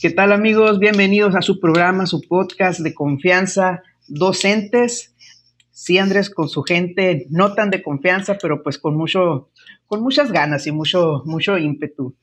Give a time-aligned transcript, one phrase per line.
[0.00, 0.78] ¿Qué tal amigos?
[0.78, 5.12] Bienvenidos a su programa, su podcast de confianza, docentes.
[5.72, 9.50] Sí, Andrés, con su gente no tan de confianza, pero pues con mucho,
[9.86, 12.14] con muchas ganas y mucho, mucho ímpetu.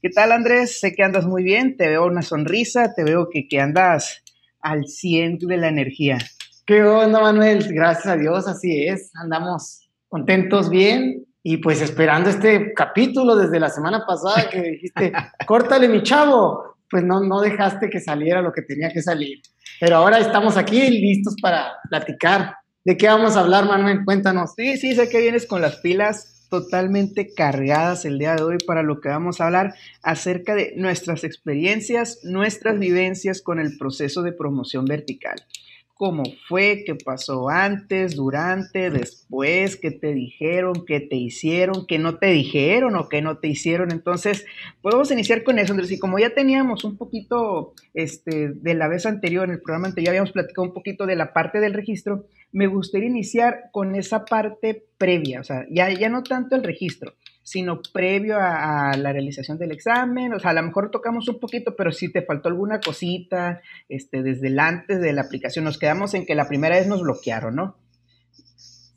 [0.00, 0.80] ¿Qué tal, Andrés?
[0.80, 4.22] Sé que andas muy bien, te veo una sonrisa, te veo que, que andas
[4.60, 6.16] al 100 de la energía.
[6.64, 7.62] ¿Qué onda, Manuel?
[7.68, 9.10] Gracias a Dios, así es.
[9.14, 15.12] Andamos contentos, bien, y pues esperando este capítulo desde la semana pasada que dijiste,
[15.46, 19.40] córtale mi chavo, pues no, no dejaste que saliera lo que tenía que salir.
[19.80, 22.56] Pero ahora estamos aquí listos para platicar.
[22.84, 24.04] ¿De qué vamos a hablar, Manuel?
[24.04, 24.54] Cuéntanos.
[24.56, 28.82] Sí, sí, sé que vienes con las pilas totalmente cargadas el día de hoy para
[28.82, 34.32] lo que vamos a hablar acerca de nuestras experiencias, nuestras vivencias con el proceso de
[34.32, 35.36] promoción vertical
[35.98, 42.18] cómo fue, qué pasó antes, durante, después, qué te dijeron, qué te hicieron, qué no
[42.18, 43.90] te dijeron o qué no te hicieron.
[43.90, 44.46] Entonces,
[44.80, 45.90] podemos iniciar con eso, Andrés.
[45.90, 50.06] Y como ya teníamos un poquito este, de la vez anterior, en el programa anterior,
[50.06, 54.24] ya habíamos platicado un poquito de la parte del registro, me gustaría iniciar con esa
[54.24, 57.14] parte previa, o sea, ya, ya no tanto el registro,
[57.48, 60.34] sino previo a, la realización del examen.
[60.34, 64.22] O sea, a lo mejor tocamos un poquito, pero si te faltó alguna cosita, este,
[64.22, 67.56] desde el antes de la aplicación, nos quedamos en que la primera vez nos bloquearon,
[67.56, 67.76] ¿no?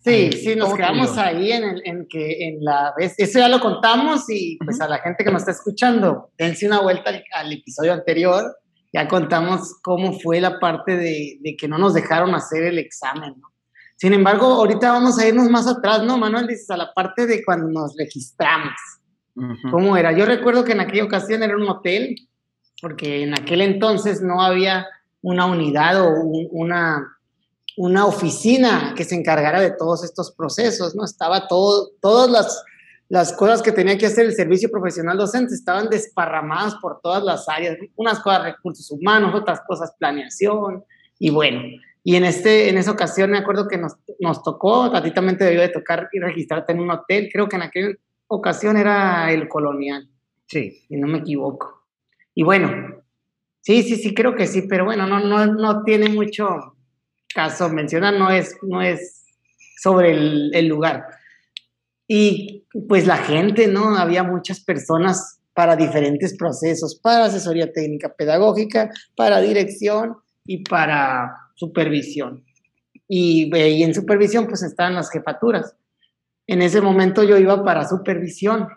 [0.03, 4.23] Sí, sí, nos quedamos ahí en, en, que en la vez, eso ya lo contamos
[4.29, 8.44] y pues a la gente que nos está escuchando, dense una vuelta al, episodio anterior,
[8.91, 13.35] ya contamos cómo fue la parte de, de, que no nos dejaron hacer el examen,
[13.39, 13.50] ¿no?
[14.02, 16.47] Sin embargo, ahorita vamos a irnos más atrás, ¿no, Manuel?
[16.47, 18.73] Dices, a la parte de cuando nos registramos.
[19.69, 20.11] ¿Cómo era?
[20.11, 22.16] Yo recuerdo que en aquella ocasión era un hotel,
[22.81, 24.88] porque en aquel entonces no había
[25.22, 27.16] una unidad o una,
[27.77, 31.05] una oficina que se encargara de todos estos procesos, ¿no?
[31.05, 32.63] Estaba todo, todas las,
[33.07, 37.47] las cosas que tenía que hacer el servicio profesional docente estaban desparramadas por todas las
[37.47, 40.83] áreas, unas cosas recursos humanos, otras cosas planeación,
[41.19, 41.61] y bueno,
[42.03, 45.38] y en, este, en esa ocasión me acuerdo que nos, nos tocó, a ti también
[45.38, 47.95] te debió de tocar y registrarte en un hotel, creo que en aquella
[48.28, 50.09] ocasión era el Colonial.
[50.47, 50.84] Sí.
[50.88, 51.85] Si no me equivoco.
[52.34, 53.03] Y bueno,
[53.61, 56.75] sí, sí, sí, creo que sí, pero bueno, no, no, no tiene mucho
[57.34, 59.25] caso mencionar, no es, no es
[59.81, 61.06] sobre el, el lugar.
[62.07, 63.95] Y pues la gente, ¿no?
[63.95, 72.44] Había muchas personas para diferentes procesos, para asesoría técnica pedagógica, para dirección y para supervisión.
[73.07, 75.75] Y, y, en supervisión pues estaban las jefaturas.
[76.47, 78.67] En ese momento yo iba para supervisión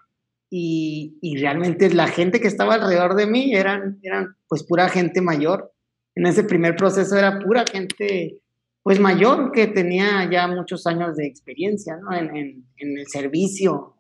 [0.51, 5.23] y, y, realmente la gente que estaba alrededor de mí eran, eran pues pura gente
[5.23, 5.73] mayor.
[6.15, 8.39] En ese primer proceso era pura gente
[8.83, 12.15] pues mayor que tenía ya muchos años de experiencia ¿no?
[12.15, 13.97] en, en, en, el servicio.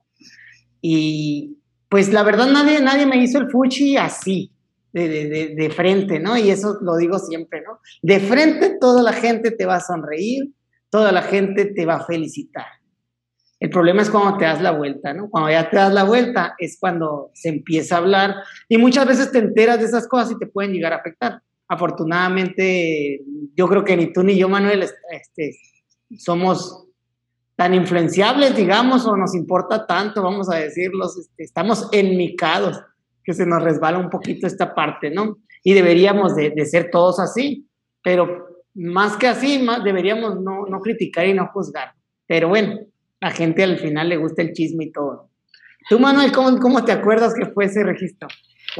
[0.82, 1.56] Y
[1.88, 4.53] pues la verdad nadie, nadie me hizo el fuchi así
[4.94, 6.36] de, frente, ¿no?
[6.36, 7.80] Y eso lo digo siempre, ¿no?
[8.02, 10.52] De frente toda la gente te va a sonreír,
[10.88, 12.66] toda la gente te va a felicitar.
[13.58, 15.28] El problema es cuando te das la vuelta, ¿no?
[15.30, 18.36] Cuando ya te das la vuelta es cuando se empieza a hablar
[18.68, 21.40] y muchas veces te enteras de esas cosas y te pueden llegar a afectar.
[21.66, 23.20] Afortunadamente,
[23.56, 25.56] yo creo que ni tú ni yo, Manuel, este,
[26.18, 26.86] somos
[27.56, 32.80] tan influenciables, digamos, o nos importa tanto, vamos a decirlo, este, estamos enmicados
[33.24, 35.38] que se nos resbala un poquito esta parte, ¿no?
[35.62, 37.66] Y deberíamos de, ser todos así,
[38.02, 41.94] pero más que así, más deberíamos no, no criticar y no juzgar.
[42.26, 42.80] Pero bueno,
[43.20, 45.30] a gente al final le gusta el chisme y todo.
[45.88, 48.28] Tú, Manuel, ¿cómo, cómo te acuerdas que fue ese registro?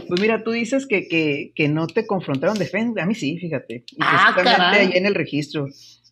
[0.09, 3.01] Pues mira, tú dices que, que, que no te confrontaron de frente.
[3.01, 3.85] A mí sí, fíjate.
[3.87, 4.35] Y ah,
[4.73, 5.67] ahí en el registro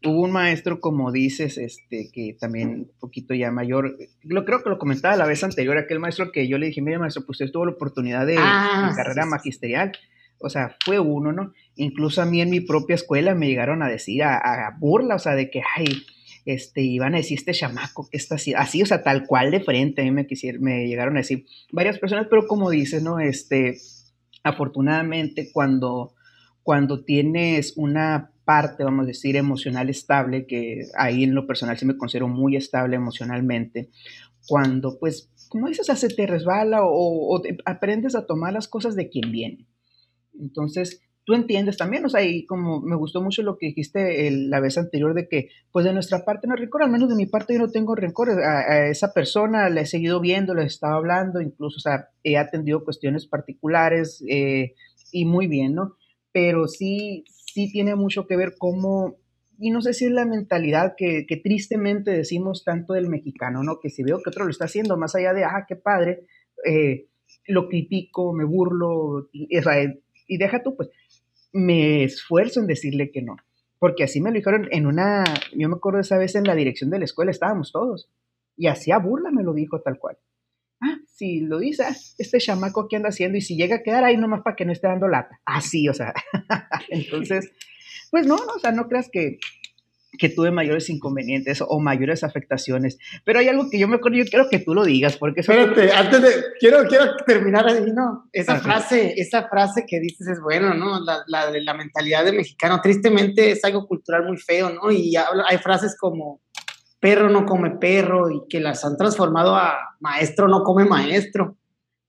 [0.05, 4.71] hubo un maestro, como dices, este, que también un poquito ya mayor, lo creo que
[4.71, 7.53] lo comentaba la vez anterior, aquel maestro que yo le dije, mira maestro, pues usted
[7.53, 9.93] tuvo la oportunidad de, ah, carrera magisterial,
[10.39, 11.53] o sea, fue uno, ¿no?
[11.77, 15.35] Incluso a mí en mi propia escuela me llegaron a decir, a, burla, o sea,
[15.35, 15.87] de que, ay,
[16.45, 19.61] este, iban a decir este chamaco que está así, así, o sea, tal cual de
[19.61, 23.21] frente, a mí me quisieron, me llegaron a decir varias personas, pero como dices, ¿no?
[23.21, 23.79] Este,
[24.43, 26.15] afortunadamente cuando,
[26.65, 31.87] cuando tienes una parte, vamos a decir, emocional estable, que ahí en lo personal sí
[31.87, 33.91] me considero muy estable emocionalmente,
[34.47, 39.31] cuando pues, como dices, se te resbala o, aprendes a tomar las cosas de quien
[39.31, 39.67] viene.
[40.41, 44.61] Entonces, tú entiendes también, o sea, y como me gustó mucho lo que dijiste la
[44.61, 47.27] vez anterior de que, pues de nuestra parte no hay rencor, al menos de mi
[47.27, 50.97] parte yo no tengo rencor, a, esa persona le he seguido viendo, le he estado
[50.97, 54.75] hablando, incluso, o sea, he atendido cuestiones particulares eh,
[55.13, 55.97] y muy bien, ¿no?
[56.33, 59.17] Pero sí, sí tiene mucho que ver cómo,
[59.59, 63.79] y no sé si es la mentalidad que, tristemente decimos tanto del mexicano, ¿no?
[63.81, 66.27] Que si veo que otro lo está haciendo, más allá de, ah, qué padre,
[66.65, 67.07] eh,
[67.47, 69.49] lo critico, me burlo, y,
[70.27, 70.91] y deja tú, pues,
[71.53, 73.37] me esfuerzo en decirle que no.
[73.79, 75.25] Porque así me lo dijeron en una,
[75.57, 78.09] yo me acuerdo esa vez en la dirección de la escuela, estábamos todos.
[78.57, 80.19] Y hacía burla me lo dijo tal cual.
[80.83, 84.03] Ah, si lo dice, ah, este chamaco que anda haciendo, y si llega a quedar
[84.03, 85.41] ahí nomás para que no esté dando lata.
[85.45, 86.13] Así, o sea.
[86.89, 87.53] Entonces,
[88.11, 89.39] pues no, no, o sea, no creas que,
[90.19, 92.99] que tuve mayores inconvenientes o mayores afectaciones.
[93.25, 95.93] Pero hay algo que yo me acuerdo, yo quiero que tú lo digas, porque Espérate,
[95.93, 98.29] antes de, quiero, quiero terminar ahí, ¿no?
[98.33, 100.99] Esa frase, esa frase que dices es bueno, ¿no?
[100.99, 104.91] La, la de la mentalidad de mexicano, tristemente es algo cultural muy feo, ¿no?
[104.91, 106.41] Y hay frases como
[107.03, 111.57] perro no come perro y que las han transformado a maestro no come maestro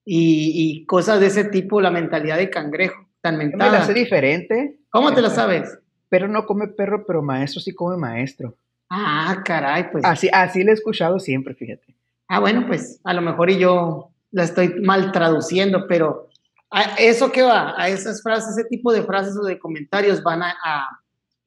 [0.06, 3.72] y, y cosas de ese tipo, la mentalidad de cangrejo, tan mental.
[3.72, 4.78] Me la hace diferente.
[4.92, 5.80] ¿Cómo te la sabes?
[6.10, 8.56] Pero no come perro, pero maestro sí come maestro.
[8.88, 10.06] Ah, caray, pues.
[10.06, 11.96] Así, así le he escuchado siempre, fíjate.
[12.28, 16.30] Ah, bueno, pues a lo mejor y yo la estoy mal traduciendo, pero
[16.70, 20.44] a eso que va, a esas frases, ese tipo de frases o de comentarios van
[20.44, 20.88] a, a,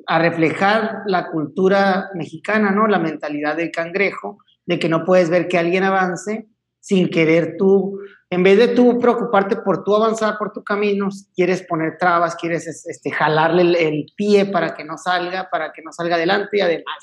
[0.06, 2.86] reflejar la cultura mexicana, ¿no?
[2.86, 6.48] La mentalidad del cangrejo, de que no puedes ver que alguien avance
[6.80, 7.98] sin querer tú
[8.28, 12.66] en vez de tú preocuparte por tú avanzar por tu camino, quieres poner trabas, quieres
[12.66, 16.96] este, jalarle el, pie para que no salga, para que no salga adelante y además,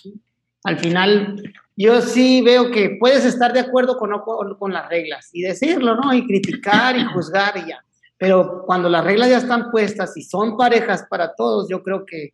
[0.66, 1.42] al final,
[1.78, 4.12] yo sí veo que puedes estar de acuerdo con,
[4.58, 6.14] con, las reglas y decirlo, ¿no?
[6.14, 7.84] Y criticar y juzgar y ya.
[8.18, 12.34] Pero cuando las reglas ya están puestas y son parejas para todos, yo creo que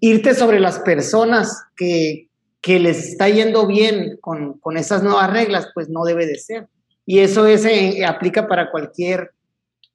[0.00, 2.28] irte sobre las personas que,
[2.60, 6.68] que les está yendo bien con, con esas nuevas reglas, pues no debe de ser.
[7.06, 9.30] Y eso es, eh, aplica para cualquier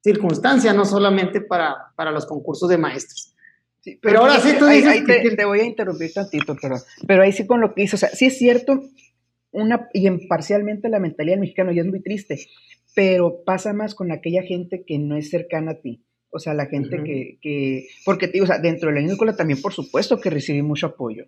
[0.04, 3.36] circunstancia, no solamente para, para los concursos de maestros.
[4.02, 4.90] pero, ahora sí tú dices...
[4.90, 6.76] Ahí, te, voy a interrumpir tantito, pero,
[7.08, 8.82] pero ahí sí con lo que hizo, o sea, sí es cierto,
[9.52, 12.48] una, y en parcialmente la mentalidad del mexicano ya es muy triste,
[12.96, 16.04] pero pasa más con aquella gente que no es cercana a ti.
[16.34, 19.62] O sea, la gente que, que, porque digo, o sea, dentro de la escuela también,
[19.62, 21.26] por supuesto que recibí mucho apoyo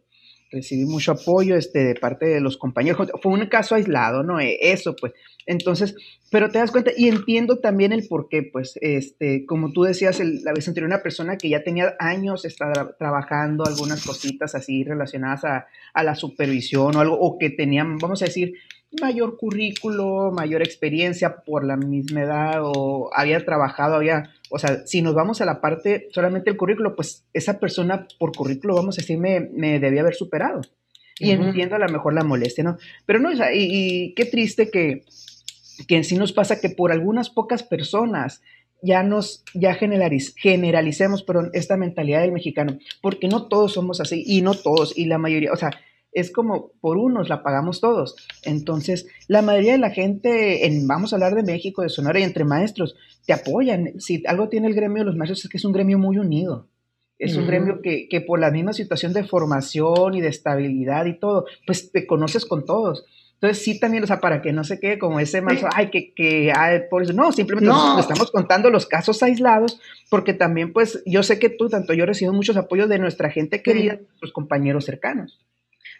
[0.51, 3.11] recibí mucho apoyo este, de parte de los compañeros.
[3.21, 4.39] Fue un caso aislado, ¿no?
[4.39, 5.13] E, eso, pues.
[5.45, 5.95] Entonces,
[6.31, 10.19] pero te das cuenta y entiendo también el por qué, pues, este, como tú decías
[10.19, 15.43] la vez anterior, una persona que ya tenía años está trabajando algunas cositas así relacionadas
[15.45, 18.53] a, a la supervisión o algo, o que tenían, vamos a decir,
[19.01, 25.01] mayor currículo, mayor experiencia por la misma edad o había trabajado, había, o sea, si
[25.01, 29.01] nos vamos a la parte solamente el currículo, pues esa persona por currículo, vamos a
[29.01, 30.61] decir, me, me debía haber superado.
[31.17, 32.77] Y entiendo a lo mejor la molestia, ¿no?
[33.05, 35.05] Pero no, o sea, y, qué triste que,
[35.87, 38.41] que en sí nos pasa que por algunas pocas personas
[38.81, 44.41] ya nos, ya generalicemos, perdón, esta mentalidad del mexicano, porque no todos somos así, y
[44.41, 45.71] no todos, y la mayoría, o sea,
[46.15, 48.15] es como por unos la pagamos todos.
[48.43, 52.23] Entonces, la mayoría de la gente, en, vamos a hablar de México, de Sonora y
[52.23, 52.95] entre maestros,
[53.27, 53.99] te apoyan.
[53.99, 56.69] Si algo tiene el gremio de los maestros es que es un gremio muy unido.
[57.17, 61.17] Es un gremio que, que, por la misma situación de formación y de estabilidad y
[61.17, 63.05] todo, pues te conoces con todos.
[63.35, 66.13] Entonces sí también, o sea, para que no se quede como ese maestro, ay, que,
[66.13, 69.79] que, ay, por eso, no, simplemente estamos contando los casos aislados,
[70.09, 73.61] porque también, pues, yo sé que tú, tanto yo recibo muchos apoyos de nuestra gente
[73.61, 75.44] querida, los compañeros cercanos.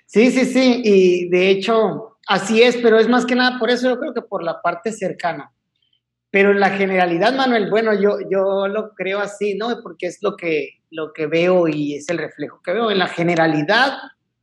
[0.05, 3.89] Sí, sí, sí, y de hecho así es, pero es más que nada por eso
[3.89, 5.51] yo creo que por la parte cercana.
[6.31, 9.69] Pero en la generalidad, Manuel, bueno, yo, yo lo creo así, ¿no?
[9.81, 12.91] Porque es lo que, lo que veo y es el reflejo que veo.
[12.91, 13.93] En la generalidad,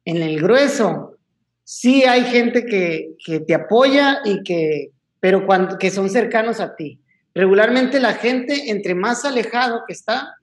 [0.07, 1.19] en el grueso,
[1.65, 6.75] sí hay gente que, que te apoya y que, pero cuando, que son cercanos a
[6.77, 6.99] ti.
[7.35, 10.37] Regularmente la gente, entre más alejado que está,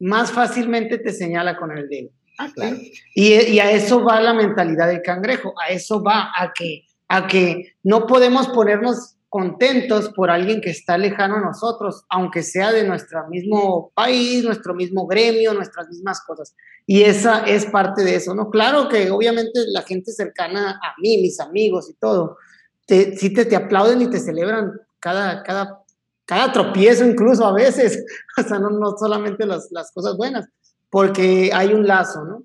[0.00, 2.10] más fácilmente te señala con el dedo.
[2.38, 2.76] Ah, claro.
[3.14, 7.74] Y, a eso va la mentalidad del cangrejo, a eso va, a que, a que
[7.82, 13.28] no podemos ponernos contentos por alguien que está lejano a nosotros, aunque sea de nuestro
[13.28, 16.54] mismo país, nuestro mismo gremio, nuestras mismas cosas.
[16.86, 18.50] Y esa es parte de eso, ¿no?
[18.50, 22.38] Claro que obviamente la gente cercana a mí, mis amigos y todo,
[22.86, 25.82] te, sí te, te aplauden y te celebran cada, cada,
[26.24, 28.04] cada tropiezo incluso a veces,
[28.38, 30.48] o sea, no, no solamente las, las cosas buenas
[30.90, 32.44] porque hay un lazo, ¿no?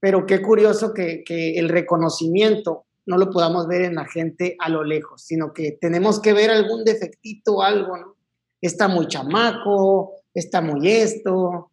[0.00, 4.84] Pero qué curioso que, el reconocimiento no lo podamos ver en la gente a lo
[4.84, 8.16] lejos, sino que tenemos que ver algún defectito, algo, ¿no?
[8.60, 11.70] Está muy chamaco, está muy esto,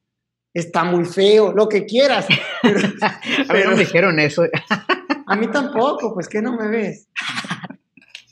[0.53, 2.27] está muy feo, lo que quieras.
[2.63, 4.43] a mí no me dijeron eso.
[5.25, 7.09] a mí tampoco, pues que no me ves.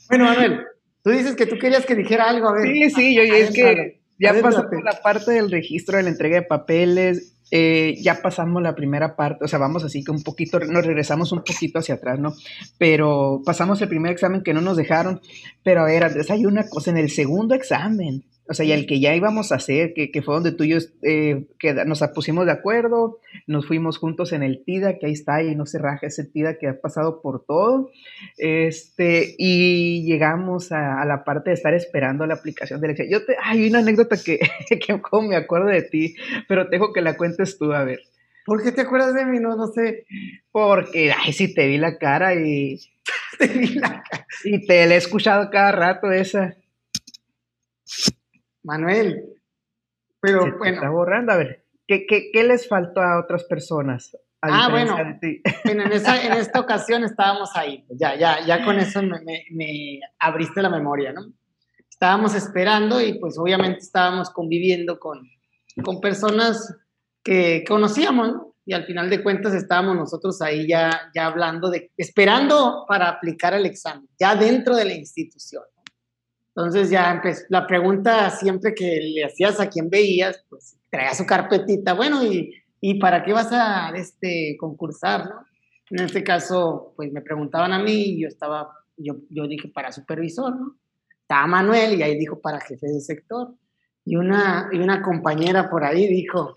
[0.08, 0.60] bueno, Manuel,
[1.02, 2.66] tú dices que tú querías que dijera algo, a ver.
[2.66, 6.36] Sí, sí, yo, es que ya pasó por la parte del registro de la entrega
[6.36, 10.58] de papeles, eh, ya pasamos la primera parte, o sea, vamos así que un poquito,
[10.60, 12.34] nos regresamos un poquito hacia atrás, ¿no?
[12.78, 15.20] Pero pasamos el primer examen que no nos dejaron,
[15.62, 19.00] pero a ver, hay una cosa, en el segundo examen, O sea, y el que
[19.00, 22.44] ya íbamos a hacer, que, que fue donde tú y yo eh, que nos pusimos
[22.44, 26.06] de acuerdo, nos fuimos juntos en el TIDA, que ahí está, y no se raja
[26.06, 27.90] ese TIDA que ha pasado por todo.
[28.36, 33.08] Este, y llegamos a, la parte de estar esperando la aplicación de elección.
[33.08, 36.14] Yo te, hay una anécdota que, que como me acuerdo de ti,
[36.46, 38.00] pero tengo que la cuentes tú, a ver.
[38.44, 39.40] ¿Por qué te acuerdas de mí?
[39.40, 40.04] No, no sé.
[40.52, 42.78] Porque, ay, sí, te vi la cara y...
[43.38, 44.26] te vi la cara.
[44.44, 46.54] Y te la he escuchado cada rato esa.
[48.64, 49.24] Manuel,
[50.20, 50.76] pero bueno.
[50.76, 54.16] está borrando, a ver, ¿qué, ¿qué, les faltó a otras personas?
[54.40, 60.60] ah, bueno, en, esta ocasión estábamos ahí, ya, ya, ya con eso me, me, abriste
[60.62, 61.32] la memoria, ¿no?
[61.88, 65.26] Estábamos esperando y pues obviamente estábamos conviviendo con,
[65.82, 66.76] con personas
[67.22, 68.54] que conocíamos, ¿no?
[68.66, 73.52] Y al final de cuentas estábamos nosotros ahí ya, ya hablando de, esperando para aplicar
[73.54, 75.62] el examen, ya dentro de la institución.
[76.56, 81.26] Entonces ya empezó, la pregunta siempre que le hacías a quien veías, pues traía su
[81.26, 85.46] carpetita, bueno, ¿y, y para qué vas a este, concursar, no?
[85.90, 89.92] En este caso, pues me preguntaban a mí y yo estaba, yo, yo dije para
[89.92, 90.76] supervisor, ¿no?
[91.20, 93.54] Estaba Manuel y ahí dijo para jefe de sector.
[94.04, 96.54] Y una, y una compañera por ahí dijo,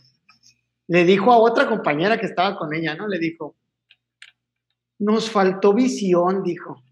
[0.88, 3.08] le dijo a otra compañera que estaba con ella, ¿no?
[3.08, 3.56] Le dijo,
[5.00, 6.84] nos faltó visión, dijo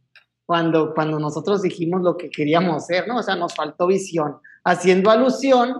[0.45, 3.17] cuando, cuando nosotros dijimos lo que queríamos hacer, ¿no?
[3.17, 5.73] O sea, nos faltó visión, haciendo alusión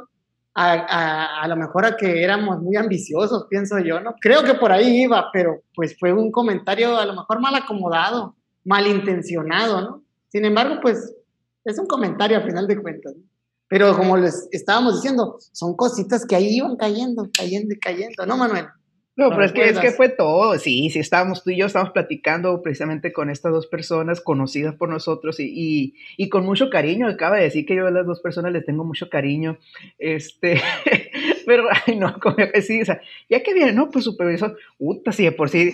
[0.53, 4.15] a, a, a, lo mejor a que éramos muy ambiciosos, pienso yo, ¿no?
[4.19, 8.36] Creo que por ahí iba, pero pues fue un comentario a lo mejor mal acomodado,
[8.63, 10.03] malintencionado, ¿no?
[10.29, 11.13] Sin embargo, pues
[11.63, 13.24] es un comentario a final de cuentas, ¿no?
[13.67, 18.38] Pero como les estábamos diciendo, son cositas que ahí iban cayendo, cayendo y cayendo, ¿no,
[18.38, 18.67] Manuel?
[19.17, 21.93] No, pero es que, es que fue todo, sí, sí, estábamos, tú y yo estábamos
[21.93, 27.07] platicando precisamente con estas dos personas conocidas por nosotros y, y, y con mucho cariño,
[27.07, 29.57] acaba de decir que yo a las dos personas les tengo mucho cariño,
[30.00, 30.62] este,
[31.45, 35.13] pero, ay, no, como que sí, o sea, ya que viene, no, pues supervisor, puta,
[35.13, 35.72] sí, de por sí,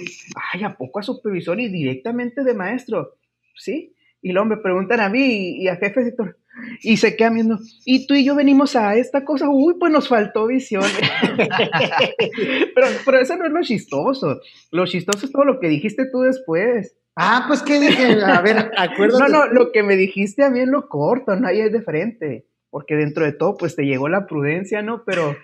[0.54, 3.16] ay, ¿a poco a supervisor y directamente de maestro?
[3.56, 6.38] Sí, y luego me preguntan a mí y, a jefe sector,
[6.82, 10.08] y se quedan viendo, y tú y yo venimos a esta cosa, uy, pues nos
[10.08, 10.84] faltó visión.
[12.76, 14.42] pero, pero eso no es lo chistoso.
[14.72, 16.96] Lo chistoso es todo lo que dijiste tú después.
[17.16, 19.32] Ah, pues qué dije, a ver, acuérdate.
[19.32, 22.46] No, no, lo que me dijiste a mí es lo corto, no hay de frente.
[22.70, 25.04] Porque dentro de todo, pues te llegó la prudencia, ¿no?
[25.04, 25.36] Pero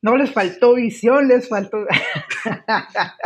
[0.00, 1.84] no les faltó visión, les faltó.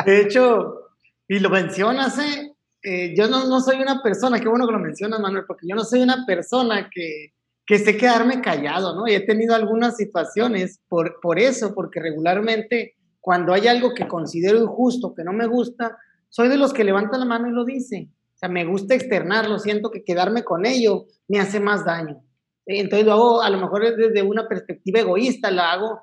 [0.04, 0.88] de hecho,
[1.28, 2.49] y lo mencionas, ¿eh?
[2.82, 5.76] Eh, yo no, no, soy una persona, qué bueno que lo mencionas, Manuel, porque yo
[5.76, 7.34] no soy una persona que,
[7.66, 9.06] que sé quedarme callado, ¿no?
[9.06, 14.62] Y he tenido algunas situaciones por, por eso, porque regularmente cuando hay algo que considero
[14.62, 15.98] injusto, que no me gusta,
[16.30, 18.08] soy de los que levanta la mano y lo dice.
[18.34, 22.22] O sea, me gusta externarlo, siento que quedarme con ello me hace más daño.
[22.64, 26.00] Entonces lo hago, a lo mejor desde una perspectiva egoísta, lo hago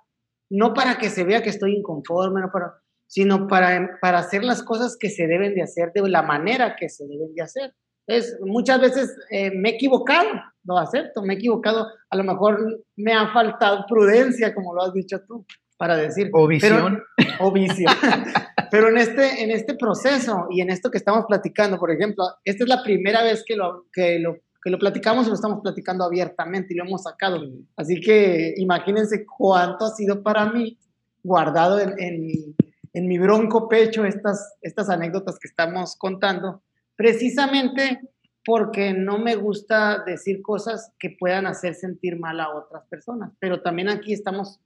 [0.49, 2.73] no para que se vea que estoy inconforme, no para,
[3.07, 6.89] sino para, para hacer las cosas que se deben de hacer de la manera que
[6.89, 7.73] se deben de hacer.
[8.05, 10.29] Entonces, muchas veces eh, me he equivocado,
[10.63, 14.93] lo acepto, me he equivocado, a lo mejor me ha faltado prudencia, como lo has
[14.93, 15.45] dicho tú,
[15.77, 16.29] para decir.
[16.33, 17.03] O visión.
[17.17, 17.93] Pero, o visión.
[18.71, 22.63] pero en este, en este proceso y en esto que estamos platicando, por ejemplo, esta
[22.63, 26.05] es la primera vez que lo, que lo, que lo platicamos y lo estamos platicando
[26.05, 27.41] abiertamente y lo hemos sacado.
[27.75, 30.77] Así que imagínense cuánto ha sido para mí
[31.23, 32.55] guardado en, en
[32.97, 36.63] en mi bronco pecho estas, estas anécdotas que estamos contando,
[36.95, 38.01] precisamente
[38.43, 43.33] porque no me gusta decir cosas que puedan hacer sentir mal a otras personas.
[43.39, 44.59] Pero también aquí estamos,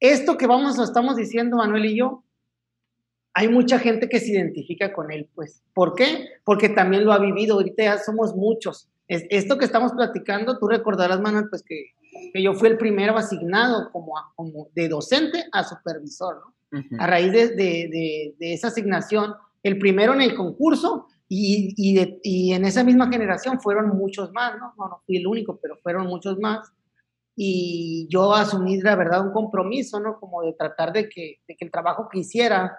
[0.00, 2.24] esto que vamos, lo estamos diciendo Manuel y yo,
[3.32, 5.62] hay mucha gente que se identifica con él, pues.
[5.72, 6.26] ¿Por qué?
[6.42, 8.88] Porque también lo ha vivido, ahorita somos muchos.
[9.06, 11.92] esto que estamos platicando, tú recordarás, Manuel, pues que,
[12.32, 16.59] que yo fui el primero asignado como, como de docente a supervisor, ¿no?
[16.98, 21.98] A raíz de, esa asignación, el primero en el concurso y,
[22.52, 24.72] en esa misma generación fueron muchos más, ¿no?
[24.76, 25.02] ¿no?
[25.06, 26.72] fui el único, pero fueron muchos más.
[27.36, 30.18] Y yo asumí, la verdad, un compromiso, ¿no?
[30.18, 32.76] Como de tratar de que, que el trabajo que hiciera,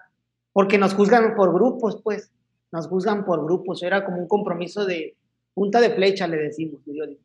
[0.53, 2.31] porque nos juzgan por grupos, pues,
[2.71, 5.15] nos juzgan por grupos, era como un compromiso de
[5.53, 7.21] punta de flecha, le decimos, yo digo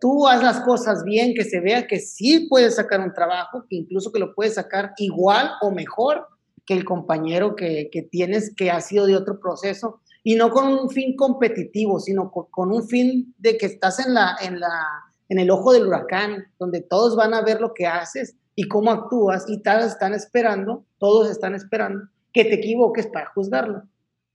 [0.00, 3.76] tú haz las cosas bien, que se vea que sí puedes sacar un trabajo, que
[3.76, 6.26] incluso que lo puedes sacar igual o mejor
[6.66, 10.72] que el compañero que, que tienes que ha sido de otro proceso y no con
[10.72, 14.86] un fin competitivo, sino con, un fin de que estás en, la, en, la,
[15.28, 18.90] en el ojo del huracán, donde todos van a ver lo que haces y cómo
[18.90, 23.82] actúas y todos están esperando, todos están esperando que te equivoques para juzgarlo.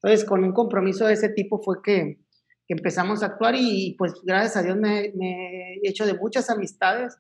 [0.02, 2.20] Entonces, con un compromiso de ese tipo fue que,
[2.74, 7.18] empezamos a actuar y pues gracias a Dios me, he hecho de muchas amistades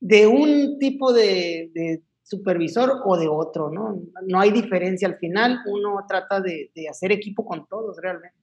[0.00, 4.00] de un tipo de, supervisor o de otro, ¿no?
[4.26, 8.38] No hay diferencia al final, uno trata de, de hacer equipo con todos realmente,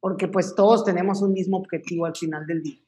[0.00, 2.78] porque pues todos tenemos un mismo objetivo al final del día.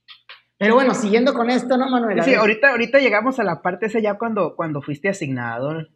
[0.58, 2.20] Pero bueno, siguiendo con esto, ¿no, Manuel?
[2.24, 5.86] Sí, ahorita, ahorita llegamos a la parte esa ya cuando, cuando fuiste asignado.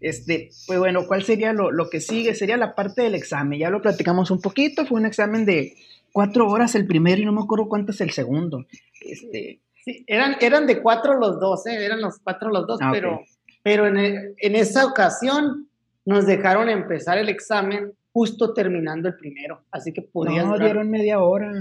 [0.00, 2.34] Este, pues bueno, ¿cuál sería lo, lo, que sigue?
[2.34, 3.58] Sería la parte del examen.
[3.58, 5.74] Ya lo platicamos un poquito, fue un examen de
[6.12, 8.66] cuatro horas el primero y no me acuerdo cuánto es el segundo.
[9.00, 9.60] Este...
[9.84, 11.84] Sí, eran, eran de cuatro los dos, ¿eh?
[11.84, 13.20] eran los cuatro los dos, ah, pero,
[13.62, 15.68] pero en, en esa ocasión
[16.04, 20.44] nos dejaron empezar el examen justo terminando el primero, así que podías...
[20.44, 21.52] No, dieron media hora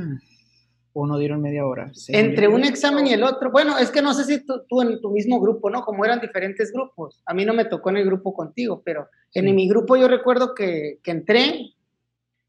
[1.00, 1.92] o no dieron media hora.
[2.08, 3.52] Entre un examen y el otro.
[3.52, 5.84] Bueno, es que no sé si tú, en tu mismo grupo, ¿no?
[5.84, 7.22] Como eran diferentes grupos.
[7.28, 10.56] A mí no me tocó en el grupo contigo, pero en mi grupo yo recuerdo
[10.56, 11.76] que, que, entré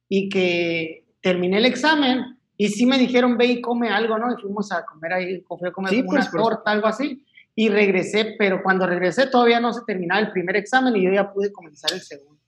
[0.09, 4.33] y que terminé el examen y sí me dijeron, ve y come algo, ¿no?
[4.33, 7.25] Y fuimos a comer ahí, fui a comer una pues, torta, algo así.
[7.55, 11.33] Y regresé, pero cuando regresé todavía no se terminaba el primer examen y yo ya
[11.33, 12.41] pude comenzar el segundo.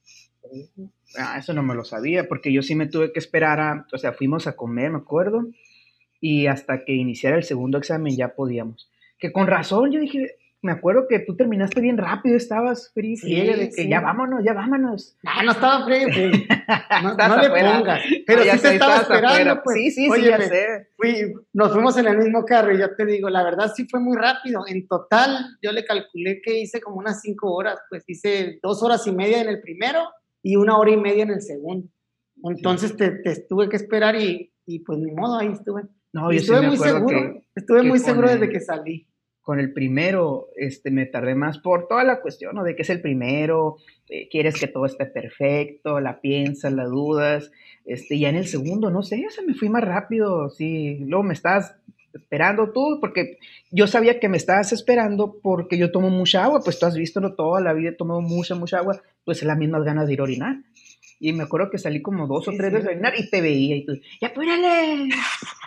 [1.18, 3.98] Ah, eso no me lo sabía, porque yo sí me tuve que esperar a, o
[3.98, 5.46] sea, fuimos a comer, me acuerdo,
[6.20, 8.90] y hasta que iniciara el segundo examen ya podíamos.
[9.18, 13.34] Que con razón yo dije, me acuerdo que tú terminaste bien rápido, estabas frío, sí,
[13.34, 15.16] de que ya vámonos, ya vámonos.
[15.22, 16.08] No, no estaba frío,
[17.02, 18.02] No, no le pongas.
[18.26, 19.76] Pero sí te estaba esperando, pues.
[19.76, 20.88] Sí, sí, sí, ya sé.
[21.54, 24.16] nos fuimos en el mismo carro y yo te digo, la verdad sí fue muy
[24.16, 24.64] rápido.
[24.66, 29.06] En total, yo le calculé que hice como unas cinco horas, pues hice dos horas
[29.06, 30.10] y media en el primero
[30.42, 31.88] y una hora y media en el segundo.
[32.44, 35.82] Entonces te, te tuve que esperar y, y pues ni modo, ahí estuve.
[36.12, 39.09] No, yo estuve muy seguro, estuve muy seguro desde que salí.
[39.42, 42.62] Con el primero, este, me tardé más por toda la cuestión, ¿no?
[42.62, 43.76] De que es el primero,
[44.08, 47.50] eh, quieres que todo esté perfecto, la piensas, la dudas,
[47.84, 51.34] este, ya en el segundo, no sé, o me fui más rápido, sí, luego me
[51.34, 51.74] estabas
[52.12, 53.38] esperando tú, porque
[53.70, 57.20] yo sabía que me estabas esperando porque yo tomo mucha agua, pues tú has visto
[57.20, 57.34] ¿no?
[57.34, 60.20] toda la vida he tomado mucha, mucha agua, pues es las mismas ganas de ir
[60.20, 60.56] a orinar.
[61.18, 63.76] Y me acuerdo que salí como dos o tres veces a orinar y te veía
[63.76, 65.08] y tú, ¡ya apúrale!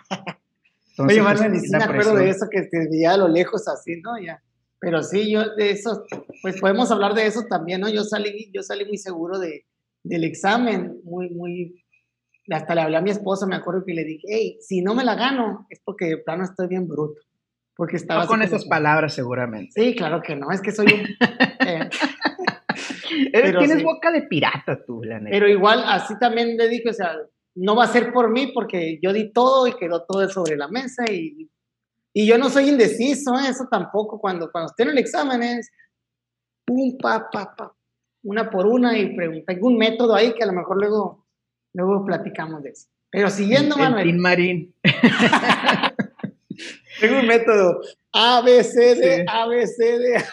[0.97, 4.19] Oye, Manuel, pues, me acuerdo de eso que te veía a lo lejos así, ¿no?
[4.19, 4.41] Ya.
[4.79, 6.03] Pero sí, yo de eso,
[6.41, 7.89] pues podemos hablar de eso también, ¿no?
[7.89, 9.65] Yo salí, yo salí muy seguro de,
[10.03, 11.83] del examen, muy, muy,
[12.51, 15.05] hasta le hablé a mi esposa, me acuerdo que le dije, hey, si no me
[15.05, 17.21] la gano, es porque de plano estoy bien bruto.
[17.75, 18.23] Porque estaba...
[18.23, 19.71] No con esas palabras seguramente.
[19.73, 21.07] Sí, claro que no, es que soy un...
[21.65, 21.89] Eh,
[23.57, 25.31] tienes boca de pirata tú, la neta.
[25.31, 27.15] Pero igual, así también le dije, o sea,
[27.55, 30.67] no va a ser por mí porque yo di todo y quedó todo sobre la
[30.67, 31.49] mesa y,
[32.13, 33.49] y yo no soy indeciso, ¿eh?
[33.49, 35.71] eso tampoco, cuando, cuando esté en el examen es
[36.65, 37.75] pum, pa, pa, pa,
[38.23, 41.25] una por una y pregunta, un método ahí que a lo mejor luego,
[41.73, 42.87] luego platicamos de eso.
[43.09, 44.17] Pero siguiendo, Manuel.
[44.17, 44.73] Marín.
[46.99, 50.23] tengo un método A, B, C, D, A, B, C, D,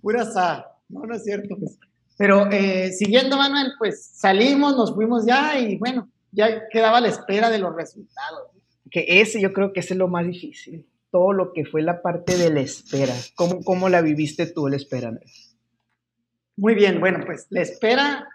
[0.00, 0.66] pura sa.
[0.88, 1.54] No, no es cierto.
[1.58, 1.78] Pues.
[2.16, 7.08] Pero eh, siguiendo, Manuel, pues salimos, nos fuimos ya y bueno, ya quedaba a la
[7.08, 8.50] espera de los resultados.
[8.90, 12.02] Que ese yo creo que ese es lo más difícil, todo lo que fue la
[12.02, 13.14] parte de la espera.
[13.36, 15.12] ¿Cómo, cómo la viviste tú, la espera?
[16.56, 18.28] Muy bien, bueno, pues la espera,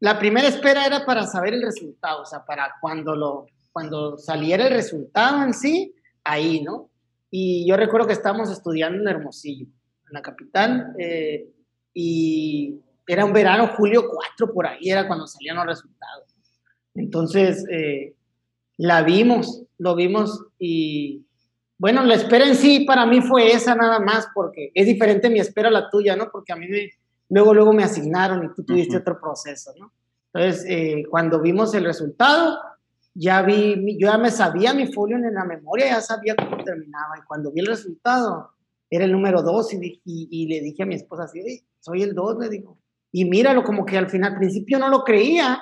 [0.00, 4.66] la primera espera era para saber el resultado, o sea, para cuando, lo, cuando saliera
[4.66, 6.90] el resultado en sí, ahí, ¿no?
[7.30, 11.48] Y yo recuerdo que estábamos estudiando en Hermosillo, en la capital, eh,
[11.94, 16.29] y era un verano, julio 4, por ahí era cuando salían los resultados.
[17.00, 18.14] Entonces, eh,
[18.76, 21.26] la vimos, lo vimos y
[21.78, 25.40] bueno, la espera en sí para mí fue esa nada más, porque es diferente mi
[25.40, 26.28] espera a la tuya, ¿no?
[26.30, 26.66] Porque a mí
[27.30, 29.90] luego, luego me asignaron y tú tuviste otro proceso, ¿no?
[30.32, 32.58] Entonces, eh, cuando vimos el resultado,
[33.14, 37.18] ya vi, yo ya me sabía mi folio en la memoria, ya sabía cómo terminaba.
[37.18, 38.50] Y cuando vi el resultado,
[38.90, 41.40] era el número dos y, y, le dije a mi esposa así,
[41.78, 42.78] soy el dos, le digo.
[43.10, 45.60] Y míralo, como que al final, al principio no lo creía,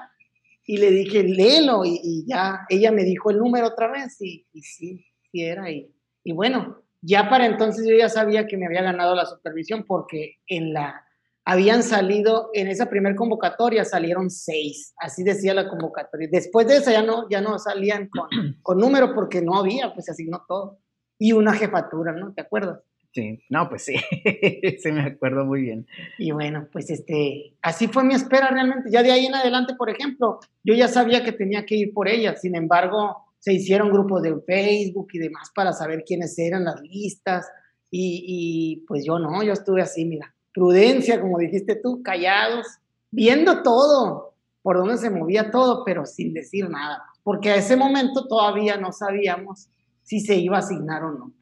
[0.69, 5.03] y le dije, léelo, y, ya, ella me dijo el número otra vez, y, sí,
[5.33, 5.91] sí era, y,
[6.23, 10.35] y bueno, ya para entonces yo ya sabía que me había ganado la supervisión, porque
[10.47, 11.07] en la,
[11.47, 16.29] habían salido, en esa primer convocatoria salieron seis, así decía la convocatoria.
[16.31, 18.29] Después de esa ya no, ya no salían con,
[18.61, 20.81] con número porque no había, pues se asignó todo.
[21.19, 22.35] Y una jefatura, ¿no?
[22.35, 22.81] ¿Te acuerdas?
[23.13, 23.95] Sí, no, pues sí,
[24.83, 25.87] sí me acuerdo muy bien.
[26.19, 28.91] Y bueno, pues este, así fue mi espera realmente.
[28.93, 32.09] Ya de ahí en adelante, por ejemplo, yo ya sabía que tenía que ir por
[32.09, 36.81] ella, sin embargo, se hicieron grupos de Facebook y demás para saber quiénes eran las
[36.83, 37.47] listas
[37.91, 42.67] y, y pues yo no, yo estuve así, mira, prudencia, como dijiste tú, callados,
[43.11, 48.27] viendo todo, por dónde se movía todo, pero sin decir nada, porque a ese momento
[48.27, 49.69] todavía no sabíamos
[50.03, 51.33] si se iba a asignar o no.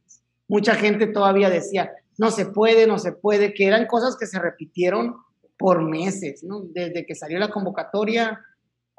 [0.49, 4.39] Mucha gente todavía decía, no se puede, no se puede, que eran cosas que se
[4.39, 5.17] repitieron
[5.59, 6.63] por meses, ¿no?
[6.63, 8.41] Desde que salió la convocatoria,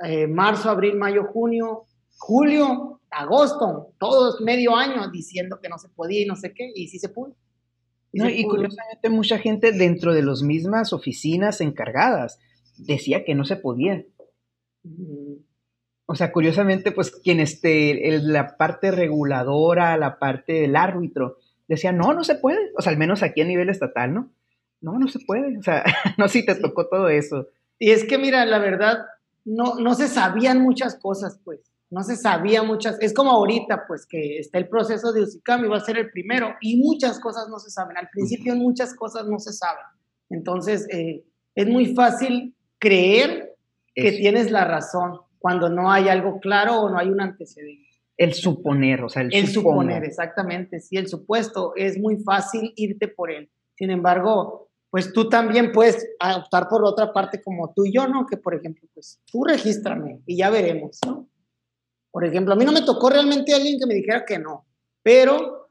[0.03, 1.86] eh, marzo, abril, mayo, junio,
[2.17, 6.88] julio, agosto, todos medio año diciendo que no se podía y no sé qué, y
[6.88, 7.36] sí se pudo.
[8.12, 12.39] Y, curiosamente mucha gente dentro de las mismas oficinas encargadas
[12.77, 14.05] decía que no se podía.
[16.10, 22.13] O sea, curiosamente, pues quien esté, la parte reguladora, la parte del árbitro, decía, no,
[22.13, 22.72] no se puede.
[22.78, 24.30] O sea, al menos aquí a nivel estatal, ¿no?
[24.80, 25.58] No, no se puede.
[25.58, 25.84] O sea,
[26.17, 27.48] no si te tocó todo eso.
[27.78, 29.00] Y es que, mira, la verdad,
[29.43, 31.60] no, no se sabían muchas cosas, pues.
[31.89, 32.98] No se sabía muchas.
[33.02, 36.56] Es como ahorita, pues, que está el proceso de Usicami, va a ser el primero,
[36.62, 37.98] y muchas cosas no se saben.
[37.98, 39.84] Al principio, muchas cosas no se saben.
[40.30, 43.58] Entonces, eh, es muy fácil creer
[43.93, 47.88] que tienes la razón cuando no hay algo claro o no hay un antecedente.
[48.17, 50.81] El suponer, o sea, el, el suponer, exactamente.
[50.81, 53.49] Sí, el supuesto es muy fácil irte por él.
[53.75, 58.25] Sin embargo, pues tú también puedes optar por otra parte como tú y yo, ¿no?
[58.25, 61.29] Que por ejemplo, pues tú regístrame y ya veremos, ¿no?
[62.12, 64.65] Por ejemplo, a mí no me tocó realmente alguien que me dijera que no,
[65.01, 65.69] pero,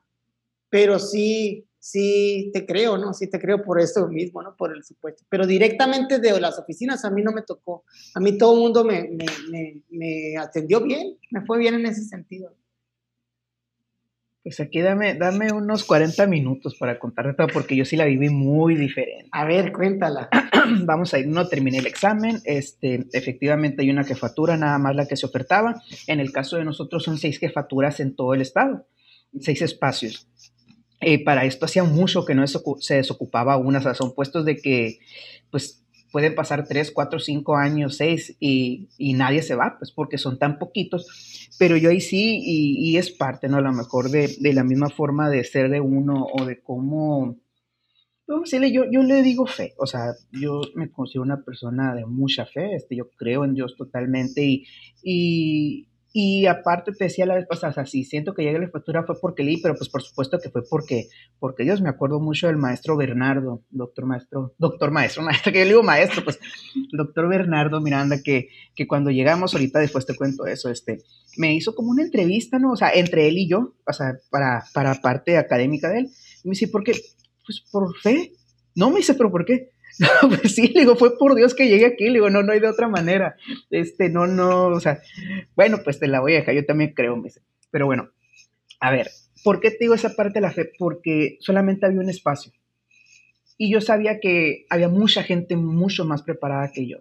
[0.70, 3.14] pero sí, sí te creo, ¿no?
[3.14, 4.56] Sí te creo por eso mismo, ¿no?
[4.56, 5.24] Por el supuesto.
[5.28, 7.84] Pero directamente de las oficinas a mí no me tocó.
[8.14, 9.08] A mí todo el mundo me,
[9.50, 12.52] me, me, atendió bien, me fue bien en ese sentido.
[14.42, 18.30] Pues aquí dame, dame unos 40 minutos para contarte todo, porque yo sí la viví
[18.30, 19.28] muy diferente.
[19.30, 20.28] A ver, cuéntala.
[20.84, 25.06] Vamos a ir, no terminé el examen, este, efectivamente hay una jefatura, nada más la
[25.06, 25.82] que se ofertaba.
[26.08, 28.86] En el caso de nosotros son seis jefaturas en todo el estado,
[29.40, 30.28] seis espacios.
[31.00, 34.56] Eh, para esto hacía mucho que no se desocupaba una, o sea, son puestos de
[34.56, 34.98] que,
[35.50, 40.38] pues, pueden pasar tres, cuatro, cinco años, seis, y, nadie se va, pues, porque son
[40.38, 43.58] tan poquitos, pero yo ahí sí, y, es parte, ¿no?
[43.58, 47.36] A lo mejor de, la misma forma de ser de uno o de cómo,
[48.26, 52.74] yo, yo le digo fe, o sea, yo me considero una persona de mucha fe,
[52.76, 54.66] este, yo creo en Dios totalmente y,
[55.02, 58.60] y, y aparte te decía la vez pasada, o sea, sí, siento que llegué a
[58.60, 61.90] la factura fue porque leí, pero pues por supuesto que fue porque, porque Dios, me
[61.90, 66.24] acuerdo mucho del maestro Bernardo, doctor maestro, doctor maestro, maestro, que yo le digo maestro,
[66.24, 66.40] pues,
[66.90, 71.02] doctor Bernardo Miranda, que, que cuando llegamos, ahorita después te cuento eso, este,
[71.36, 72.72] me hizo como una entrevista, ¿no?
[72.72, 76.06] O sea, entre él y yo, o sea, para, para parte académica de él,
[76.42, 76.92] y me dice, ¿por qué?
[77.44, 78.32] Pues por fe.
[78.74, 79.68] No me dice, pero ¿por qué?
[80.28, 82.60] Pues sí, le digo, fue por Dios que llegué aquí, le digo, no, no hay
[82.60, 83.36] de otra manera.
[83.70, 85.00] Este, no, no, o sea,
[85.54, 87.30] bueno, pues te la voy a dejar, yo también creo, me.
[87.70, 88.10] Pero bueno,
[88.80, 89.10] a ver,
[89.44, 90.70] ¿por qué te digo esa parte de la fe?
[90.78, 92.52] Porque solamente había un espacio.
[93.58, 96.98] Y yo sabía que había mucha gente mucho más preparada que yo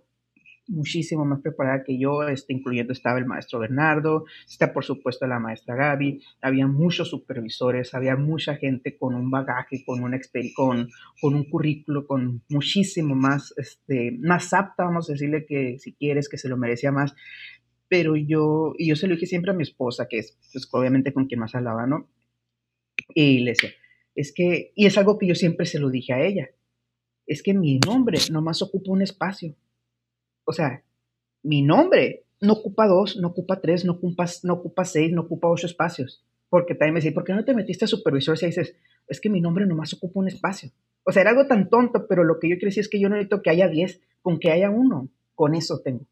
[0.67, 5.39] muchísimo más preparada que yo, este, incluyendo estaba el maestro Bernardo, está por supuesto la
[5.39, 10.19] maestra Gaby, había muchos supervisores, había mucha gente con un bagaje, con una
[10.56, 10.89] con,
[11.21, 16.30] con un currículo, con muchísimo más, este, más apta, vamos a decirle que si quieres,
[16.30, 17.13] que se lo merecía más,
[17.88, 21.13] pero yo, y yo se lo dije siempre a mi esposa, que es pues, obviamente
[21.13, 22.10] con quien más hablaba, ¿no?
[23.13, 23.69] Y le decía,
[24.15, 26.49] es que, y es algo que yo siempre se lo dije a ella,
[27.28, 29.56] es que mi nombre nomás ocupa un espacio
[30.45, 30.84] o sea,
[31.43, 35.49] mi nombre no ocupa dos, no ocupa tres, no ocupa, no ocupa seis, no ocupa
[35.49, 36.23] ocho espacios.
[36.49, 38.75] Porque también me decía, ¿por qué no te metiste a supervisor si dices,
[39.08, 40.71] es que mi nombre nomás ocupa un espacio?
[41.03, 43.10] O sea, era algo tan tonto, pero lo que yo quiero decir es que yo
[43.10, 46.05] no necesito que haya diez, con que haya uno, con eso tengo.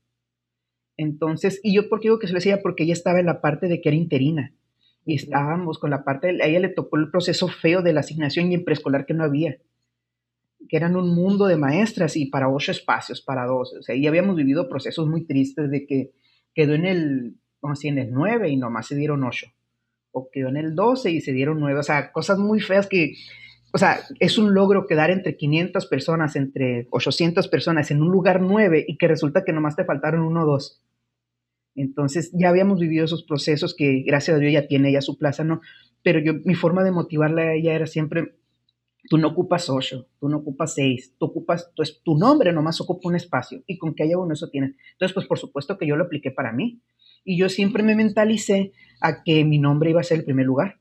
[0.98, 3.42] Entonces, y yo por qué digo que se lo decía, porque ella estaba en la
[3.42, 4.54] parte de que era interina.
[5.06, 8.52] Y estábamos con la parte, a ella le tocó el proceso feo de la asignación
[8.52, 9.58] y en preescolar que no había
[10.68, 13.74] que eran un mundo de maestras y para ocho espacios, para dos.
[13.80, 16.12] O sea, y habíamos vivido procesos muy tristes de que
[16.54, 19.48] quedó en el, vamos en el 9 y nomás se dieron ocho.
[20.12, 21.80] O quedó en el 12 y se dieron nueve.
[21.80, 23.14] O sea, cosas muy feas que,
[23.74, 28.42] o sea, es un logro quedar entre 500 personas, entre 800 personas en un lugar
[28.42, 30.84] nueve y que resulta que nomás te faltaron uno o dos.
[31.76, 35.44] Entonces ya habíamos vivido esos procesos que gracias a Dios ya tiene ya su plaza,
[35.44, 35.62] ¿no?
[36.04, 38.36] Pero yo, mi forma de motivarla a ella era siempre,
[39.10, 43.10] Tú no ocupas ocho, tú no ocupas seis, tú ocupas, pues, tu nombre nomás ocupa
[43.10, 44.76] un espacio y con que haya uno eso tienes.
[44.94, 46.82] Entonces, pues por supuesto que yo lo apliqué para mí
[47.26, 50.80] y yo siempre me mentalicé a que mi nombre iba a ser el primer lugar.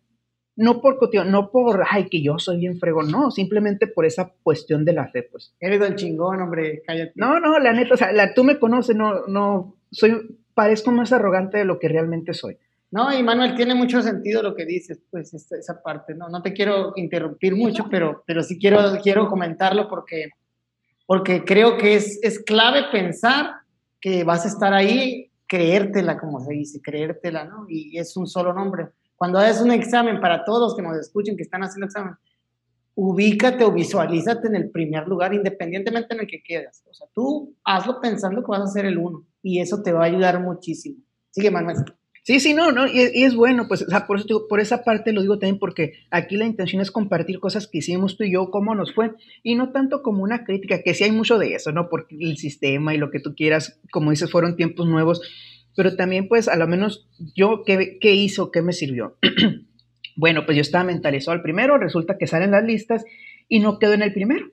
[0.55, 4.85] No por, no por, ay, que yo soy bien fregón, no, simplemente por esa cuestión
[4.85, 5.55] de la fe, pues.
[5.59, 7.13] Eres el chingón, hombre, cállate.
[7.15, 11.13] No, no, la neta, o sea, la, tú me conoces, no, no, soy, parezco más
[11.13, 12.59] arrogante de lo que realmente soy.
[12.93, 16.29] No, y Manuel, tiene mucho sentido lo que dices, pues esa parte, ¿no?
[16.29, 20.29] No te quiero interrumpir mucho, pero, pero sí quiero, quiero comentarlo porque,
[21.07, 23.55] porque creo que es, es clave pensar
[23.99, 27.65] que vas a estar ahí creértela, como se dice, creértela, ¿no?
[27.67, 28.89] Y es un solo nombre.
[29.17, 32.15] Cuando haces un examen, para todos que nos escuchen, que están haciendo examen,
[32.95, 36.83] ubícate o visualízate en el primer lugar, independientemente en el que quedas.
[36.91, 40.03] O sea, tú hazlo pensando que vas a ser el uno y eso te va
[40.03, 40.99] a ayudar muchísimo.
[41.31, 41.85] Sigue, Manuel.
[42.25, 45.41] Sí, sí, no, no, y, es bueno, pues, por eso por esa parte lo digo
[45.41, 48.95] también, porque aquí la intención es compartir cosas que hicimos tú y yo, cómo nos
[48.95, 49.11] fue,
[49.43, 51.89] y no tanto como una crítica, que sí hay mucho de eso, ¿no?
[51.89, 55.21] Porque el sistema y lo que tú quieras, como dices, fueron tiempos nuevos,
[55.75, 58.53] pero también, pues, a lo menos yo, ¿qué, qué hizo?
[58.53, 59.17] ¿Qué me sirvió?
[60.17, 63.05] bueno, pues yo estaba mentalizado al primero, resulta que salen las listas
[63.49, 64.47] y no quedo en el primero,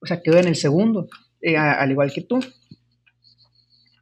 [0.00, 1.08] o sea, quedo en el segundo,
[1.42, 2.40] eh, al igual que tú.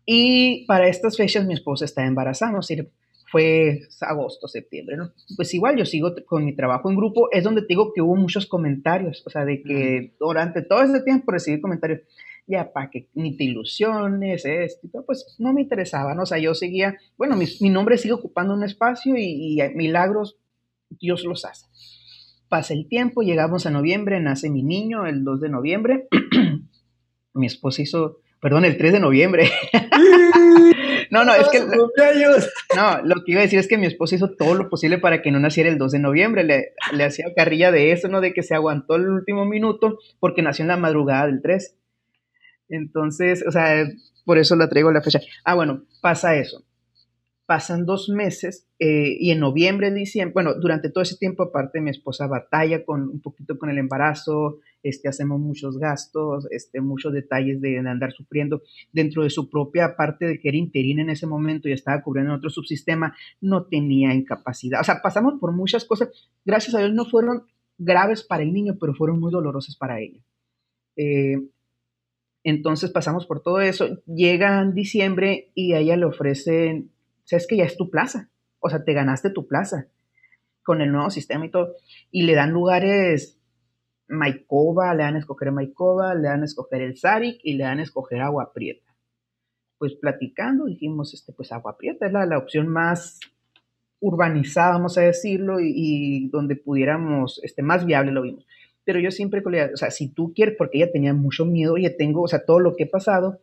[0.06, 2.62] Y para estas fechas mi esposa está embarazada, ¿no?
[3.28, 5.10] fue agosto, septiembre, ¿no?
[5.36, 8.14] Pues igual yo sigo con mi trabajo en grupo, es donde te digo que hubo
[8.14, 12.02] muchos comentarios, o sea, de que durante todo ese tiempo recibí comentarios,
[12.46, 16.22] ya para que ni te ilusiones, esto, pues no me interesaba, ¿no?
[16.22, 20.38] O sea, yo seguía, bueno, mi, mi nombre sigue ocupando un espacio y, y, milagros
[20.88, 21.66] Dios los hace.
[22.48, 26.08] Pasa el tiempo, llegamos a noviembre, nace mi niño el 2 de noviembre,
[27.34, 29.50] mi esposa hizo perdón, el 3 de noviembre.
[31.10, 31.60] no, no, es que...
[31.60, 35.22] No, lo que iba a decir es que mi esposa hizo todo lo posible para
[35.22, 36.44] que no naciera el 2 de noviembre.
[36.44, 38.20] Le, le hacía carrilla de eso, ¿no?
[38.20, 41.76] De que se aguantó el último minuto porque nació en la madrugada del 3.
[42.68, 43.86] Entonces, o sea,
[44.24, 45.20] por eso la traigo la fecha.
[45.44, 46.64] Ah, bueno, pasa eso.
[47.46, 51.90] Pasan dos meses eh, y en noviembre, diciembre, bueno, durante todo ese tiempo, aparte, mi
[51.90, 57.60] esposa batalla con un poquito con el embarazo, este, hacemos muchos gastos, este, muchos detalles
[57.60, 61.68] de, andar sufriendo dentro de su propia parte de que era interina en ese momento
[61.68, 64.80] y estaba cubriendo otro subsistema, no tenía incapacidad.
[64.80, 66.10] O sea, pasamos por muchas cosas.
[66.44, 67.44] Gracias a Dios no fueron
[67.78, 70.20] graves para el niño, pero fueron muy dolorosas para ella.
[70.96, 71.36] Eh,
[72.44, 74.02] entonces pasamos por todo eso.
[74.06, 76.90] Llega en diciembre y a ella le ofrecen,
[77.26, 79.88] sabes que ya es tu plaza, o sea, te ganaste tu plaza
[80.62, 81.74] con el nuevo sistema y todo,
[82.10, 83.38] y le dan lugares
[84.08, 87.80] Maikova, le dan a escoger Maikova, le dan a escoger el Sarik y le dan
[87.80, 88.94] a escoger Agua Prieta.
[89.78, 93.20] Pues platicando dijimos, este, pues Agua Prieta es la, opción más
[94.00, 98.46] urbanizada, vamos a decirlo, y, donde pudiéramos, este, más viable lo vimos.
[98.84, 102.22] Pero yo siempre, o sea, si tú quieres, porque ella tenía mucho miedo, oye, tengo,
[102.22, 103.40] o sea, todo lo que he pasado,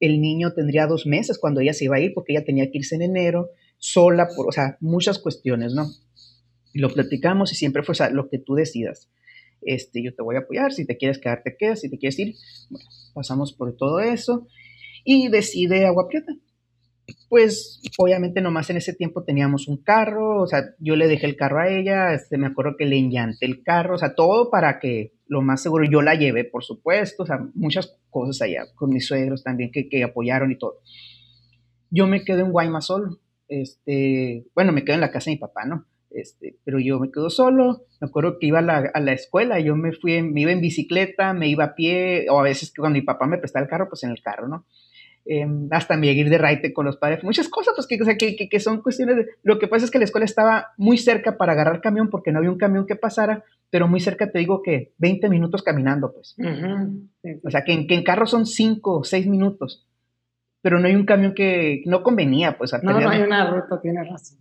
[0.00, 2.78] el niño tendría dos meses cuando ella se iba a ir, porque ella tenía que
[2.78, 5.88] irse en enero, sola, o sea, muchas cuestiones, ¿no?
[6.74, 9.08] Lo platicamos y siempre fue, o sea, lo que tú decidas
[9.62, 12.18] este, yo te voy a apoyar, si te quieres quedar, te quedas, si te quieres
[12.18, 12.34] ir,
[12.70, 14.46] bueno, pasamos por todo eso
[15.04, 16.32] y decide Agua Prieta.
[17.28, 21.36] Pues obviamente nomás en ese tiempo teníamos un carro, o sea, yo le dejé el
[21.36, 24.80] carro a ella, este, me acuerdo que le enllanté el carro, o sea, todo para
[24.80, 28.90] que lo más seguro yo la llevé, por supuesto, o sea, muchas cosas allá, con
[28.90, 30.80] mis suegros también que, que apoyaron y todo.
[31.90, 35.40] Yo me quedé en Guaymas solo, este, bueno, me quedo en la casa de mi
[35.40, 35.86] papá, ¿no?
[36.10, 39.92] Este, pero yo me quedo solo, me acuerdo que iba a la, escuela, yo me
[39.92, 43.26] fui, me iba en bicicleta, me iba a pie, o a veces cuando mi papá
[43.26, 44.64] me prestaba el carro, pues en el carro, ¿no?
[45.26, 48.60] Em, hasta me ir de raite con los padres, muchas cosas, pues que, que, que,
[48.60, 51.80] son cuestiones de, lo que pasa es que la escuela estaba muy cerca para agarrar
[51.80, 55.28] camión, porque no había un camión que pasara, pero muy cerca te digo que 20
[55.28, 56.36] minutos caminando, pues.
[57.44, 59.86] O sea, que en, que en carro son 5 o 6 minutos,
[60.62, 62.74] pero no hay un camión que no convenía, pues.
[62.74, 64.38] A no, no hay una ruta, tiene razón.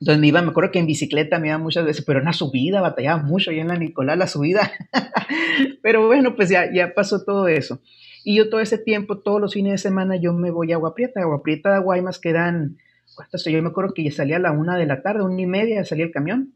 [0.00, 2.32] Entonces me iba, me acuerdo que en bicicleta me iba muchas veces, pero en la
[2.32, 4.72] subida, batallaba mucho, y en la Nicolás la subida.
[5.82, 7.80] pero bueno, pues ya, ya pasó todo eso.
[8.24, 10.94] Y yo todo ese tiempo, todos los fines de semana, yo me voy a Agua
[10.94, 11.20] Prieta.
[11.20, 12.78] Agua Prieta de Guaymas quedan,
[13.14, 13.44] ¿cuántas?
[13.44, 15.84] Yo me acuerdo que ya salía a la una de la tarde, una y media,
[15.84, 16.52] salía el camión.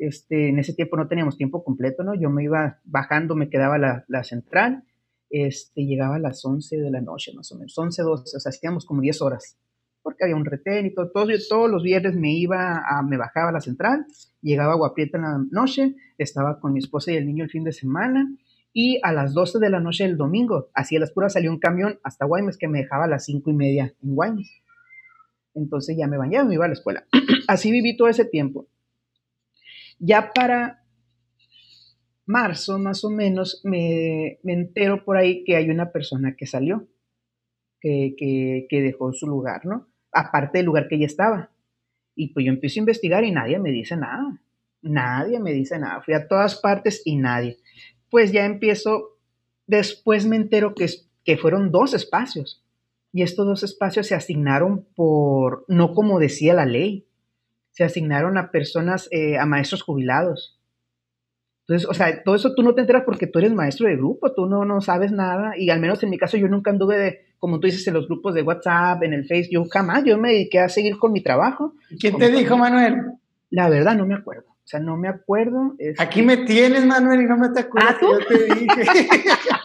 [0.00, 2.14] Este, en ese tiempo no teníamos tiempo completo, ¿no?
[2.14, 4.82] Yo me iba bajando, me quedaba la, la central,
[5.28, 8.50] este, llegaba a las 11 de la noche, más o menos, 11, 12, o sea,
[8.50, 9.58] hacíamos como 10 horas
[10.02, 11.10] porque había un retén y todo.
[11.10, 14.06] Todos, los viernes me iba, a, me bajaba a la central,
[14.40, 17.64] llegaba a Guaprieta en la noche, estaba con mi esposa y el niño el fin
[17.64, 18.28] de semana,
[18.72, 21.58] y a las 12 de la noche del domingo, así a las puras salió un
[21.58, 24.50] camión hasta Guaymas que me dejaba a las 5 y media en Guaymas.
[25.54, 27.04] Entonces ya me bañaba, me iba a la escuela.
[27.48, 28.68] así viví todo ese tiempo.
[30.00, 30.82] Ya para
[32.26, 36.88] marzo, más o menos, me, me entero por ahí que hay una persona que salió,
[37.80, 38.16] que,
[38.68, 39.90] que, dejó su lugar, ¿no?
[40.12, 41.50] aparte del lugar que ella estaba.
[42.14, 44.40] Y pues yo empiezo a investigar y nadie me dice nada.
[44.82, 46.02] Nadie me dice nada.
[46.02, 47.58] Fui a todas partes y nadie.
[48.10, 49.18] Pues ya empiezo,
[49.66, 50.86] después me entero que,
[51.24, 52.64] que fueron dos espacios.
[53.12, 57.06] Y estos dos espacios se asignaron por, no como decía la ley,
[57.80, 60.60] se asignaron a personas, eh, a maestros jubilados.
[61.66, 64.34] Entonces, o sea, todo eso tú no te enteras porque tú eres maestro de grupo,
[64.34, 65.54] tú no, no sabes nada.
[65.56, 68.06] Y al menos en mi caso, yo nunca anduve de, como tú dices, en los
[68.06, 71.22] grupos de WhatsApp, en el Facebook, yo jamás, yo me dediqué a seguir con mi
[71.22, 71.72] trabajo.
[71.98, 73.12] ¿Quién te dijo, Manuel?
[73.48, 74.50] La verdad, no me acuerdo.
[74.50, 75.74] O sea, no me acuerdo.
[75.78, 77.96] Este Aquí me tienes, Manuel, y no me te acuerdas.
[77.96, 79.08] ¿Ah, yo te dije.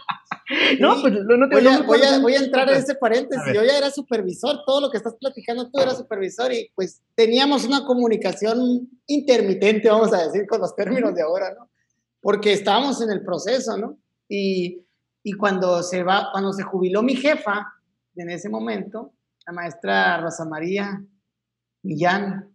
[0.80, 3.54] no, pues no, te voy, a, voy, a, voy a entrar en ese paréntesis.
[3.54, 7.66] Yo ya era supervisor, todo lo que estás platicando tú eras supervisor y pues teníamos
[7.66, 11.70] una comunicación intermitente, vamos a decir, con los términos de ahora, ¿no?
[12.26, 14.00] porque estábamos en el proceso, ¿no?
[14.28, 14.84] Y,
[15.22, 17.72] y cuando se va, cuando se jubiló mi jefa,
[18.16, 19.14] en ese momento,
[19.46, 21.06] la maestra Rosa María
[21.84, 22.52] Millán,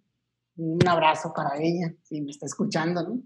[0.57, 3.23] un abrazo para ella, si me está escuchando, ¿no?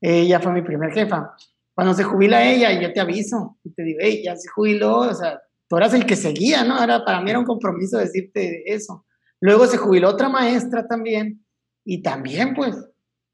[0.00, 1.36] Ella fue mi primer jefa.
[1.74, 5.14] Cuando se jubila ella, yo te aviso y te digo, hey, ya se jubiló, o
[5.14, 6.82] sea, tú eras el que seguía, ¿no?
[6.82, 9.06] Era, para mí era un compromiso decirte eso.
[9.40, 11.44] Luego se jubiló otra maestra también
[11.84, 12.76] y también, pues,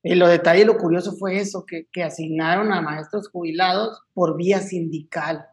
[0.03, 4.61] y lo detalle, lo curioso fue eso, que, que, asignaron a maestros jubilados por vía
[4.61, 5.45] sindical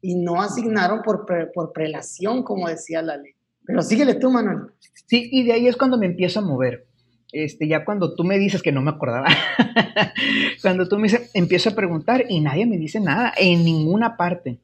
[0.00, 1.24] y no asignaron por,
[1.54, 3.32] por prelación, como decía la ley.
[3.64, 4.72] Pero síguele tú, Manuel.
[5.06, 6.86] Sí, y de ahí es cuando me empiezo a mover.
[7.32, 9.28] Este, ya cuando tú me dices que no me acordaba,
[10.62, 14.60] cuando tú me dices, empiezo a preguntar y nadie me dice nada, en ninguna parte.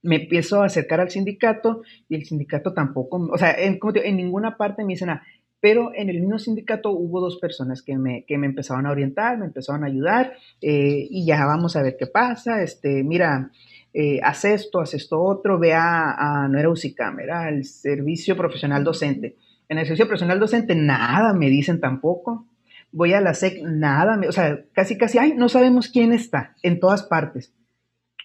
[0.00, 3.80] Me empiezo a acercar al sindicato y el sindicato tampoco, o sea, en,
[4.16, 5.22] ninguna parte me dicen nada.
[5.60, 9.38] Pero en el mismo sindicato hubo dos personas que me, que me empezaban a orientar,
[9.38, 12.62] me empezaron a ayudar eh, y ya vamos a ver qué pasa.
[12.64, 13.52] Este, mira,
[13.94, 18.82] eh, haz esto, haz esto otro, ve a, no era UCICAM, era el servicio profesional
[18.82, 19.36] docente.
[19.72, 22.46] En el servicio profesional docente nada me dicen tampoco.
[22.90, 26.78] Voy a la SEC, nada, o sea, casi, casi, ay, no sabemos quién está en
[26.78, 27.54] todas partes.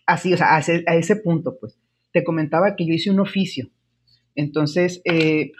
[0.06, 1.80] Así, o sea, a ese, a ese punto, pues.
[2.12, 3.70] Te comentaba que yo hice un oficio.
[4.36, 5.54] Entonces, eh,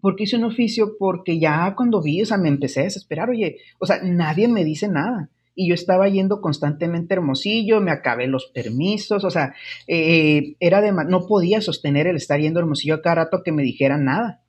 [0.00, 0.96] ¿Por qué hice un oficio?
[0.98, 4.64] Porque ya cuando vi, o sea, me empecé a desesperar, oye, o sea, nadie me
[4.64, 5.30] dice nada.
[5.54, 9.54] Y yo estaba yendo constantemente Hermosillo, me acabé los permisos, o sea,
[9.86, 13.62] eh, era de, no podía sostener el estar yendo Hermosillo a cada rato que me
[13.62, 14.42] dijeran nada.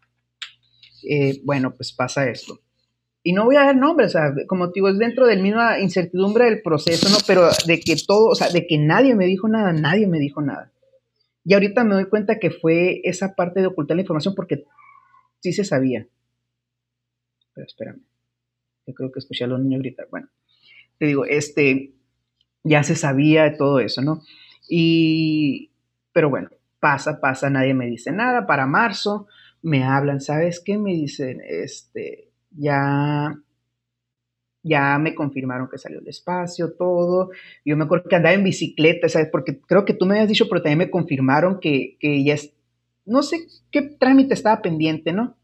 [1.03, 2.59] Eh, bueno, pues pasa esto.
[3.21, 4.15] Y no voy a dar nombres,
[4.47, 7.17] como te digo, es dentro de la misma incertidumbre del proceso, ¿no?
[7.27, 10.41] Pero de que todo, o sea, de que nadie me dijo nada, nadie me dijo
[10.41, 10.71] nada.
[11.43, 14.65] Y ahorita me doy cuenta que fue esa parte de ocultar la información porque
[15.41, 16.07] sí se sabía.
[17.53, 18.01] Pero espérame.
[18.87, 20.07] Yo creo que escuché a los niños gritar.
[20.09, 20.29] Bueno,
[20.97, 21.93] te digo, este,
[22.63, 24.21] ya se sabía todo eso, ¿no?
[24.67, 25.71] Y,
[26.13, 28.47] pero bueno, pasa, pasa, nadie me dice nada.
[28.47, 29.27] Para marzo
[29.61, 30.77] me hablan, ¿sabes qué?
[30.77, 33.35] Me dicen, este, ya,
[34.63, 37.31] ya me confirmaron que salió el espacio, todo.
[37.65, 39.29] Yo me acuerdo que andaba en bicicleta, ¿sabes?
[39.31, 42.53] Porque creo que tú me habías dicho, pero también me confirmaron que, que ya es,
[43.05, 45.35] no sé qué trámite estaba pendiente, ¿no?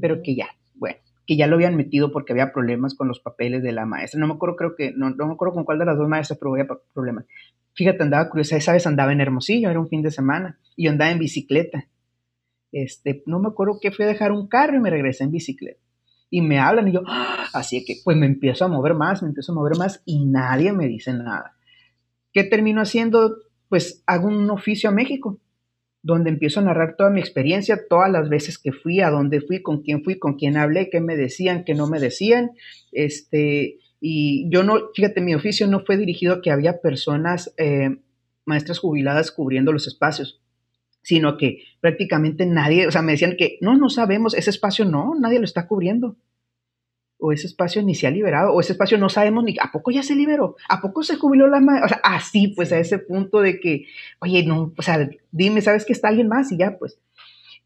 [0.00, 3.62] Pero que ya, bueno, que ya lo habían metido porque había problemas con los papeles
[3.62, 4.20] de la maestra.
[4.20, 6.38] No me acuerdo, creo que, no, no me acuerdo con cuál de las dos maestras,
[6.38, 7.24] pero había problemas.
[7.74, 10.90] Fíjate, andaba curiosa, esa vez andaba en Hermosillo, era un fin de semana, y yo
[10.90, 11.88] andaba en bicicleta.
[12.78, 15.80] Este, no me acuerdo que fui a dejar un carro y me regresé en bicicleta.
[16.28, 17.46] Y me hablan y yo, ¡ah!
[17.54, 20.72] así que pues me empiezo a mover más, me empiezo a mover más y nadie
[20.72, 21.56] me dice nada.
[22.34, 23.38] ¿Qué termino haciendo?
[23.70, 25.40] Pues hago un oficio a México
[26.02, 29.62] donde empiezo a narrar toda mi experiencia, todas las veces que fui, a dónde fui,
[29.62, 32.50] con quién fui, con quién hablé, qué me decían, qué no me decían.
[32.92, 37.96] Este, y yo no, fíjate, mi oficio no fue dirigido a que había personas, eh,
[38.44, 40.40] maestras jubiladas cubriendo los espacios,
[41.06, 45.14] sino que prácticamente nadie, o sea, me decían que no, no sabemos, ese espacio no,
[45.14, 46.16] nadie lo está cubriendo
[47.18, 49.92] o ese espacio ni se ha liberado, o ese espacio no sabemos ni, ¿a poco
[49.92, 50.56] ya se liberó?
[50.68, 51.84] ¿A poco se jubiló la madre?
[51.84, 53.86] O sea, así, pues a ese punto de que,
[54.18, 56.50] oye, no, o sea, dime, ¿sabes que está alguien más?
[56.50, 56.98] Y ya, pues.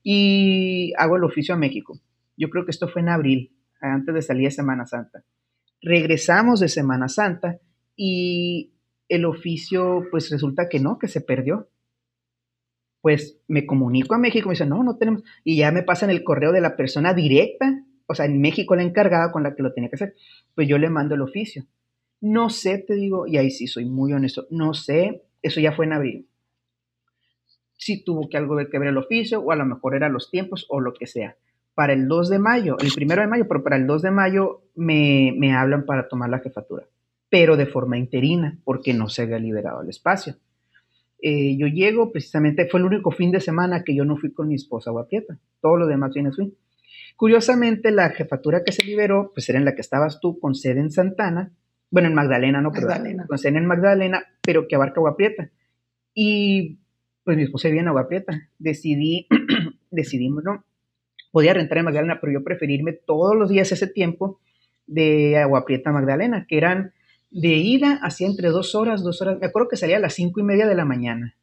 [0.02, 1.98] Y hago el oficio a México.
[2.36, 5.24] Yo creo que esto fue en abril, antes de salir de Semana Santa.
[5.80, 7.58] Regresamos de Semana Santa
[7.96, 8.74] y
[9.08, 11.70] el oficio, pues resulta que no, que se perdió.
[13.00, 16.22] Pues me comunico a México, me dicen, no, no tenemos, y ya me pasan el
[16.22, 19.72] correo de la persona directa o sea, en México la encargada con la que lo
[19.72, 20.16] tenía que hacer,
[20.56, 21.66] pues yo le mando el oficio.
[22.20, 25.86] No sé, te digo, y ahí sí soy muy honesto, no sé, eso ya fue
[25.86, 26.28] en abril.
[27.76, 30.66] Si tuvo que algo que ver el oficio, o a lo mejor eran los tiempos,
[30.68, 31.36] o lo que sea.
[31.74, 34.62] Para el 2 de mayo, el primero de mayo, pero para el 2 de mayo
[34.74, 36.88] me, me hablan para tomar la jefatura,
[37.28, 40.34] pero de forma interina, porque no se había liberado el espacio.
[41.22, 44.48] Eh, yo llego, precisamente, fue el único fin de semana que yo no fui con
[44.48, 45.38] mi esposa Guapieta.
[45.60, 46.54] Todo lo demás viene fui.
[47.16, 50.80] Curiosamente, la jefatura que se liberó, pues era en la que estabas tú, con sede
[50.80, 51.52] en Santana,
[51.90, 53.26] bueno, en Magdalena, no, Magdalena.
[53.26, 55.50] con sede en Magdalena, pero que abarca Agua Prieta.
[56.14, 56.78] Y
[57.24, 58.48] pues mi esposa vivía en Agua Prieta.
[58.58, 59.26] Decidí,
[59.90, 60.64] decidimos, ¿no?
[61.32, 64.40] Podía rentar en Magdalena, pero yo preferirme todos los días ese tiempo
[64.86, 66.92] de Agua Prieta a Magdalena, que eran
[67.30, 69.38] De ida hacía entre dos horas, dos horas.
[69.40, 71.36] Me acuerdo que salía a las cinco y media de la mañana.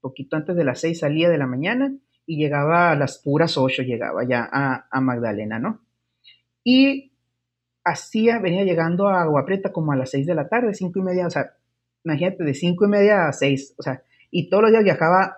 [0.00, 1.94] Poquito antes de las seis salía de la mañana
[2.26, 5.80] y llegaba a las puras ocho, llegaba ya a, a Magdalena, ¿no?
[6.64, 7.12] Y
[7.84, 11.02] hacía, venía llegando a Agua Prieta como a las seis de la tarde, cinco y
[11.02, 11.54] media, o sea,
[12.02, 15.36] imagínate, de cinco y media a seis, o sea, y todos los días viajaba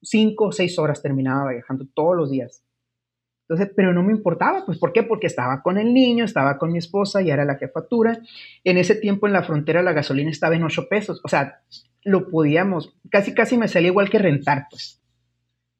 [0.00, 2.64] cinco o seis horas, terminaba viajando todos los días.
[3.42, 5.02] Entonces, pero no me importaba, pues ¿por qué?
[5.02, 8.20] Porque estaba con el niño, estaba con mi esposa y era la jefatura.
[8.64, 11.60] En ese tiempo en la frontera la gasolina estaba en ocho pesos, o sea,
[12.04, 15.02] lo podíamos, casi casi me salía igual que rentar, pues.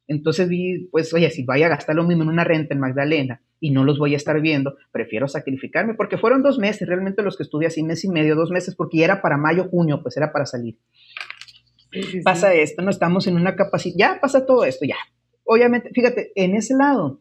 [0.09, 3.41] Entonces vi, pues, oye, si vaya a gastar lo mismo en una renta en Magdalena
[3.61, 7.37] y no los voy a estar viendo, prefiero sacrificarme, porque fueron dos meses, realmente los
[7.37, 10.17] que estuve así, mes y medio, dos meses, porque ya era para mayo, junio, pues
[10.17, 10.77] era para salir.
[12.25, 14.97] pasa esto, no estamos en una capacidad, ya pasa todo esto, ya.
[15.45, 17.21] Obviamente, fíjate, en ese lado,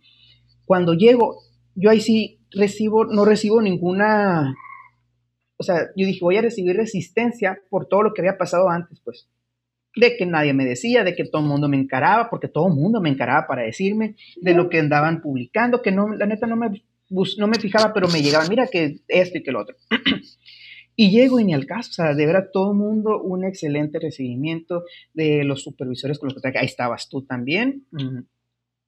[0.72, 1.44] cuando llego,
[1.76, 4.56] yo ahí sí recibo, no recibo ninguna,
[5.58, 9.02] o sea, yo dije, voy a recibir resistencia por todo lo que había pasado antes,
[9.04, 9.28] pues
[9.98, 12.74] de que nadie me decía, de que todo el mundo me encaraba, porque todo el
[12.74, 16.56] mundo me encaraba para decirme de lo que andaban publicando, que no, la neta no
[16.56, 19.76] me, no me fijaba, pero me llegaba, mira que esto y que lo otro.
[20.96, 24.00] y llego y ni al caso, o sea, de verdad todo el mundo un excelente
[24.00, 27.88] recibimiento de los supervisores con los que ahí estabas tú también.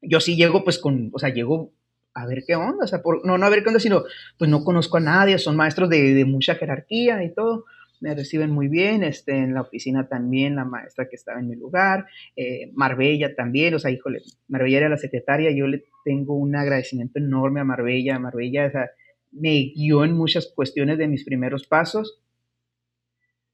[0.04, 1.72] Yo sí llego pues con, o sea, llego
[2.14, 4.04] a ver qué onda, o sea, no, no a ver qué onda, sino
[4.38, 7.66] pues no conozco a nadie, son maestros de, mucha jerarquía y todo
[8.02, 11.56] me reciben muy bien, este, en la oficina también la maestra que estaba en mi
[11.56, 16.54] lugar, eh, Marbella también, o sea, híjole, Marbella era la secretaria, yo le tengo un
[16.54, 18.90] agradecimiento enorme a Marbella, Marbella, o sea,
[19.32, 22.20] me guió en muchas cuestiones de mis primeros pasos.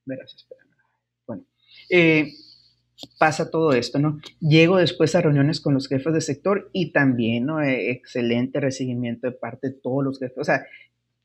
[0.06, 0.62] Verás, espera.
[1.26, 1.46] Bueno,
[1.90, 2.34] eh,
[3.18, 4.20] pasa todo esto, ¿no?
[4.40, 7.62] Llego después a reuniones con los jefes de sector y también, ¿no?
[7.62, 10.38] Eh, excelente recibimiento de parte de todos los jefes.
[10.38, 10.66] O sea,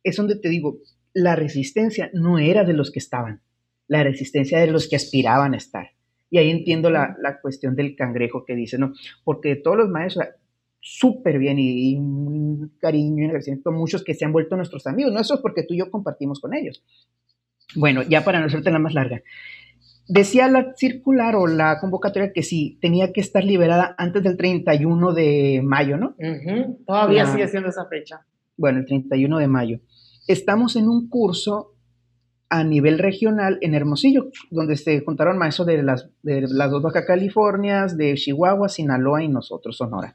[0.03, 0.79] es donde te digo,
[1.13, 3.41] la resistencia no era de los que estaban,
[3.89, 5.91] la resistencia de los que aspiraban a estar.
[6.31, 8.93] Y ahí entiendo la, cuestión del cangrejo que dice, ¿no?
[9.23, 10.27] Porque todos los maestros,
[10.81, 15.21] súper bien y, un cariño y agradecimiento muchos que se han vuelto nuestros amigos, no
[15.21, 16.83] eso es porque tú y yo compartimos con ellos.
[17.77, 19.23] Bueno, ya para no hacerte la más larga.
[20.07, 25.15] Decía la circular o la convocatoria que sí, tenía que estar liberada antes del 31
[25.15, 26.15] de mayo, ¿no?
[26.87, 28.27] Todavía sigue siendo esa fecha.
[28.57, 29.81] Bueno, el 31 de mayo
[30.27, 31.73] estamos en un curso
[32.49, 37.05] a nivel regional en Hermosillo, donde se juntaron maestros de las, de las dos Baja
[37.05, 40.15] Californias, de Chihuahua, Sinaloa y nosotros, Sonora.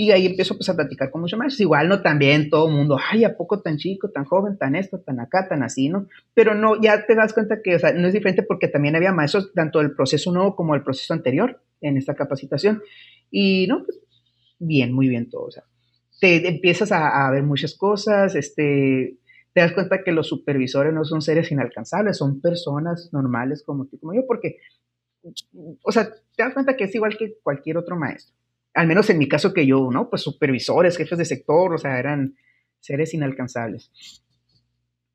[0.00, 1.60] Y ahí empiezo pues, a platicar con muchos maestros.
[1.60, 2.00] Igual, ¿no?
[2.00, 5.46] También todo el mundo, ay, ¿a poco tan chico, tan joven, tan esto, tan acá,
[5.46, 6.06] tan así, ¿no?
[6.32, 9.12] Pero no, ya te das cuenta que, o sea, no es diferente porque también había
[9.12, 12.82] maestros tanto del proceso nuevo como del proceso anterior en esta capacitación.
[13.30, 13.84] Y, ¿no?
[13.84, 14.00] Pues,
[14.58, 15.64] bien, muy bien todo, o sea.
[16.18, 19.18] Te empiezas a, a ver muchas cosas, este,
[19.52, 23.98] te das cuenta que los supervisores no son seres inalcanzables, son personas normales como tú,
[24.00, 24.56] como yo, porque,
[25.82, 28.39] o sea, te das cuenta que es igual que cualquier otro maestro.
[28.74, 30.08] Al menos en mi caso que yo, ¿no?
[30.08, 32.36] Pues supervisores, jefes de sector, o sea, eran
[32.78, 33.90] seres inalcanzables.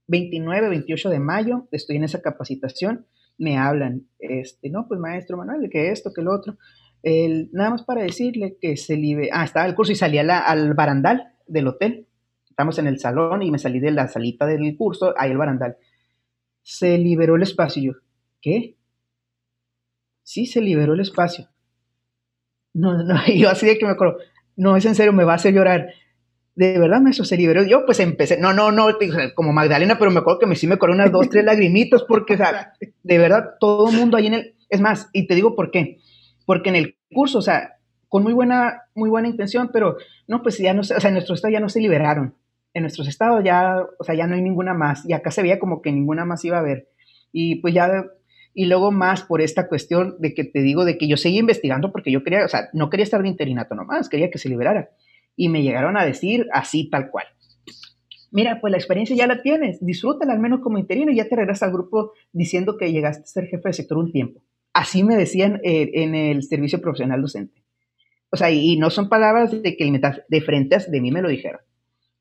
[0.08, 5.70] 29, 28 de mayo, estoy en esa capacitación, me hablan, este, no, pues maestro Manuel,
[5.70, 6.58] que esto, que lo otro.
[7.02, 10.74] El, nada más para decirle que se libre, ah, estaba el curso y salía al
[10.74, 12.08] barandal del hotel
[12.56, 15.76] estamos en el salón y me salí de la salita del curso, ahí el barandal.
[16.64, 17.84] Se liberó el espacio.
[17.84, 18.00] Yo,
[18.42, 18.78] ¿qué?
[20.24, 21.50] Sí, se liberó el espacio.
[22.76, 24.18] No, no, yo así de que me acuerdo,
[24.58, 25.88] no, es en serio, me va a hacer llorar.
[26.56, 27.64] De verdad, maestro, se liberó.
[27.64, 28.88] Yo pues empecé, no, no, no,
[29.34, 32.36] como Magdalena, pero me acuerdo que me, sí me corrió unas dos, tres lagrimitos, porque,
[32.36, 32.74] o sea,
[33.04, 36.00] de verdad, todo el mundo ahí en el, es más, y te digo por qué,
[36.46, 39.98] porque en el curso, o sea, con muy buena, muy buena intención, pero
[40.28, 42.36] no, pues ya no, o sea, en nuestro estado ya no se liberaron
[42.74, 45.60] en nuestros estados ya, o sea, ya no hay ninguna más, y acá se veía
[45.60, 46.90] como que ninguna más iba a haber.
[47.32, 48.06] Y pues ya,
[48.56, 51.92] y luego más por esta cuestión de que te digo, de que yo seguí investigando
[51.92, 54.90] porque yo quería, o sea, no quería estar de interinato nomás, quería que se liberara.
[55.36, 57.26] Y me llegaron a decir así, tal cual.
[58.32, 61.36] Mira, pues la experiencia ya la tienes, disfrútala al menos como interino y ya te
[61.36, 64.42] regresas al grupo diciendo que llegaste a ser jefe de sector un tiempo.
[64.74, 67.62] Así me decían eh, en el servicio profesional docente.
[68.32, 71.62] O sea, y, no son palabras de que de frente de mí me lo dijeron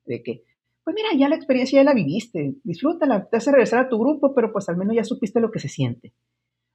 [0.07, 0.43] de que,
[0.85, 4.35] pues mira, ya la experiencia ya la viviste, disfrútala, te hace regresar a tu grupo,
[4.35, 6.13] pero pues al menos ya supiste lo que se siente.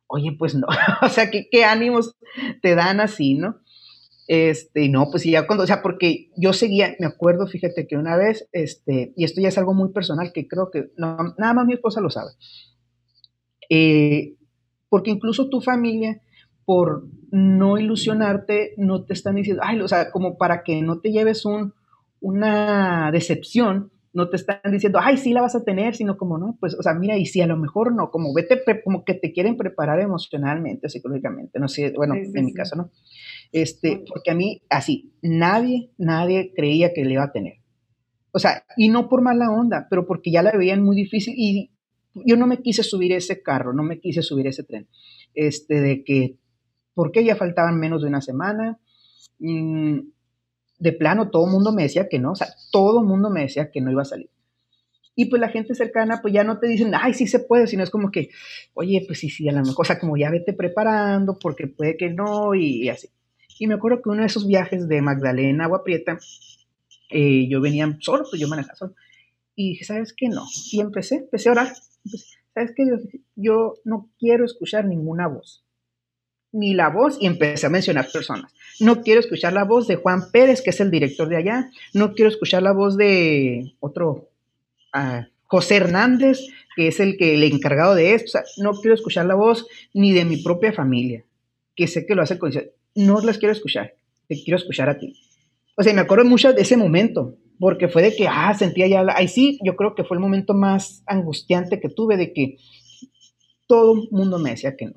[0.08, 0.68] Oye, pues no,
[1.04, 2.16] o sea, ¿qué, qué ánimos
[2.62, 3.58] te dan así, ¿no?
[4.28, 8.16] Este, no, pues ya cuando, o sea, porque yo seguía, me acuerdo, fíjate que una
[8.16, 11.66] vez, este, y esto ya es algo muy personal que creo que no, nada más
[11.66, 12.32] mi esposa lo sabe.
[13.70, 14.36] Eh,
[14.88, 16.22] porque incluso tu familia,
[16.64, 21.12] por no ilusionarte, no te están diciendo, ay, o sea, como para que no te
[21.12, 21.74] lleves un,
[22.20, 26.58] una decepción, no te están diciendo, ay, sí la vas a tener, sino como, no,
[26.60, 29.32] pues, o sea, mira, y si a lo mejor no, como vete, como que te
[29.32, 32.92] quieren preparar emocionalmente, psicológicamente, no sé, bueno, en mi caso, ¿no?
[33.52, 37.58] Este, porque a mí, así, nadie, nadie creía que le iba a tener.
[38.32, 41.72] O sea, y no por mala onda, pero porque ya la veían muy difícil y
[42.14, 44.88] yo no me quise subir ese carro, no me quise subir ese tren,
[45.36, 46.38] este, de que,
[46.94, 48.80] porque ya faltaban menos de una semana,
[49.40, 50.00] mm,
[50.80, 53.42] de plano todo el mundo me decía que no, o sea, todo el mundo me
[53.42, 54.30] decía que no iba a salir.
[55.16, 57.84] Y pues la gente cercana, pues ya no te dicen, ay, sí se puede, sino
[57.84, 58.30] es como que,
[58.74, 61.98] oye, pues sí, sí, a lo mejor, o sea, como ya vete preparando, porque puede
[61.98, 63.10] que no, y, así.
[63.60, 66.18] Y me acuerdo que uno de esos viajes de Magdalena, Agua Prieta,
[67.10, 68.96] eh, yo venía solo, pues yo manejaba solo.
[69.56, 70.30] Y dije, ¿sabes qué?
[70.30, 70.46] No.
[70.72, 71.74] Y empecé, empecé a orar.
[72.54, 72.86] ¿Sabes qué?
[73.36, 75.66] Yo no quiero escuchar ninguna voz.
[76.52, 78.52] Ni la voz, y empecé a mencionar personas.
[78.80, 81.70] No quiero escuchar la voz de Juan Pérez, que es el director de allá.
[81.94, 84.30] No quiero escuchar la voz de otro,
[84.96, 86.40] uh, José Hernández,
[86.76, 88.26] que es el, que, el encargado de esto.
[88.28, 91.24] O sea, no quiero escuchar la voz ni de mi propia familia,
[91.76, 92.52] que sé que lo hace con...
[92.96, 93.94] No las quiero escuchar,
[94.28, 95.16] te quiero escuchar a ti.
[95.76, 99.06] O sea, me acuerdo mucho de ese momento, porque fue de que, ah, sentía ya,
[99.16, 102.58] ahí sí, yo creo que fue el momento más angustiante que tuve de que
[103.68, 104.94] todo el mundo me decía que no.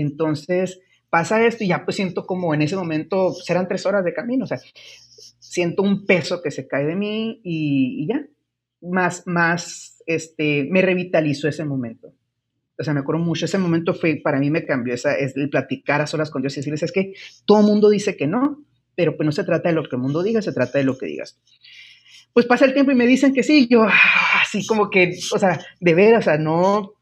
[0.00, 0.80] Entonces,
[1.10, 4.44] pasa esto y ya pues siento como en ese momento, serán tres horas de camino,
[4.44, 4.58] o sea,
[5.40, 8.24] siento un peso que se cae de mí y, ya,
[8.80, 12.14] más, más, este, me revitalizó ese momento.
[12.78, 15.50] O sea, me acuerdo mucho, ese momento fue, para mí me cambió, esa, es el
[15.50, 17.12] platicar a solas con Dios y decirles, es que
[17.44, 20.22] todo mundo dice que no, pero pues no se trata de lo que el mundo
[20.22, 21.40] diga, se trata de lo que digas.
[22.32, 25.38] Pues pasa el tiempo y me dicen que sí, yo ah, así como que, o
[25.40, 26.92] sea, de veras, o sea, no,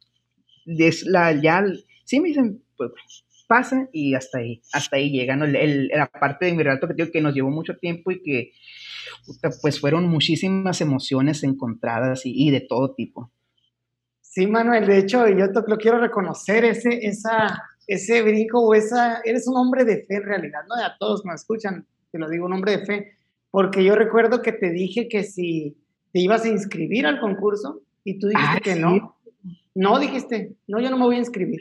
[0.65, 1.63] es la, ya,
[2.05, 5.45] sí me dicen, pues pasa y hasta ahí, hasta ahí llega, ¿no?
[5.45, 8.53] El, la parte de mi relato que digo que nos llevó mucho tiempo y que,
[9.63, 13.31] pues fueron muchísimas emociones encontradas y, y de todo tipo.
[14.21, 19.21] Sí, Manuel, de hecho, yo te, lo quiero reconocer, ese, esa, ese brinco o esa,
[19.25, 20.75] eres un hombre de fe en realidad, ¿no?
[20.75, 23.17] A todos me escuchan, te lo digo, un hombre de fe,
[23.51, 25.79] porque yo recuerdo que te dije que si
[26.13, 29.17] te ibas a inscribir al concurso y tú dijiste ah, que no,
[29.75, 31.61] no dijiste, no, yo no me voy a inscribir.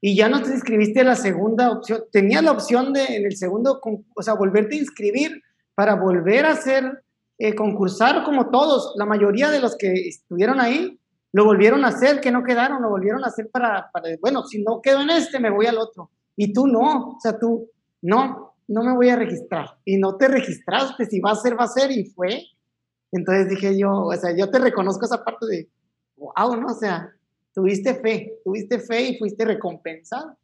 [0.00, 3.36] Y ya no te inscribiste en la segunda opción, tenías la opción de en el
[3.36, 3.80] segundo,
[4.14, 5.42] o sea, volverte a inscribir
[5.74, 7.02] para volver a ser,
[7.38, 10.98] eh, concursar como todos, la mayoría de los que estuvieron ahí,
[11.32, 14.62] lo volvieron a hacer, que no quedaron, lo volvieron a hacer para, para, bueno, si
[14.62, 16.10] no quedo en este, me voy al otro.
[16.34, 17.70] Y tú no, o sea, tú,
[18.02, 19.78] no, no me voy a registrar.
[19.84, 22.42] Y no te registraste, si va a ser, va a ser, y fue.
[23.12, 25.68] Entonces dije yo, o sea, yo te reconozco esa parte de,
[26.16, 26.68] wow, ¿no?
[26.68, 27.12] O sea,
[27.54, 30.36] tuviste fe, tuviste fe y fuiste recompensado.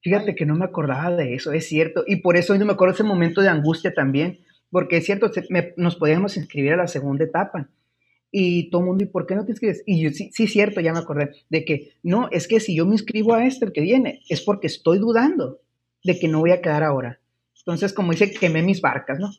[0.00, 2.04] Fíjate que no me acordaba de eso, es cierto.
[2.06, 4.40] Y por eso hoy no me acuerdo ese momento de angustia también,
[4.70, 5.30] porque es cierto,
[5.76, 7.68] nos podíamos inscribir a la segunda etapa
[8.30, 9.82] y todo el mundo, ¿y por qué no te inscribes?
[9.86, 12.84] Y yo, sí, sí, cierto, ya me acordé, de que no, es que si yo
[12.86, 15.60] me inscribo a este, el que viene, es porque estoy dudando
[16.04, 17.20] de que no voy a quedar ahora.
[17.56, 19.30] Entonces, como dice, quemé mis barcas, ¿no?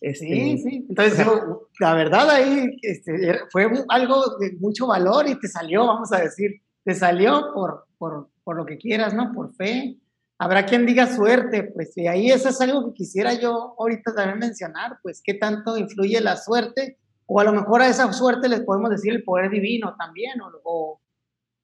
[0.00, 0.86] Este, sí, sí.
[0.88, 1.24] Entonces,
[1.78, 6.62] la verdad ahí este, fue algo de mucho valor y te salió, vamos a decir,
[6.86, 9.32] te salió por, por, por lo que quieras, ¿no?
[9.34, 9.98] Por fe.
[10.38, 14.38] Habrá quien diga suerte, pues, y ahí eso es algo que quisiera yo ahorita también
[14.38, 18.60] mencionar, pues, qué tanto influye la suerte o a lo mejor a esa suerte les
[18.60, 21.00] podemos decir el poder divino también, o,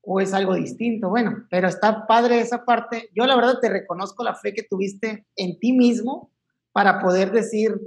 [0.01, 1.09] o, es algo distinto.
[1.09, 3.09] Bueno, pero está padre esa parte.
[3.15, 6.33] Yo la verdad te reconozco la fe que tuviste en ti mismo
[6.73, 7.81] para poder decir,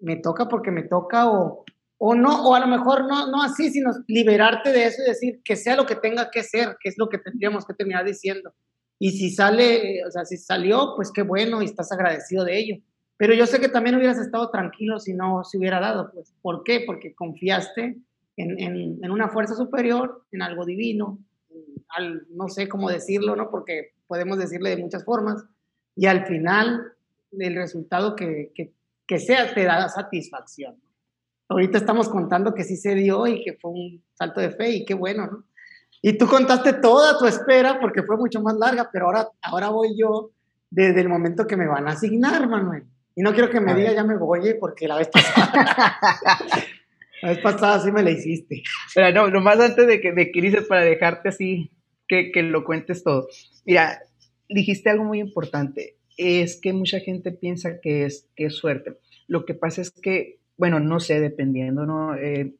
[0.00, 1.64] me toca porque me toca, o,
[1.98, 5.40] o no, o a lo mejor no, no así, sino liberarte de eso y decir
[5.42, 8.52] que sea lo que tenga que ser, que es lo que tendríamos que terminar diciendo.
[8.98, 12.76] Y si sale, o sea, si salió, pues qué bueno y estás agradecido de ello.
[13.16, 16.34] Pero yo sé que también hubieras estado tranquilo si no se hubiera dado, pues.
[16.42, 16.82] ¿Por qué?
[16.86, 17.96] Porque confiaste
[18.36, 18.60] en,
[19.02, 21.18] en, una fuerza superior, en algo divino,
[21.88, 23.50] al, no sé cómo decirlo, ¿no?
[23.50, 25.44] Porque podemos decirle de muchas formas.
[25.94, 26.92] Y al final,
[27.32, 28.72] el resultado que, que,
[29.06, 30.76] que sea te da satisfacción.
[31.48, 34.84] Ahorita estamos contando que sí se dio y que fue un salto de fe y
[34.84, 35.44] qué bueno, ¿no?
[36.02, 39.98] Y tú contaste toda tu espera porque fue mucho más larga, pero ahora, ahora voy
[39.98, 40.30] yo
[40.70, 42.84] desde el momento que me van a asignar, Manuel.
[43.14, 45.98] Y no quiero que me diga ya me voy, porque la vez pasada.
[47.22, 48.62] la vez pasada sí me la hiciste.
[48.94, 51.70] Pero no, nomás antes de que, de que dices para dejarte así,
[52.06, 53.26] que, que lo cuentes todo.
[53.64, 54.00] Mira,
[54.48, 55.96] dijiste algo muy importante.
[56.18, 58.98] Es que mucha gente piensa que es, que es suerte.
[59.28, 62.14] Lo que pasa es que, bueno, no sé, dependiendo, ¿no?
[62.16, 62.54] Eh,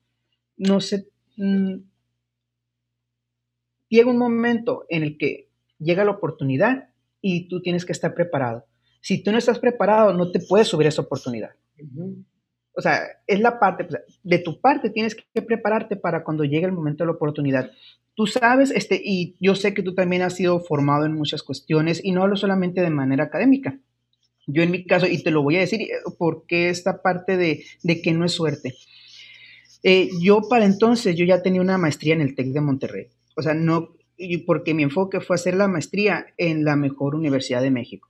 [0.56, 1.08] no sé.
[1.36, 1.76] Mm,
[3.88, 6.90] llega un momento en el que llega la oportunidad
[7.20, 8.66] y tú tienes que estar preparado.
[9.00, 11.50] Si tú no estás preparado, no te puedes subir a esa oportunidad.
[12.72, 16.66] O sea, es la parte, pues, de tu parte tienes que prepararte para cuando llegue
[16.66, 17.70] el momento de la oportunidad.
[18.14, 22.02] Tú sabes, este, y yo sé que tú también has sido formado en muchas cuestiones,
[22.04, 23.78] y no hablo solamente de manera académica.
[24.46, 25.88] Yo en mi caso, y te lo voy a decir,
[26.18, 28.74] porque esta parte de, de que no es suerte.
[29.82, 33.06] Eh, yo para entonces, yo ya tenía una maestría en el TEC de Monterrey.
[33.36, 33.90] O sea, no,
[34.46, 38.08] porque mi enfoque fue hacer la maestría en la mejor universidad de México.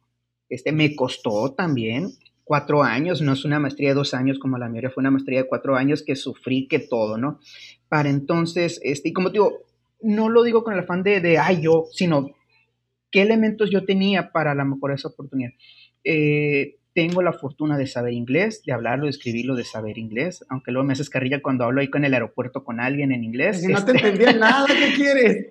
[0.48, 2.10] Este, me costó también
[2.44, 5.42] cuatro años, no es una maestría de dos años como la mía, fue una maestría
[5.42, 7.40] de cuatro años que sufrí que todo, ¿no?
[7.88, 9.64] Para entonces, este, y como te digo,
[10.00, 12.30] no lo digo con el afán de, de ay, yo, sino
[13.10, 15.50] qué elementos yo tenía para la mejor esa oportunidad.
[16.08, 20.70] Eh, tengo la fortuna de saber inglés, de hablarlo, de escribirlo, de saber inglés, aunque
[20.70, 23.60] luego me haces carrilla cuando hablo ahí con el aeropuerto con alguien en inglés.
[23.60, 25.46] Si no te este entendía nada, ¿qué quieres?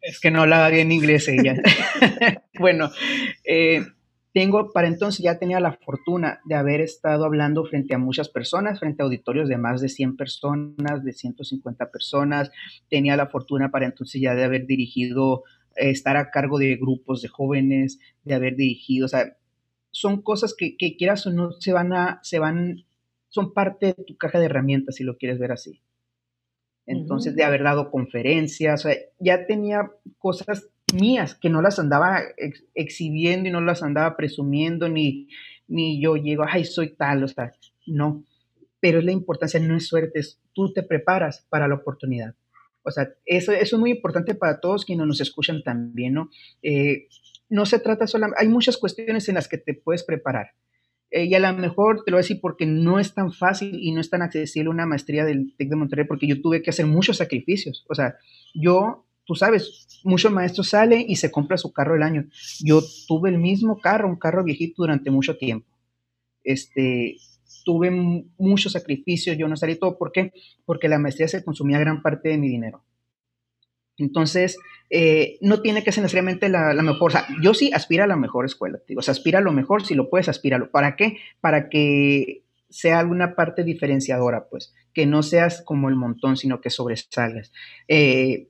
[0.00, 1.60] es que no hablaba bien inglés ella.
[2.58, 2.90] bueno,
[3.44, 3.84] eh,
[4.32, 8.78] tengo, para entonces ya tenía la fortuna de haber estado hablando frente a muchas personas,
[8.78, 12.50] frente a auditorios de más de 100 personas, de 150 personas.
[12.88, 15.42] Tenía la fortuna para entonces ya de haber dirigido,
[15.76, 19.36] estar a cargo de grupos de jóvenes, de haber dirigido, o sea,
[19.90, 22.84] son cosas que, quieras o no se van a, se van,
[23.28, 25.80] son parte de tu caja de herramientas, si lo quieres ver así.
[26.86, 32.20] Entonces, de haber dado conferencias, o sea, ya tenía cosas mías que no las andaba
[32.74, 35.28] exhibiendo y no las andaba presumiendo, ni,
[35.68, 37.52] ni yo llego, ay, soy tal, o sea,
[37.86, 38.24] no.
[38.80, 42.34] Pero es la importancia, no es suerte, es tú te preparas para la oportunidad.
[42.82, 46.30] O sea, eso, es muy importante para todos quienes nos escuchan también, ¿no?
[46.62, 47.08] Eh,
[47.48, 50.52] no se trata solamente, hay muchas cuestiones en las que te puedes preparar.
[51.10, 53.76] Eh, y a lo mejor te lo voy a decir porque no es tan fácil
[53.80, 56.70] y no es tan accesible una maestría del TEC de Monterrey porque yo tuve que
[56.70, 57.84] hacer muchos sacrificios.
[57.88, 58.16] O sea,
[58.54, 62.26] yo, tú sabes, muchos maestros salen y se compra su carro el año.
[62.60, 65.66] Yo tuve el mismo carro, un carro viejito durante mucho tiempo.
[66.44, 67.16] Este,
[67.64, 69.98] tuve muchos sacrificios, yo no salí todo.
[69.98, 70.32] ¿Por qué?
[70.64, 72.84] Porque la maestría se consumía gran parte de mi dinero.
[73.96, 74.56] Entonces,
[74.88, 77.10] eh, no tiene que ser necesariamente la, mejor.
[77.10, 78.80] O sea, yo sí aspiro a la mejor escuela.
[78.88, 80.70] Digo, o sea, aspira a lo mejor, si lo puedes, aspíralo.
[80.70, 81.18] ¿Para qué?
[81.40, 86.70] Para que sea alguna parte diferenciadora, pues, que no seas como el montón, sino que
[86.70, 87.52] sobresalgas.
[87.88, 88.48] Eh,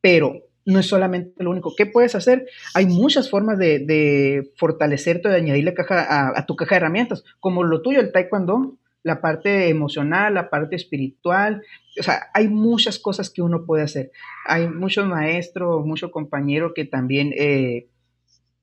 [0.00, 1.74] pero no es solamente lo único.
[1.76, 2.46] ¿Qué puedes hacer?
[2.74, 7.64] Hay muchas formas de, fortalecerte, de añadirle caja a, a, tu caja de herramientas, como
[7.64, 11.62] lo tuyo, el taekwondo, la parte emocional, la parte espiritual.
[11.98, 14.12] O sea, hay muchas cosas que uno puede hacer.
[14.46, 17.88] Hay muchos maestros, muchos compañeros que también eh,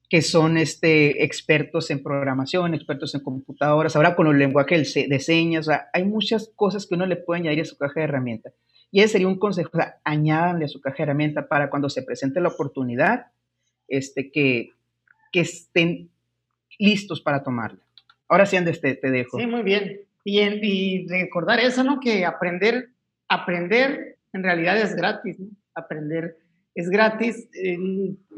[0.09, 5.67] que son este, expertos en programación, expertos en computadoras, ahora con el lenguaje de señas.
[5.67, 8.53] O sea, hay muchas cosas que uno le puede añadir a su caja de herramientas.
[8.91, 12.03] Y ese sería un consejo, o sea, a su caja de herramientas para cuando se
[12.03, 13.27] presente la oportunidad,
[13.87, 14.71] este, que,
[15.31, 16.09] que estén
[16.79, 17.79] listos para tomarla.
[18.27, 19.37] Ahora sí, Andrés, te, dejo.
[19.37, 20.01] Sí, muy bien.
[20.23, 21.99] Y, recordar eso, ¿no?
[21.99, 22.89] Que aprender,
[23.27, 25.49] aprender en realidad es gratis, ¿no?
[25.73, 26.37] Aprender
[26.75, 27.49] es gratis.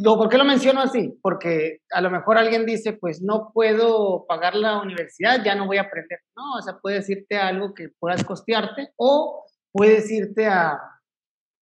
[0.03, 1.17] ¿Por qué lo menciono así?
[1.21, 5.77] Porque a lo mejor alguien dice, pues no puedo pagar la universidad, ya no voy
[5.77, 6.19] a aprender.
[6.35, 10.79] No, o sea, puedes irte algo que puedas costearte o puedes irte a,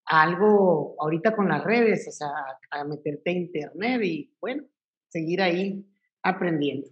[0.10, 2.30] algo ahorita con las redes, o sea,
[2.72, 4.64] a meterte a internet y bueno,
[5.08, 5.86] seguir ahí
[6.24, 6.88] aprendiendo.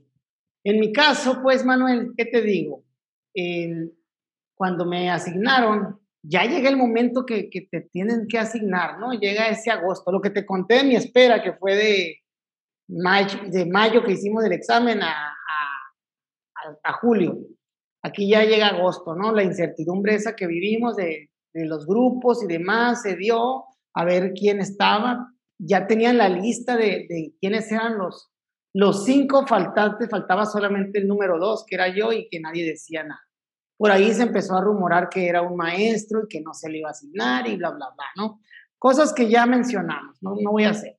[0.63, 2.83] En mi caso, pues Manuel, ¿qué te digo?
[4.55, 9.13] cuando me asignaron, ya llega el momento que, te tienen que asignar, ¿no?
[9.13, 12.21] Llega ese agosto, lo que te conté en mi espera, que fue de
[12.87, 17.37] mayo, de mayo que hicimos el examen a, a, a, julio.
[18.07, 19.33] Aquí ya llega agosto, ¿no?
[19.33, 24.31] La incertidumbre esa que vivimos de, de los grupos y demás se dio a ver
[24.33, 25.33] quién estaba.
[25.59, 28.31] Ya tenían la lista de, de quiénes eran los,
[28.73, 33.03] los cinco faltantes, faltaba solamente el número dos, que era yo, y que nadie decía
[33.03, 33.21] nada.
[33.77, 36.77] Por ahí se empezó a rumorar que era un maestro y que no se le
[36.79, 38.39] iba a asignar y bla, bla, bla, ¿no?
[38.79, 40.97] Cosas que ya mencionamos, no, no voy a hacer.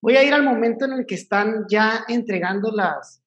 [0.00, 3.19] Voy a ir al momento en el que están ya entregando las,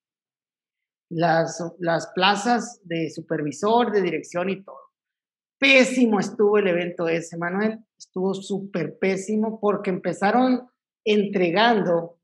[1.13, 4.77] las, las plazas de supervisor, de dirección y todo.
[5.59, 7.79] Pésimo estuvo el evento ese, Manuel.
[7.97, 10.67] Estuvo súper pésimo porque empezaron
[11.05, 12.19] entregando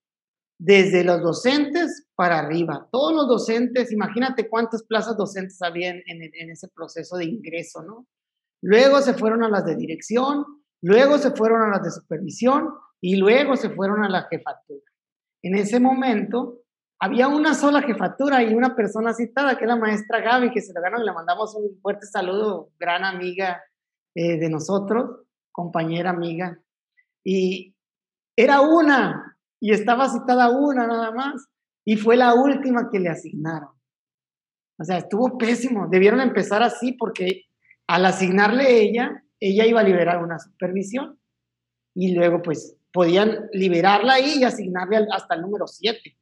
[0.59, 2.89] desde los docentes para arriba.
[2.91, 8.07] Todos los docentes, imagínate cuántas plazas docentes había en, ese proceso de ingreso, ¿no?
[8.61, 10.43] Luego se fueron a las de dirección,
[10.81, 12.67] luego se fueron a las de supervisión
[12.99, 14.83] y luego se fueron a la jefatura.
[15.41, 16.59] En ese momento
[16.99, 20.73] había una sola jefatura y una persona citada, que es la maestra Gaby, que se
[20.73, 23.63] la ganó y le mandamos un fuerte saludo, gran amiga
[24.15, 25.21] eh, de nosotros,
[25.51, 26.59] compañera amiga.
[27.23, 27.73] Y
[28.35, 31.47] era una, y estaba citada una nada más
[31.85, 33.69] y fue la última que le asignaron.
[34.77, 35.87] O sea, estuvo pésimo.
[35.89, 37.45] Debieron empezar así porque
[37.87, 41.19] al asignarle ella, ella iba a liberar una supervisión
[41.95, 46.15] y luego pues podían liberarla ahí y asignarle hasta el número 7,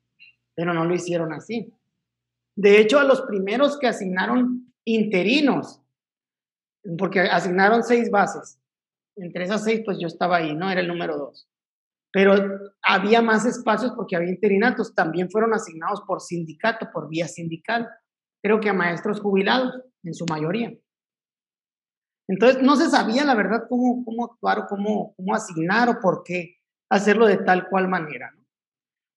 [0.58, 1.72] pero no lo hicieron así.
[2.56, 5.80] De hecho, a los primeros que asignaron interinos,
[6.98, 8.60] porque asignaron seis bases,
[9.16, 10.70] entre esas seis pues yo estaba ahí, ¿no?
[10.72, 11.48] Era el número 2.
[12.12, 12.34] Pero
[12.82, 17.88] había más espacios porque había interinatos, también fueron asignados por sindicato, por vía sindical,
[18.42, 20.74] creo que a maestros jubilados en su mayoría.
[22.28, 26.24] Entonces, no se sabía la verdad cómo, cómo actuar o cómo, cómo asignar o por
[26.24, 26.58] qué
[26.90, 28.34] hacerlo de tal cual manera.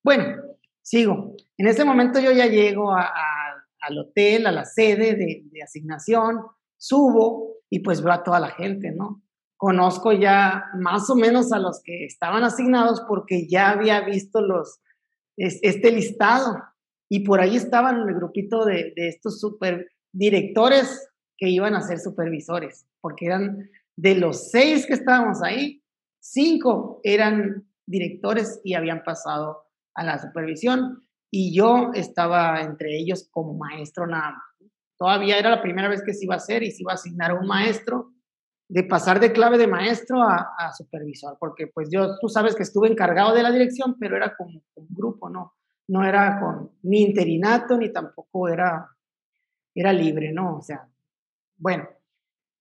[0.05, 0.50] Bueno,
[0.91, 1.37] sigo.
[1.57, 6.41] En ese momento yo ya llego al hotel, a la sede de, de, asignación,
[6.77, 9.23] subo y pues veo a toda la gente, ¿no?
[9.57, 14.81] Conozco ya más o menos a los que estaban asignados porque ya había visto los,
[15.37, 16.57] este listado
[17.09, 22.01] y por ahí estaban el grupito de, de estos super directores que iban a ser
[22.01, 25.85] supervisores porque eran de los seis que estábamos ahí,
[26.19, 33.55] cinco eran directores y habían pasado a la supervisión y yo estaba entre ellos como
[33.55, 34.43] maestro nada.
[34.99, 37.31] Todavía era la primera vez que se iba a hacer y se iba a asignar
[37.31, 38.13] a un maestro,
[38.69, 42.89] de pasar de clave de maestro a, supervisor, porque pues yo, tú sabes que estuve
[42.89, 45.55] encargado de la dirección, pero era como un grupo, ¿no?
[45.89, 48.89] No era con ni interinato ni tampoco era,
[49.75, 50.59] era libre, ¿no?
[50.59, 50.89] O sea,
[51.57, 51.89] bueno,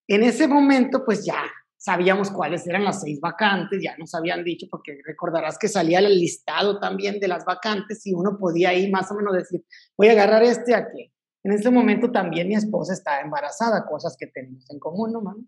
[0.08, 1.44] en ese momento, pues ya
[1.90, 6.20] sabíamos cuáles eran las seis vacantes, ya nos habían dicho, porque recordarás que salía el
[6.20, 9.66] listado también de las vacantes y uno podía ir más o menos decir,
[9.98, 11.12] voy a agarrar este aquí.
[11.44, 15.44] En ese momento también mi esposa estaba embarazada, cosas que tenemos en común, ¿no, mano?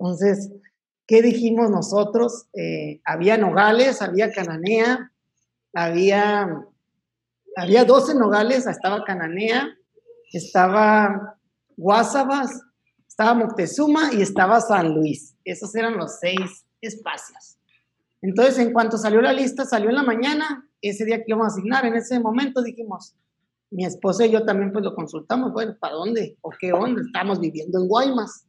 [0.00, 0.50] Entonces,
[1.06, 2.48] ¿qué dijimos nosotros?
[2.52, 5.12] Eh, había nogales, había cananea,
[5.72, 6.64] había,
[7.54, 9.68] había 12 nogales, estaba cananea,
[10.32, 11.38] estaba
[11.76, 12.60] guasabas,
[13.18, 15.34] estaba Moctezuma y estaba San Luis.
[15.42, 17.56] Esos eran los seis espacios.
[18.20, 21.52] Entonces, en cuanto salió la lista, salió en la mañana, ese día que íbamos a
[21.52, 23.14] asignar, en ese momento dijimos,
[23.70, 26.36] mi esposa y yo también pues lo consultamos, bueno, ¿para dónde?
[26.42, 27.00] ¿O qué onda?
[27.00, 28.46] Estamos viviendo en Guaymas.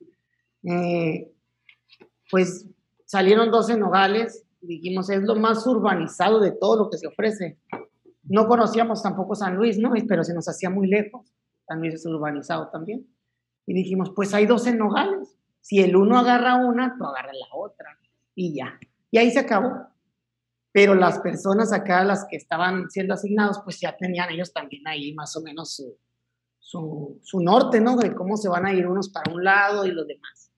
[0.63, 1.31] Eh,
[2.29, 2.65] pues
[3.05, 7.57] salieron 12 nogales, dijimos, es lo más urbanizado de todo lo que se ofrece.
[8.23, 9.93] No conocíamos tampoco San Luis, ¿no?
[10.09, 11.25] Pero se nos hacía muy lejos.
[11.65, 13.07] San Luis es urbanizado también.
[13.67, 15.35] Y dijimos, pues hay 12 nogales.
[15.61, 17.99] Si el uno agarra una, tú agarras la otra.
[18.33, 18.79] Y ya.
[19.11, 19.71] Y ahí se acabó.
[20.71, 25.13] Pero las personas acá, las que estaban siendo asignados, pues ya tenían ellos también ahí
[25.13, 25.97] más o menos su,
[26.59, 27.97] su, su norte, ¿no?
[27.97, 30.51] De cómo se van a ir unos para un lado y los demás.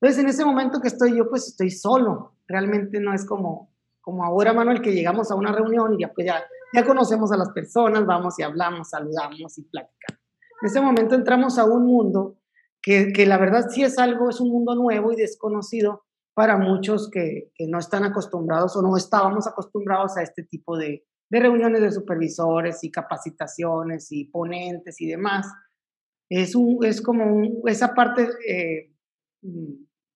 [0.00, 2.36] Entonces, en ese momento que estoy yo, pues estoy solo.
[2.46, 6.26] Realmente no es como, como ahora, Manuel, que llegamos a una reunión y ya, pues
[6.26, 6.42] ya,
[6.74, 10.20] ya conocemos a las personas, vamos y hablamos, saludamos y platicamos.
[10.62, 12.39] En ese momento entramos a un mundo
[12.82, 16.04] que, la verdad sí es algo, es un mundo nuevo y desconocido
[16.34, 21.80] para muchos que, no están acostumbrados o no estábamos acostumbrados a este tipo de, reuniones
[21.82, 25.46] de supervisores y capacitaciones y ponentes y demás.
[26.28, 28.92] Es, un, es como esa parte eh,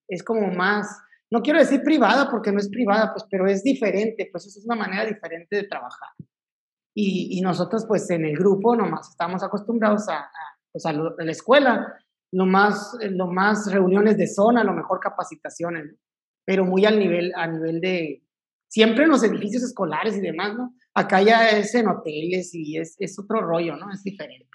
[0.09, 0.99] es como más,
[1.31, 4.77] no quiero decir privada porque no es privada, pues, pero es diferente, pues es una
[4.77, 6.11] manera diferente de trabajar.
[6.97, 10.31] Y, nosotros pues en el grupo nomás estamos acostumbrados a,
[10.73, 12.04] pues, a la escuela
[12.35, 15.95] lo más, lo más reuniones de zona, lo mejor capacitaciones,
[16.45, 18.24] pero muy al nivel, a nivel de,
[18.68, 20.74] siempre en los edificios escolares y demás, ¿no?
[20.95, 23.93] Acá ya es en hoteles y es, es otro rollo, ¿no?
[23.93, 24.49] Es diferente.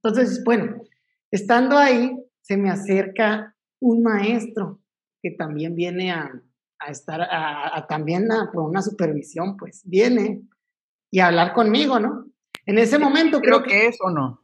[0.00, 0.80] Entonces, bueno,
[1.32, 4.80] estando ahí, se me acerca un maestro
[5.20, 6.30] que también viene a,
[6.78, 10.42] a estar, a, también a, por una supervisión, pues viene
[11.10, 12.26] y a hablar conmigo, ¿no?
[12.64, 14.40] En ese momento creo, creo que es o no.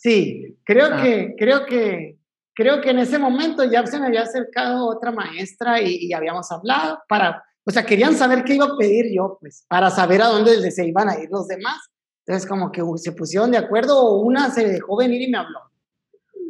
[0.00, 1.02] Sí, creo ah.
[1.02, 2.18] que, creo que,
[2.54, 7.00] creo que en ese momento ya se me había acercado otra maestra y, habíamos hablado
[7.06, 10.70] para, o sea, querían saber qué iba a pedir yo, pues, para saber a dónde
[10.70, 11.90] se iban a ir los demás.
[12.26, 15.60] Entonces, como que se pusieron de acuerdo, o una se dejó venir y me habló.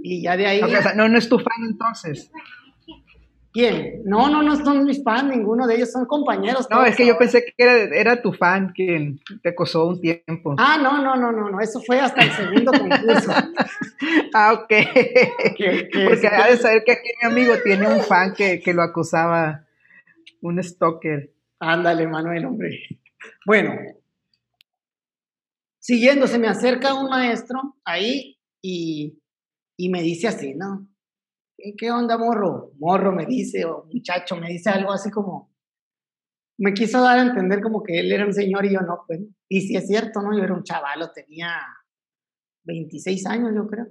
[0.02, 0.60] Y ya de ahí.
[0.94, 2.30] no, no es tu fan entonces.
[3.52, 4.02] ¿Quién?
[4.04, 6.68] No, no, no son mis fans, ninguno de ellos son compañeros.
[6.70, 10.54] No, es que yo pensé que era, era, tu fan quien te acosó un tiempo.
[10.56, 13.32] Ah, no, no, no, no, no, eso fue hasta el segundo concurso.
[14.34, 14.72] ah, ok.
[16.06, 19.64] Porque ha de saber que aquí mi amigo tiene un fan que, que lo acusaba,
[20.40, 21.32] un stalker.
[21.58, 23.00] Ándale, Manuel, hombre.
[23.44, 23.74] Bueno,
[25.80, 29.18] siguiendo, se me acerca un maestro ahí y,
[29.76, 30.86] y me dice así, ¿no?
[31.76, 32.72] ¿Qué onda, morro?
[32.78, 35.50] Morro me dice, o muchacho me dice algo así como,
[36.58, 39.20] me quiso dar a entender como que él era un señor y yo no, pues.
[39.48, 40.36] Y si es cierto, ¿no?
[40.36, 41.58] Yo era un chaval, tenía
[42.64, 43.86] 26 años, yo creo.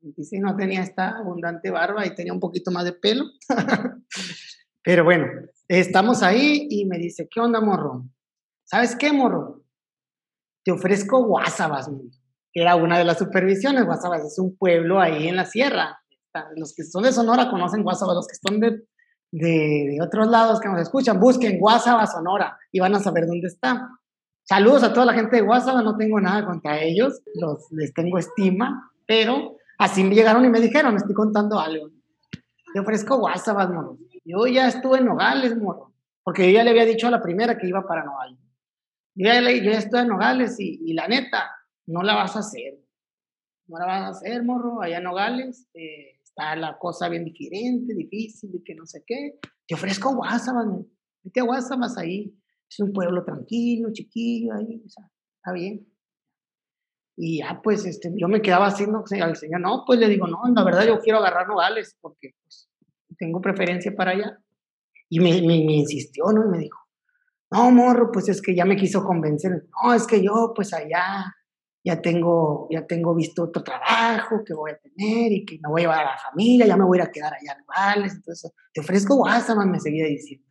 [0.00, 3.24] 26 no tenía esta abundante barba y tenía un poquito más de pelo.
[4.82, 5.26] Pero bueno,
[5.68, 8.08] estamos ahí y me dice, ¿qué onda, morro?
[8.64, 9.64] ¿Sabes qué, morro?
[10.64, 11.88] Te ofrezco Guasabas,
[12.52, 13.84] que era una de las supervisiones.
[13.84, 16.00] Guasabas es un pueblo ahí en la sierra.
[16.56, 18.82] Los que son de Sonora conocen Guasabas, los que están de,
[19.30, 23.88] de, otros lados que nos escuchan, busquen Guasaba, Sonora, y van a saber dónde está.
[24.44, 28.18] Saludos a toda la gente de Guasaba, no tengo nada contra ellos, los, les tengo
[28.18, 31.90] estima, pero así me llegaron y me dijeron, estoy contando algo.
[32.72, 33.98] Te ofrezco Guasabas, morro.
[34.24, 37.56] Yo ya estuve en Nogales, morro, porque yo ya le había dicho a la primera
[37.58, 38.38] que iba para Nogales.
[39.14, 41.50] Yo ya, ya estuve en Nogales y, la neta,
[41.86, 42.78] no la vas a hacer.
[43.66, 45.68] No la vas a hacer, morro, allá en Nogales.
[45.74, 49.38] Eh, está la cosa bien diferente, difícil, y que no sé qué.
[49.66, 50.66] Te ofrezco Guasabas,
[51.22, 52.34] vete a Guasabas ahí.
[52.70, 55.04] Es un pueblo tranquilo, chiquillo ahí, o sea,
[55.36, 55.86] está bien.
[57.16, 60.40] Y ya, pues, este, yo me quedaba haciendo al señor, no, pues le digo, no,
[60.54, 62.70] la verdad yo quiero agarrar Nogales, porque pues,
[63.18, 64.38] tengo preferencia para allá.
[65.08, 66.44] Y me, me, insistió, ¿no?
[66.44, 66.78] Y me dijo,
[67.50, 69.66] no, morro, pues es que ya me quiso convencer.
[69.82, 71.34] No, es que yo, pues allá,
[71.84, 75.82] ya tengo, ya tengo visto otro trabajo que voy a tener y que me voy
[75.82, 78.14] a llevar a la familia, ya me voy a quedar allá en Nogales.
[78.14, 80.46] Entonces, te ofrezco WhatsApp, me seguía diciendo.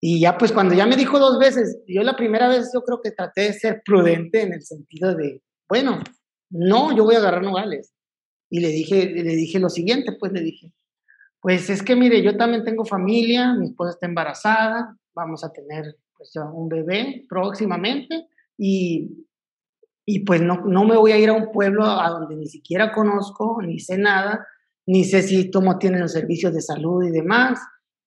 [0.00, 3.00] Y ya, pues cuando ya me dijo dos veces, yo la primera vez yo creo
[3.02, 6.00] que traté de ser prudente en el sentido de, bueno,
[6.50, 7.94] no, yo voy a agarrar Nogales.
[8.50, 10.72] Y le dije, le dije lo siguiente, pues le dije,
[11.40, 15.96] pues es que mire, yo también tengo familia, mi esposa está embarazada, vamos a tener
[16.16, 19.26] pues un bebé próximamente y,
[20.06, 22.92] y pues no, no me voy a ir a un pueblo a donde ni siquiera
[22.92, 24.46] conozco, ni sé nada,
[24.86, 27.60] ni sé si cómo tienen los servicios de salud y demás.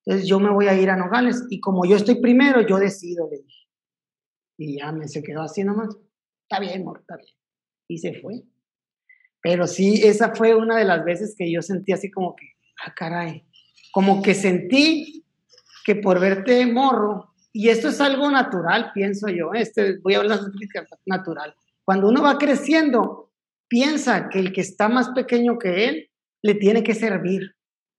[0.05, 3.27] Entonces yo me voy a ir a Nogales y como yo estoy primero, yo decido,
[3.29, 3.67] le dije.
[4.59, 5.95] Y ya me se quedó así nomás.
[6.43, 7.35] Está bien, amor, está bien.
[7.87, 8.43] Y se fue.
[9.41, 12.45] Pero sí, esa fue una de las veces que yo sentí así como que,
[12.85, 13.45] ah, caray,
[13.91, 15.25] como que sentí
[15.85, 20.39] que por verte morro, y esto es algo natural, pienso yo, este, voy a hablar
[21.05, 21.55] natural,
[21.87, 23.31] cuando uno va creciendo,
[23.69, 26.09] piensa que el que está más pequeño que él
[26.43, 27.55] le tiene que servir,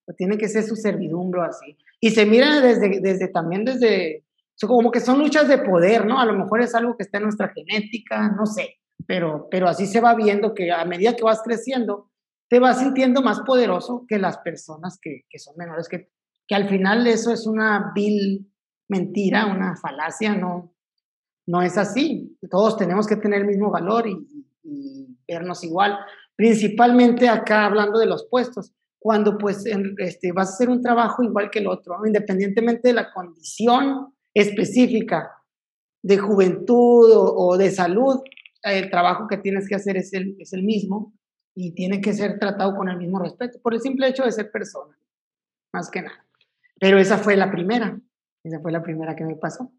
[0.07, 1.78] o tiene que ser su servidumbre así.
[1.99, 4.26] Y se mira desde, desde también desde,
[4.61, 6.20] como que son luchas de poder, ¿no?
[6.20, 8.74] A lo mejor es algo que está en nuestra genética, no sé,
[9.07, 12.11] pero, pero así se va viendo que a medida que vas creciendo,
[12.51, 16.11] te vas sintiendo más poderoso que las personas que, que son menores, que,
[16.47, 18.53] que al final eso es una vil
[18.86, 20.74] mentira, una falacia, no,
[21.49, 22.36] no es así.
[22.51, 25.99] Todos tenemos que tener el mismo valor y, vernos igual.
[26.36, 29.64] Principalmente acá hablando de los puestos, cuando pues
[29.99, 35.30] este, vas a hacer un trabajo igual que el otro, independientemente de la condición específica
[36.03, 38.20] de juventud o, de salud,
[38.62, 41.14] el trabajo que tienes que hacer es el, es el mismo
[41.55, 44.51] y tiene que ser tratado con el mismo respeto, por el simple hecho de ser
[44.51, 44.99] persona,
[45.72, 46.26] más que nada.
[46.78, 47.99] Pero esa fue la primera,
[48.44, 49.72] esa fue la primera que me pasó.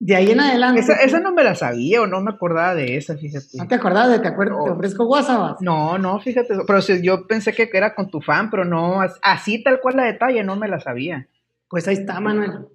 [0.00, 0.80] De ahí en adelante.
[0.80, 3.46] Esa, esa, no me la sabía o no me acordaba de esa, fíjate.
[3.54, 5.60] ¿No te acordabas de, te, acuerdas, te ofrezco WhatsApp?
[5.60, 6.54] No, no, fíjate.
[6.66, 10.04] Pero si, yo pensé que era con tu fan, pero no, así tal cual la
[10.04, 11.28] detalle, no me la sabía.
[11.68, 12.66] Pues ahí está, Manuel.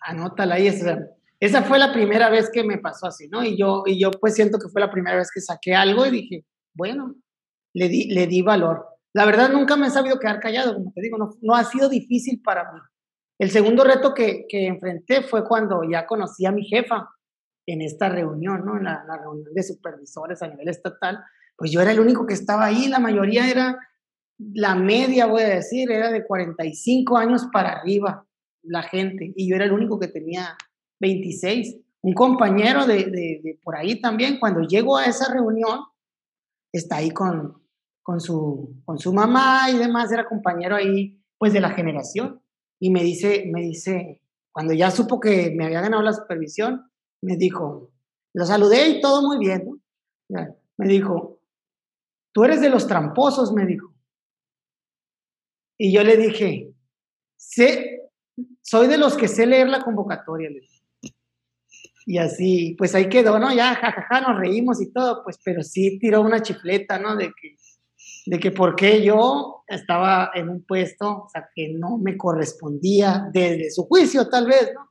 [0.00, 0.66] Anótala ahí.
[0.66, 0.98] Esa,
[1.38, 3.44] esa fue la primera vez que me pasó así, ¿no?
[3.44, 6.10] Y yo, y yo pues siento que fue la primera vez que saqué algo y
[6.10, 7.14] dije, bueno,
[7.74, 8.86] le di, le di valor.
[9.12, 11.88] La verdad nunca me he sabido quedar callado, como te digo, no, no ha sido
[11.88, 12.80] difícil para mí.
[13.42, 17.08] El segundo reto que, que, enfrenté fue cuando ya conocí a mi jefa
[17.66, 18.76] en esta reunión, ¿no?
[18.76, 21.18] En la, reunión de supervisores a nivel estatal,
[21.56, 23.80] pues yo era el único que estaba ahí, la mayoría era,
[24.38, 28.24] la media voy a decir, era de 45 años para arriba
[28.62, 30.56] la gente, y yo era el único que tenía
[31.00, 31.78] 26.
[32.02, 35.80] Un compañero de, por ahí también, cuando llego a esa reunión,
[36.70, 37.60] está ahí con,
[38.04, 42.40] con, su, con su mamá y demás, era compañero ahí, pues de la generación.
[42.82, 44.20] Y me dice, me dice,
[44.50, 47.92] cuando ya supo que me había ganado la supervisión, me dijo,
[48.34, 49.80] lo saludé y todo muy bien,
[50.28, 50.56] ¿no?
[50.76, 51.38] Me dijo,
[52.32, 53.94] tú eres de los tramposos, me dijo.
[55.78, 56.74] Y yo le dije,
[57.36, 58.10] sé,
[58.62, 60.50] soy de los que sé leer la convocatoria.
[62.04, 63.54] Y así, pues ahí quedó, ¿no?
[63.54, 67.14] Ya, jajaja, nos reímos y todo, pues, pero sí tiró una chifleta, ¿no?
[67.14, 67.54] De que,
[68.26, 73.84] de que por qué yo estaba en un puesto, que no me correspondía desde su
[73.84, 74.88] juicio, tal vez, ¿no?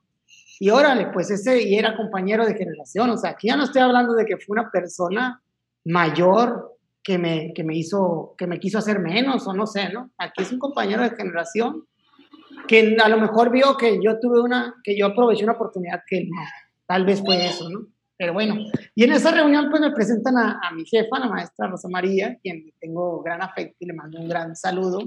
[0.60, 3.82] Y órale, pues ese, y era compañero de generación, o sea, aquí ya no estoy
[3.82, 5.42] hablando de que fue una persona
[5.84, 10.12] mayor que me, que me hizo, que me quiso hacer menos, o no sé, ¿no?
[10.18, 11.84] Aquí es un compañero de generación
[12.68, 16.26] que a lo mejor vio que yo tuve una, que yo aproveché una oportunidad que
[16.26, 16.40] no,
[16.86, 17.86] tal vez fue eso, ¿no?
[18.18, 18.56] Pero bueno,
[18.94, 22.38] y en esa reunión pues me presentan a, a, mi jefa, la maestra Rosa María,
[22.42, 25.00] quien tengo gran afecto y le mando un gran saludo,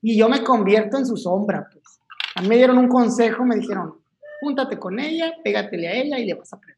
[0.00, 2.00] y yo me convierto en su sombra, pues.
[2.36, 3.94] A mí me dieron un consejo, me dijeron,
[4.40, 6.76] júntate con ella, pégatele a ella y le vas a aprender.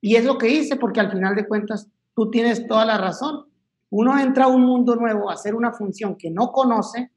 [0.00, 3.46] Y es lo que hice, porque al final de cuentas tú tienes toda la razón.
[3.90, 7.10] Uno entra a un mundo nuevo a hacer una función que no conoce,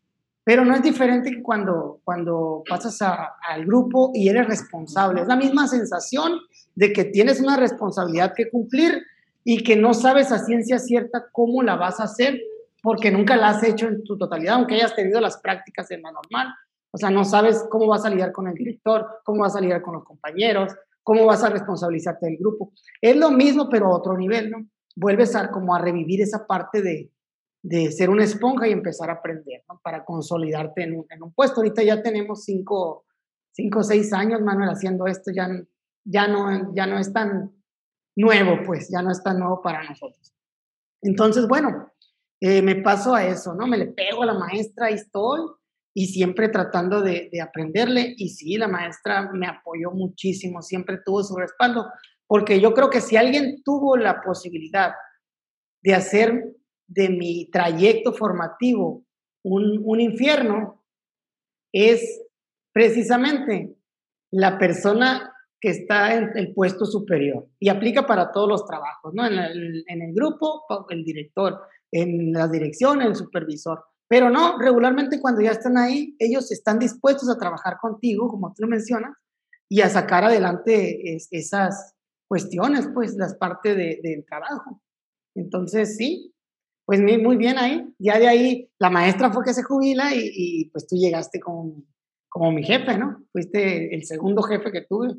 [0.43, 5.21] pero no es diferente cuando, cuando pasas al grupo y eres responsable.
[5.21, 6.39] Es la misma sensación
[6.75, 9.03] de que tienes una responsabilidad que cumplir
[9.43, 12.41] y que no sabes a ciencia cierta cómo la vas a hacer
[12.81, 16.11] porque nunca la has hecho en tu totalidad, aunque hayas tenido las prácticas en la
[16.11, 16.53] normal.
[16.91, 19.81] O sea, no sabes cómo vas a lidiar con el director, cómo vas a lidiar
[19.81, 22.73] con los compañeros, cómo vas a responsabilizarte del grupo.
[23.01, 24.65] Es lo mismo, pero a otro nivel, ¿no?
[24.95, 27.09] Vuelves a como a revivir esa parte de,
[27.63, 29.79] de ser una esponja y empezar a aprender, ¿no?
[29.81, 31.61] Para consolidarte en un, en un puesto.
[31.61, 33.05] Ahorita ya tenemos cinco,
[33.53, 35.47] cinco seis años, Manuel, haciendo esto, ya,
[36.03, 37.51] ya, no, ya no es tan
[38.15, 40.33] nuevo, pues, ya no es tan nuevo para nosotros.
[41.01, 41.91] Entonces, bueno,
[42.41, 43.65] eh, me paso a eso, ¿no?
[43.65, 45.39] Me le pego a la maestra, y estoy,
[45.93, 48.13] y siempre tratando de, aprenderle.
[48.17, 51.89] Y sí, la maestra me apoyó muchísimo, siempre tuvo su respaldo,
[52.27, 54.93] porque yo creo que si alguien tuvo la posibilidad
[55.81, 56.55] de hacer
[56.93, 59.05] de mi trayecto formativo
[59.43, 60.83] un, un infierno,
[61.73, 62.21] es
[62.71, 63.75] precisamente
[64.31, 69.25] la persona que está en el puesto superior y aplica para todos los trabajos, ¿no?
[69.25, 73.83] En el, en el grupo, el director, en la dirección, el supervisor.
[74.09, 78.63] Pero no, regularmente cuando ya están ahí, ellos están dispuestos a trabajar contigo, como tú
[78.63, 79.13] lo mencionas,
[79.69, 81.95] y a sacar adelante esas
[82.27, 84.81] cuestiones, pues, las partes de, del trabajo.
[85.35, 86.33] Entonces, sí,
[86.85, 87.87] pues muy bien ahí.
[87.97, 91.83] Ya de ahí, la maestra fue que se jubila y, pues tú llegaste como,
[92.29, 93.23] como mi jefe, ¿no?
[93.31, 95.15] Fuiste el segundo jefe que tuve.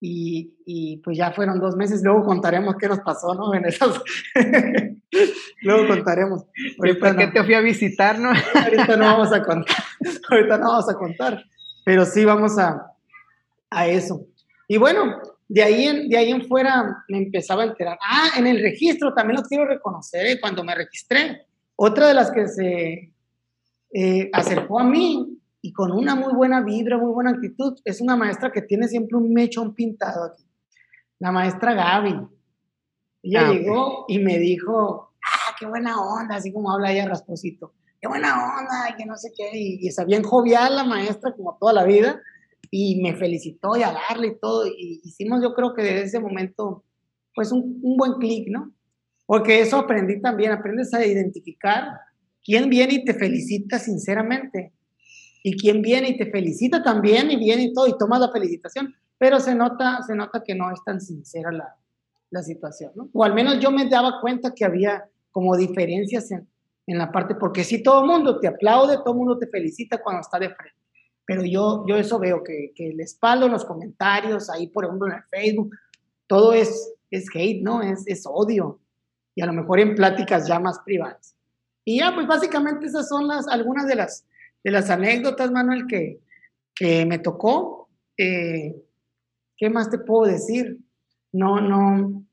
[0.00, 3.54] Y, y, pues ya fueron dos meses, luego contaremos qué nos pasó, ¿no?
[3.54, 4.02] En esos...
[5.62, 6.44] luego contaremos.
[6.76, 8.30] ¿Por qué te fui a visitar, no?
[8.30, 9.76] ahorita no vamos a contar,
[10.30, 11.44] ahorita no vamos a contar,
[11.86, 12.92] pero sí vamos a,
[13.70, 14.26] a eso.
[14.68, 17.98] Y bueno, de ahí, en, de ahí en fuera me empezaba a enterar.
[18.02, 20.40] Ah, en el registro también lo quiero reconocer, ¿eh?
[20.40, 21.46] cuando me registré.
[21.76, 23.12] Otra de las que se
[23.92, 27.78] eh, acercó a mí y con una muy buena vibra, muy buena actitud.
[27.84, 30.44] Es una maestra que tiene siempre un mechón pintado aquí.
[31.18, 32.28] La maestra Gaby.
[33.22, 37.72] Ella ah, llegó y me dijo, ah, qué buena onda, así como habla ella rasposito.
[38.00, 39.50] Qué buena onda, y que no sé qué.
[39.54, 42.20] Y, está bien jovial la maestra, como toda la vida.
[42.76, 44.66] Y me felicitó y a darle y todo.
[44.66, 46.82] Y hicimos, yo creo que desde ese momento,
[47.32, 48.72] pues un, un buen clic, ¿no?
[49.26, 51.84] Porque eso aprendí también, aprendes a identificar
[52.44, 54.72] quién viene y te felicita sinceramente
[55.42, 58.94] y quien viene y te felicita también y viene y todo y toma la felicitación,
[59.18, 61.76] pero se nota, se nota que no es tan sincera la,
[62.30, 63.08] la situación, ¿no?
[63.12, 66.48] O al menos yo me daba cuenta que había como diferencias en,
[66.86, 70.02] en la parte, porque si todo el mundo te aplaude, todo el mundo te felicita
[70.02, 70.78] cuando está de frente,
[71.26, 75.14] pero yo, yo eso veo, que, que el espaldo, los comentarios, ahí por ejemplo en
[75.14, 75.74] el Facebook,
[76.26, 77.82] todo es, es hate, ¿no?
[77.82, 78.80] Es, es odio,
[79.34, 81.34] y a lo mejor en pláticas ya más privadas.
[81.84, 84.26] Y ya, pues básicamente esas son las, algunas de las
[84.64, 86.20] de las anécdotas, Manuel, que,
[86.74, 87.90] que me tocó.
[88.16, 88.74] Eh,
[89.56, 90.78] ¿Qué más te puedo decir?
[91.32, 92.24] No, no,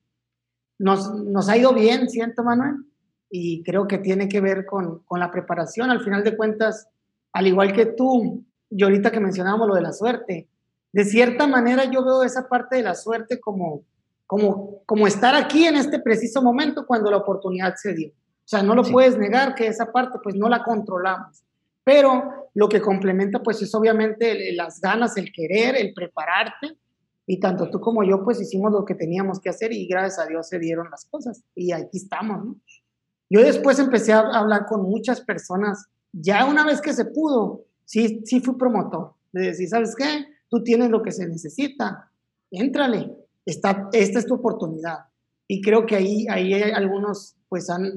[0.79, 2.85] nos, nos, ha ido bien, siento, Manuel,
[3.29, 5.91] y creo que tiene que ver con, con, la preparación.
[5.91, 6.87] Al final de cuentas,
[7.33, 10.47] al igual que tú, y ahorita que mencionábamos lo de la suerte,
[10.93, 13.83] de cierta manera yo veo esa parte de la suerte como,
[14.25, 18.09] como, como estar aquí en este preciso momento cuando la oportunidad se dio.
[18.09, 21.43] O sea, no lo puedes negar que esa parte pues no la controlamos.
[21.83, 26.77] Pero lo que complementa pues es obviamente las ganas, el querer, el prepararte.
[27.25, 30.27] Y tanto tú como yo pues hicimos lo que teníamos que hacer y gracias a
[30.27, 31.43] Dios se dieron las cosas.
[31.55, 32.55] Y aquí estamos, ¿no?
[33.29, 35.85] Yo después empecé a hablar con muchas personas.
[36.11, 39.15] Ya una vez que se pudo, sí, sí fui promotor.
[39.33, 40.25] De decir, ¿sabes qué?
[40.49, 42.09] Tú tienes lo que se necesita.
[42.49, 43.13] Éntrale.
[43.45, 44.99] Está, esta es tu oportunidad.
[45.47, 47.93] Y creo que ahí, ahí algunos pues han,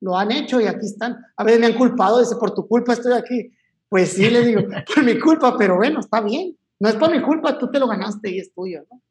[0.00, 1.16] lo han hecho y aquí están.
[1.36, 3.52] A veces me han culpado, dice, por tu culpa estoy aquí.
[3.88, 4.62] Pues sí, le digo,
[4.94, 6.56] por mi culpa, pero bueno, está bien.
[6.78, 9.02] No es por mi culpa, tú te lo ganaste y es tuyo, ¿no?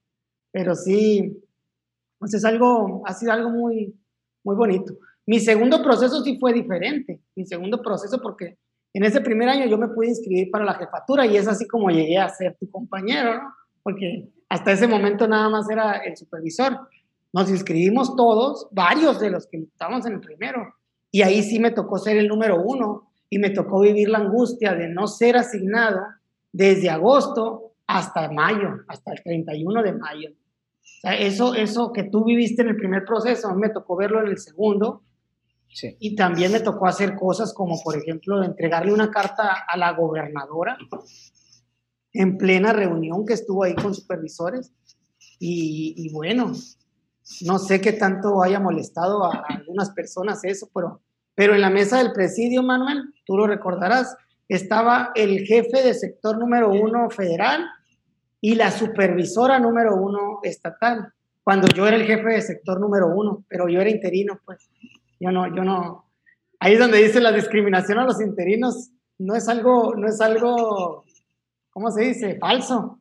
[0.51, 1.41] Pero sí,
[2.19, 3.97] pues es algo, ha sido algo muy,
[4.43, 4.93] muy bonito.
[5.25, 7.21] Mi segundo proceso sí fue diferente.
[7.36, 8.57] Mi segundo proceso porque
[8.93, 11.89] en ese primer año yo me pude inscribir para la jefatura y es así como
[11.89, 13.53] llegué a ser tu compañero, ¿no?
[13.83, 16.77] Porque hasta ese momento nada más era el supervisor.
[17.33, 20.75] Nos inscribimos todos, varios de los que estábamos en el primero.
[21.09, 24.73] Y ahí sí me tocó ser el número uno y me tocó vivir la angustia
[24.73, 26.01] de no ser asignado
[26.51, 30.29] desde agosto hasta mayo, hasta el 31 de mayo.
[30.31, 34.27] O sea, eso, eso que tú viviste en el primer proceso, me tocó verlo en
[34.27, 35.01] el segundo.
[35.74, 35.95] Sí.
[35.99, 40.78] Y también me tocó hacer cosas como, por ejemplo, entregarle una carta a la gobernadora
[42.13, 44.74] en plena reunión que estuvo ahí con supervisores.
[45.39, 46.53] Y, y bueno,
[47.41, 51.01] no sé qué tanto haya molestado a algunas personas eso, pero,
[51.36, 54.15] pero en la mesa del presidio, Manuel, tú lo recordarás,
[54.47, 57.65] estaba el jefe de sector número uno federal
[58.41, 61.13] y la supervisora número uno estatal,
[61.43, 64.69] cuando yo era el jefe de sector número uno, pero yo era interino, pues
[65.22, 66.11] yo no, yo no.
[66.59, 71.05] Ahí es donde dice la discriminación a los interinos, no es algo, no es algo,
[71.69, 72.38] ¿cómo se dice?
[72.39, 72.99] Falso.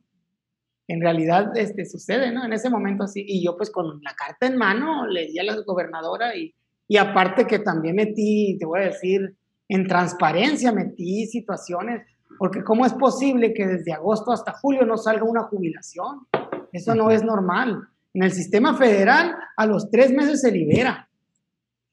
[0.87, 2.45] En realidad este, sucede, ¿no?
[2.45, 3.23] En ese momento así.
[3.25, 6.53] Y yo pues con la carta en mano le di a la gobernadora y,
[6.87, 9.35] y aparte que también metí, te voy a decir,
[9.67, 12.01] en transparencia metí situaciones
[12.37, 16.27] porque ¿cómo es posible que desde agosto hasta julio no salga una jubilación?
[16.71, 17.87] Eso no es normal.
[18.13, 21.07] En el sistema federal, a los tres meses se libera.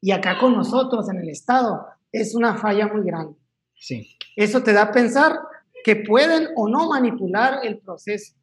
[0.01, 3.37] Y acá con nosotros, en el Estado, es una falla muy grande.
[3.75, 4.17] Sí.
[4.37, 5.39] Eso te da a pensar
[5.85, 8.35] que pueden o no manipular el proceso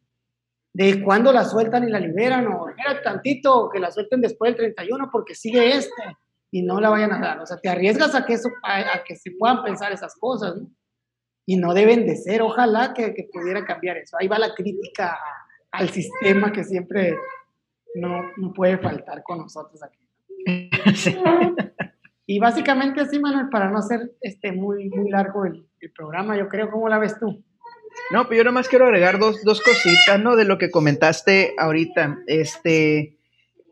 [0.72, 4.74] de cuándo la sueltan y la liberan, o era tantito que la suelten después del
[4.74, 6.02] 31 porque sigue este
[6.50, 7.40] y no la vayan a dar.
[7.40, 10.68] O sea, te arriesgas a que, eso, a que se puedan pensar esas cosas, ¿no?
[11.46, 12.42] y no deben de ser.
[12.42, 14.16] Ojalá que, que pudiera cambiar eso.
[14.18, 15.18] Ahí va la crítica
[15.70, 17.16] al sistema que siempre
[17.94, 20.05] no, no puede faltar con nosotros aquí.
[22.28, 26.48] Y básicamente así, Manuel, para no hacer este muy, muy largo el, el, programa, yo
[26.48, 27.44] creo, ¿cómo la ves tú?
[28.10, 30.34] No, pero yo nomás quiero agregar dos, dos cositas, ¿no?
[30.34, 32.18] De lo que comentaste ahorita.
[32.26, 33.16] Este,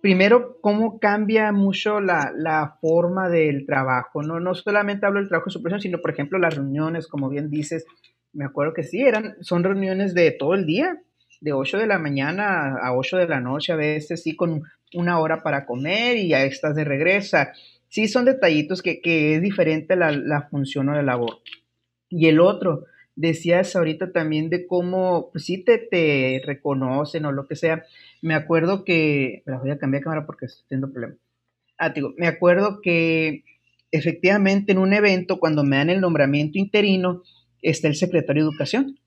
[0.01, 4.39] primero, cómo cambia mucho la, forma del trabajo, ¿no?
[4.39, 7.87] No solamente hablo del trabajo de supervisión, sino, por ejemplo, las reuniones, como bien dices,
[8.33, 10.99] me acuerdo que sí, eran, son reuniones de todo el día,
[11.41, 14.63] de 8 de la mañana a 8 de la noche, a veces sí, con
[14.95, 17.39] una hora para comer y ya estás de regreso.
[17.89, 21.41] Sí, son detallitos que, es diferente la, la función o la labor.
[22.09, 22.85] Y el otro,
[23.17, 27.85] decías ahorita también de cómo, pues sí te, te reconocen o lo que sea.
[28.23, 31.19] Me acuerdo que, la voy a cambiar cámara porque estoy teniendo problemas.
[31.79, 33.45] Ah, digo, me acuerdo que
[33.91, 37.23] efectivamente en un evento, cuando me dan el nombramiento interino,
[37.63, 38.99] está el secretario de Educación.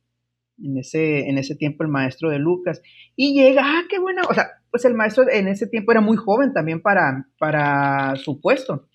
[0.61, 2.81] En ese, en ese tiempo el maestro de Lucas.
[3.15, 4.23] Y llega, ah, qué bueno.
[4.29, 8.39] O sea, pues el maestro en ese tiempo era muy joven también para, para su
[8.39, 8.87] puesto.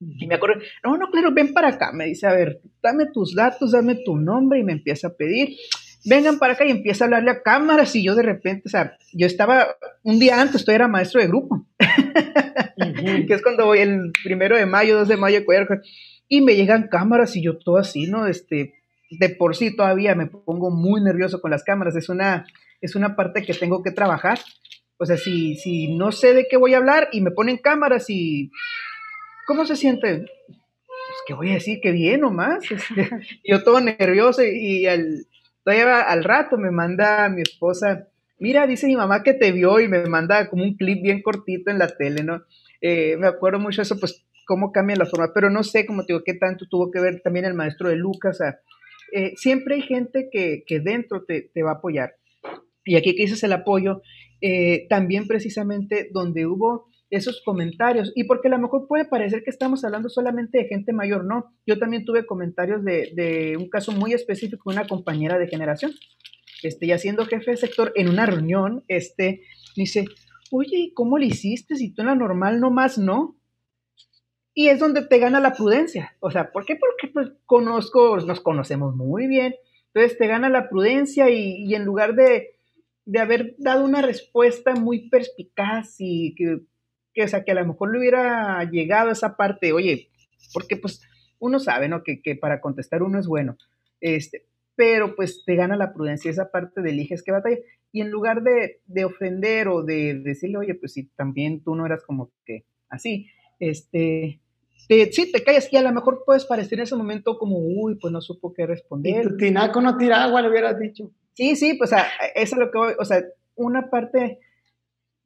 [0.00, 1.92] Y me acuerdo, no, no, claro, ven para acá.
[1.92, 5.58] Me dice, a ver, dame tus datos, dame tu nombre y me empieza a pedir.
[6.06, 8.96] Vengan para acá y empieza a hablarle a cámaras y yo de repente, o sea,
[9.12, 9.66] yo estaba,
[10.02, 11.66] un día antes, yo era maestro de grupo,
[12.78, 15.40] que es cuando voy el primero de mayo, 2 de mayo,
[16.26, 18.26] y me llegan cámaras y yo todo así, ¿no?
[18.26, 18.76] Este,
[19.10, 22.46] de por sí todavía me pongo muy nervioso con las cámaras, es una,
[22.80, 24.38] es una parte que tengo que trabajar.
[24.98, 28.10] O sea, si, si no sé de qué voy a hablar y me ponen cámaras
[28.10, 28.50] y
[29.48, 30.26] ¿Cómo se siente?
[30.46, 31.80] Pues, ¿qué voy a decir?
[31.80, 32.70] Que bien nomás.
[32.70, 33.08] Este,
[33.44, 35.24] yo todo nervioso y, al,
[35.64, 39.88] todavía al rato me manda mi esposa, mira, dice mi mamá que te vio y
[39.88, 42.44] me manda como un clip bien cortito en la tele, ¿no?
[42.82, 46.12] Eh, me acuerdo mucho eso, pues cómo cambia la forma, pero no sé, como te
[46.12, 48.40] digo, qué tanto tuvo que ver también el maestro de Lucas.
[49.14, 52.16] Eh, siempre hay gente que, que dentro te, te, va a apoyar.
[52.84, 54.02] Y aquí que dices el apoyo,
[54.40, 58.12] eh, también precisamente donde hubo esos comentarios.
[58.14, 61.52] Y porque a lo mejor puede parecer que estamos hablando solamente de gente mayor, no.
[61.66, 65.92] Yo también tuve comentarios de, un caso muy específico de una compañera de generación.
[66.62, 69.42] Este, ya siendo jefe de sector en una reunión, este,
[69.76, 70.06] dice,
[70.50, 73.36] oye, ¿cómo le hiciste si tú en la normal nomás no?
[74.54, 76.16] Y es donde te gana la prudencia.
[76.20, 76.76] O sea, ¿por qué?
[76.76, 79.54] Porque pues, conozco, nos conocemos muy bien.
[79.94, 82.57] Entonces te gana la prudencia y, y en lugar de,
[83.08, 86.60] de haber dado una respuesta muy perspicaz y que
[87.18, 90.08] que, o sea, que a lo mejor le hubiera llegado esa parte, oye,
[90.52, 91.02] porque pues
[91.40, 92.04] uno sabe, ¿no?
[92.04, 93.56] Que, que, para contestar uno es bueno,
[94.00, 97.58] este, pero pues te gana la prudencia esa parte de eliges qué batalla,
[97.90, 101.86] y en lugar de, de ofender o de, decirle, oye, pues si también tú no
[101.86, 103.26] eras como que así,
[103.58, 104.40] este,
[104.86, 107.96] te, sí, te callas y a lo mejor puedes parecer en ese momento como, uy,
[107.96, 109.24] pues no supo qué responder.
[109.24, 111.10] Y tu tinaco no tira agua, le hubieras dicho.
[111.38, 112.04] Sí, sí, pues sea,
[112.34, 113.22] eso es lo que voy, o sea,
[113.54, 114.40] una parte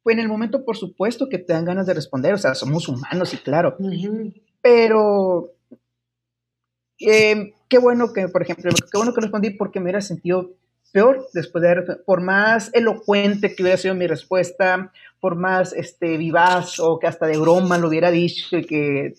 [0.03, 2.87] pues en el momento, por supuesto que te dan ganas de responder, o sea, somos
[2.87, 3.79] humanos y claro,
[4.61, 5.55] pero
[6.99, 10.53] eh, qué bueno que, por ejemplo, qué bueno que respondí porque me hubiera sentido
[10.93, 16.79] peor después de por más elocuente que hubiera sido mi respuesta, por más este, vivaz
[16.79, 19.15] o que hasta de broma lo hubiera dicho y que,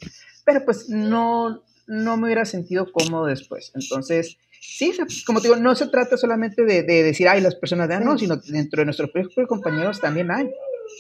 [0.46, 3.72] pero pues no, no me hubiera sentido cómodo después.
[3.74, 4.92] Entonces, sí,
[5.26, 8.18] como te digo, no se trata solamente de, decir, ay, las personas de, ah, no,
[8.18, 10.50] sino dentro de nuestros propios compañeros también hay.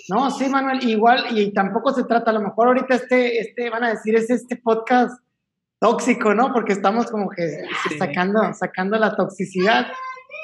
[0.10, 3.84] No, sí, Manuel, igual, y tampoco se trata, a lo mejor ahorita este, este, van
[3.84, 5.20] a decir, es este podcast
[5.80, 6.54] tóxico, ¿no?
[6.54, 7.66] Porque estamos como que
[7.98, 9.88] sacando, sacando la toxicidad,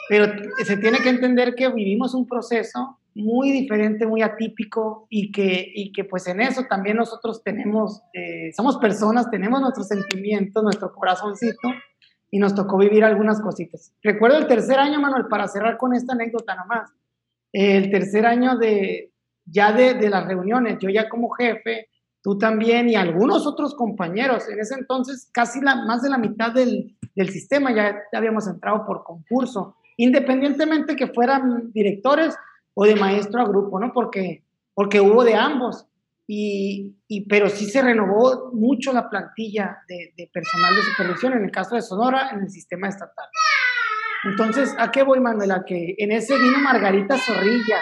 [0.10, 0.28] pero
[0.66, 5.92] se tiene que entender que vivimos un proceso muy diferente, muy atípico y que, y
[5.92, 11.70] que pues en eso también nosotros tenemos, eh, somos personas, tenemos nuestros sentimientos, nuestro corazoncito
[12.32, 13.94] y nos tocó vivir algunas cositas.
[14.04, 16.92] Recuerdo el tercer año, Manuel, para cerrar con esta anécdota nomás,
[17.52, 19.12] el tercer año de
[19.46, 21.88] ya de, de las reuniones, yo ya como jefe,
[22.22, 26.52] tú también y algunos otros compañeros, en ese entonces casi la, más de la mitad
[26.52, 32.36] del, del sistema ya, ya habíamos entrado por concurso, independientemente que fueran directores
[32.74, 33.92] o de maestro a grupo, ¿no?
[33.94, 34.44] Porque,
[34.74, 35.86] porque hubo de ambos.
[36.32, 41.46] Y, y, pero sí se renovó mucho la plantilla de, de, personal de supervisión, en
[41.46, 43.26] el caso de Sonora, en el sistema estatal.
[44.26, 45.64] Entonces, ¿a qué voy, Manuela?
[45.66, 47.80] Que en ese vino Margarita Zorrilla.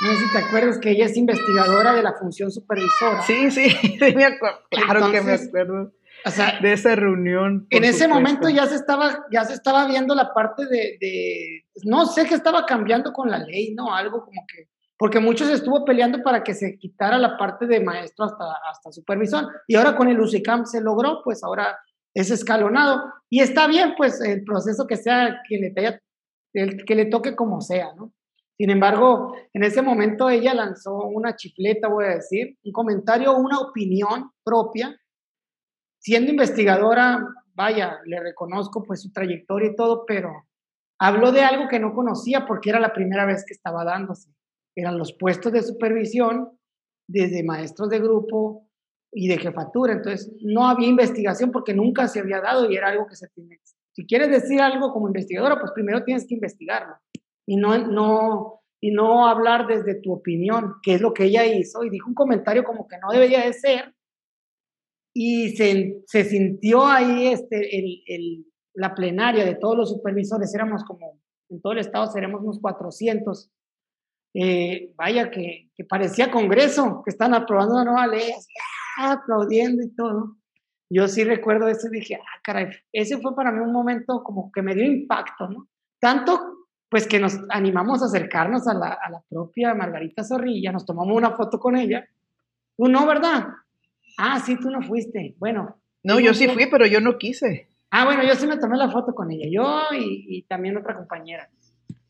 [0.00, 3.20] No sé si te acuerdas que ella es investigadora de la función supervisora.
[3.26, 3.68] Sí, sí,
[4.16, 4.58] me acuerdo.
[4.70, 5.92] Claro que me acuerdo.
[6.24, 7.66] O sea, de esa reunión.
[7.68, 12.06] En ese momento ya se estaba, ya se estaba viendo la parte de, de, no
[12.06, 13.94] sé qué estaba cambiando con la ley, ¿no?
[13.94, 18.24] Algo como que, porque muchos estuvo peleando para que se quitara la parte de maestro
[18.24, 19.46] hasta, hasta supervisor.
[19.66, 21.78] Y ahora con el UCICAM se logró, pues ahora
[22.14, 23.02] es escalonado.
[23.28, 26.00] Y está bien, pues el proceso que sea, que le,
[26.54, 28.12] el, que le toque como sea, ¿no?
[28.56, 33.58] Sin embargo, en ese momento ella lanzó una chifleta, voy a decir, un comentario, una
[33.58, 34.98] opinión propia
[36.06, 37.18] siendo investigadora,
[37.54, 40.30] vaya, le reconozco pues su trayectoria y todo, pero
[41.00, 44.30] habló de algo que no conocía porque era la primera vez que estaba dándose.
[44.76, 46.50] Eran los puestos de supervisión
[47.08, 48.68] desde maestros de grupo
[49.12, 49.94] y de jefatura.
[49.94, 53.58] Entonces, no había investigación porque nunca se había dado y era algo que se tiene.
[53.92, 56.96] Si quieres decir algo como investigadora, pues primero tienes que investigarlo
[57.46, 61.82] y no, no, y no hablar desde tu opinión, que es lo que ella hizo.
[61.82, 63.94] Y dijo un comentario como que no debería de ser,
[65.18, 70.84] y se, se sintió ahí este, el, el, la plenaria de todos los supervisores, éramos
[70.84, 73.50] como, en todo el estado seremos unos 400.
[74.38, 78.32] Eh, vaya que, que, parecía Congreso, que están aprobando una nueva ley,
[78.98, 80.36] ah, aplaudiendo y todo.
[80.90, 84.52] Yo sí recuerdo eso y dije, ah, caray, ese fue para mí un momento como
[84.52, 85.68] que me dio impacto, ¿no?
[85.98, 86.38] Tanto,
[86.90, 91.16] pues que nos animamos a acercarnos a la, a la propia Margarita Zorrilla, nos tomamos
[91.16, 92.06] una foto con ella.
[92.76, 93.48] Tú no, ¿verdad?
[94.18, 95.34] Ah, sí, tú no fuiste.
[95.38, 95.80] Bueno.
[96.02, 97.70] No, yo sí fui, pero yo no quise.
[97.90, 101.48] Ah, bueno, yo sí me tomé la foto con ella, yo y, también otra compañera.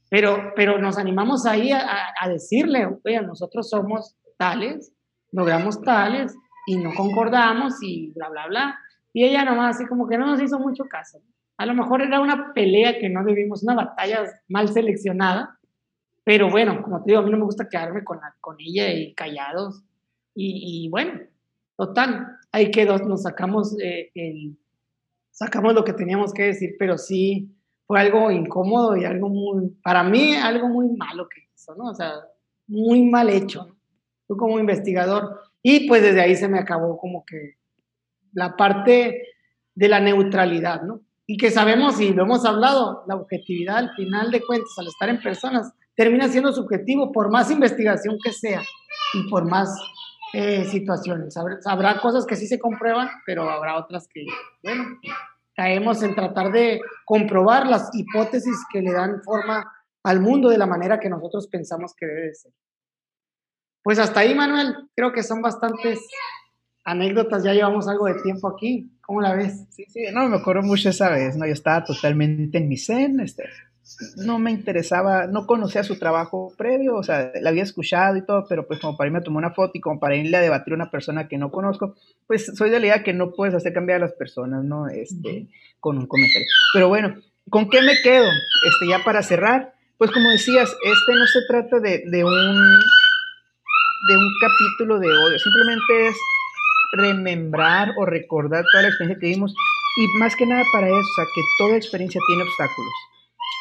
[0.08, 4.92] Pero, pero nos animamos ahí a, a decirle, oye, nosotros somos tales,
[5.32, 6.34] logramos tales
[6.66, 8.78] y no concordamos y bla, bla, bla.
[9.12, 11.18] Y ella nomás así como que no nos hizo mucho caso.
[11.58, 15.58] A lo mejor era una pelea que no debimos, una batalla mal seleccionada,
[16.22, 19.14] pero bueno, como te digo, a mí no me gusta quedarme con, con ella y
[19.14, 19.82] callados.
[20.34, 21.20] Y, y bueno,
[21.76, 24.56] Total, ahí quedó, nos sacamos, eh, el,
[25.30, 27.54] sacamos lo que teníamos que decir, pero sí
[27.86, 31.90] fue algo incómodo y algo muy, para mí, algo muy malo que hizo, ¿no?
[31.90, 32.12] O sea,
[32.66, 33.76] muy mal hecho, ¿no?
[34.26, 35.40] Tú como investigador.
[35.62, 37.56] Y pues desde ahí se me acabó como que
[38.32, 39.22] la parte
[39.74, 41.00] de la neutralidad, ¿no?
[41.26, 45.08] Y que sabemos, y lo hemos hablado, la objetividad al final de cuentas, al estar
[45.08, 48.62] en personas, termina siendo subjetivo por más investigación que sea
[49.14, 49.76] y por más
[50.34, 51.36] eh, situaciones.
[51.64, 54.24] Habrá, cosas que sí se comprueban, pero habrá otras que,
[54.62, 54.84] bueno,
[55.56, 59.72] caemos en tratar de comprobar las hipótesis que le dan forma
[60.04, 62.52] al mundo de la manera que nosotros pensamos que debe ser.
[63.82, 66.00] Pues hasta ahí, Manuel, creo que son bastantes
[66.84, 68.90] anécdotas, ya llevamos algo de tiempo aquí.
[69.00, 69.64] ¿Cómo la ves?
[69.70, 71.46] Sí, sí, no, me acuerdo mucho esa vez, ¿no?
[71.46, 73.48] Yo estaba totalmente en mi zen, este,
[74.16, 78.44] no me interesaba, no conocía su trabajo previo, o sea, la había escuchado y todo,
[78.48, 80.72] pero pues como para irme a tomar una foto y como para irle a debatir
[80.72, 81.94] a una persona que no conozco,
[82.26, 84.88] pues soy de la idea que no puedes hacer cambiar a las personas, ¿no?
[84.88, 85.48] Este,
[85.78, 86.46] con un comentario.
[86.74, 87.14] Pero bueno,
[87.48, 88.26] ¿con qué me quedo?
[88.26, 92.80] Este, ya para cerrar, pues como decías, este no se trata de, de un
[94.08, 96.16] de un capítulo de odio, simplemente es
[96.92, 99.54] remembrar o recordar toda la experiencia que vimos
[99.96, 102.92] y más que nada para eso, o sea, que toda experiencia tiene obstáculos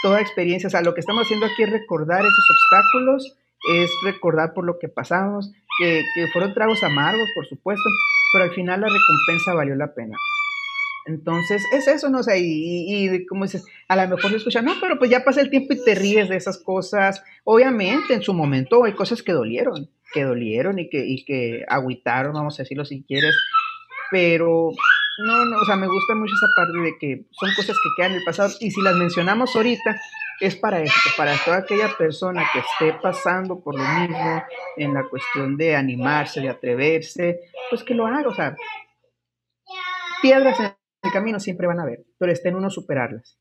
[0.05, 3.35] toda experiencia, o sea, lo que estamos haciendo aquí es recordar esos obstáculos,
[3.73, 7.89] es recordar por lo que pasamos, que, que fueron tragos amargos, por supuesto,
[8.31, 10.15] pero al final la recompensa valió la pena.
[11.07, 12.19] Entonces, es eso, ¿no?
[12.19, 15.23] O sea, y, y, como dices, a lo mejor se escucha, no, pero pues ya
[15.23, 17.23] pasa el tiempo y te ríes de esas cosas.
[17.43, 22.33] Obviamente, en su momento hay cosas que dolieron, que dolieron y que, y que agüitaron,
[22.33, 23.35] vamos a decirlo si quieres,
[24.11, 24.69] pero
[25.17, 28.11] no, no, o sea, me gusta mucho esa parte de que son cosas que quedan
[28.11, 29.95] en el pasado y si las mencionamos ahorita
[30.41, 34.43] es para esto, para toda aquella persona que esté pasando por lo mismo
[34.75, 37.39] en la cuestión de animarse, de atreverse,
[37.69, 38.55] pues que lo haga, o sea,
[40.21, 43.39] piedras en el camino siempre van a haber, pero está en uno superarlas.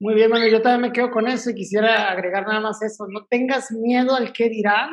[0.00, 3.06] Muy bien, Manuel, yo también me quedo con eso y quisiera agregar nada más eso,
[3.08, 4.88] no tengas miedo al que dirán,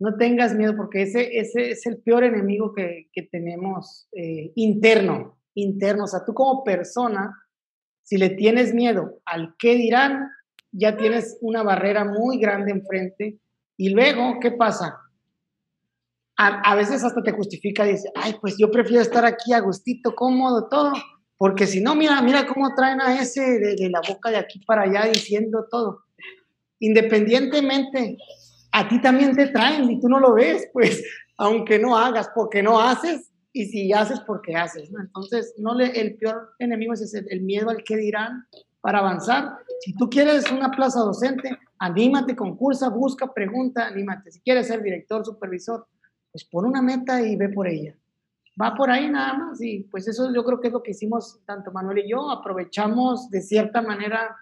[0.00, 5.38] no tengas miedo porque ese, ese es el peor enemigo que, que tenemos eh, interno,
[5.54, 7.36] interno, o sea, tú como persona,
[8.02, 10.30] si le tienes miedo al qué dirán,
[10.72, 13.40] ya tienes una barrera muy grande enfrente.
[13.76, 14.98] Y luego, ¿qué pasa?
[16.42, 20.68] A, veces hasta te justifica, dice, ay, pues yo prefiero estar aquí a gustito, cómodo,
[20.70, 20.92] todo.
[21.36, 24.58] Porque si no, mira, mira cómo traen a ese de, de la boca de aquí
[24.66, 26.04] para allá diciendo todo.
[26.78, 28.16] Independientemente,
[28.72, 31.02] a ti también te traen y tú no lo ves, pues,
[31.36, 35.00] aunque no hagas, porque no haces, y si haces porque haces, ¿no?
[35.00, 38.46] Entonces, no le, el peor enemigo es el miedo al que dirán
[38.80, 39.58] para avanzar.
[39.80, 44.30] Si tú quieres una plaza docente, anímate, concursa, busca, pregunta, anímate.
[44.30, 45.86] Si quieres ser director, supervisor,
[46.30, 47.94] pues pon una meta y ve por ella.
[48.60, 51.40] Va por ahí nada más y pues eso yo creo que es lo que hicimos
[51.46, 54.36] tanto Manuel y yo, aprovechamos de cierta manera,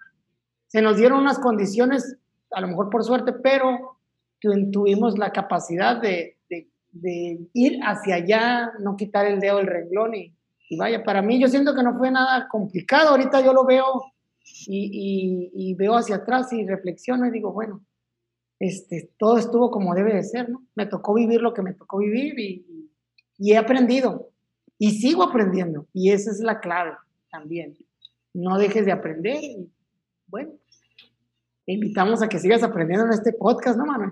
[0.67, 2.17] se nos dieron unas condiciones,
[2.51, 3.98] a lo mejor por suerte, pero
[4.39, 6.35] tuvimos la capacidad de,
[7.53, 10.35] ir hacia allá, no quitar el dedo del renglón y,
[10.77, 13.85] vaya, para mí yo siento que no fue nada complicado, ahorita yo lo veo
[14.67, 17.83] y, veo hacia atrás y reflexiono y digo, bueno,
[18.59, 20.65] este, todo estuvo como debe de ser, ¿no?
[20.75, 22.65] Me tocó vivir lo que me tocó vivir y,
[23.41, 24.31] he aprendido
[24.77, 26.91] y sigo aprendiendo y esa es la clave
[27.31, 27.77] también.
[28.33, 29.71] No dejes de aprender y
[30.27, 30.51] bueno,
[31.65, 34.11] te invitamos a que sigas aprendiendo en este podcast, ¿no, Manuel?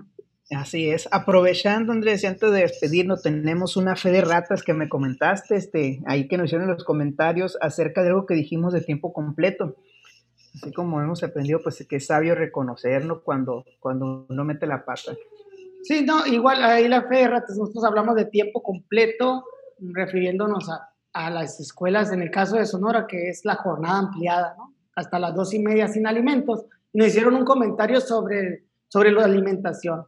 [0.50, 1.08] Así es.
[1.12, 6.26] Aprovechando, Andrés, antes de despedirnos, tenemos una fe de ratas que me comentaste, este, ahí
[6.26, 9.76] que nos hicieron los comentarios acerca de algo que dijimos de tiempo completo.
[10.54, 15.12] Así como hemos aprendido, pues que es sabio reconocernos cuando, cuando uno mete la pata.
[15.82, 19.44] Sí, no, igual ahí la fe de ratas, nosotros hablamos de tiempo completo,
[19.78, 24.54] refiriéndonos a, a las escuelas, en el caso de Sonora, que es la jornada ampliada,
[24.56, 24.74] ¿no?
[24.96, 26.64] Hasta las dos y media sin alimentos.
[26.94, 30.06] Nos hicieron un comentario sobre, sobre la alimentación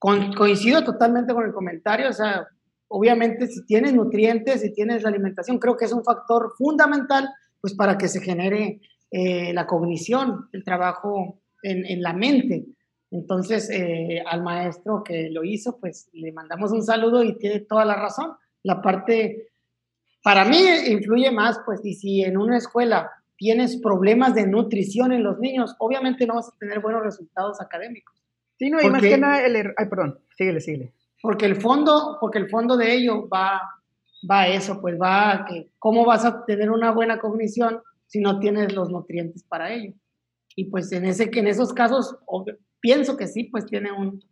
[0.00, 2.46] coincido totalmente con el comentario, o sea,
[2.88, 7.28] obviamente si tienes nutrientes, si tienes alimentación, creo que es un factor fundamental
[7.60, 12.64] pues para que se genere eh, la cognición, el trabajo en, la mente.
[13.10, 17.84] Entonces, eh, al maestro que lo hizo, pues le mandamos un saludo y tiene toda
[17.84, 18.32] la razón.
[18.62, 19.48] La parte,
[20.22, 25.22] para mí, influye más, pues, y si en una escuela tienes problemas de nutrición en
[25.22, 28.19] los niños, obviamente no vas a tener buenos resultados académicos.
[28.60, 30.92] Sí, no, y más que nada el er, Ay, perdón, síguele, síguele.
[31.22, 33.58] Porque el fondo, porque el fondo de ello va,
[34.30, 38.20] va a eso, pues va a que cómo vas a tener una buena cognición si
[38.20, 39.94] no tienes los nutrientes para ello.
[40.54, 42.18] Y pues en, ese, en esos casos,
[42.80, 44.22] pienso que sí, pues tiene un,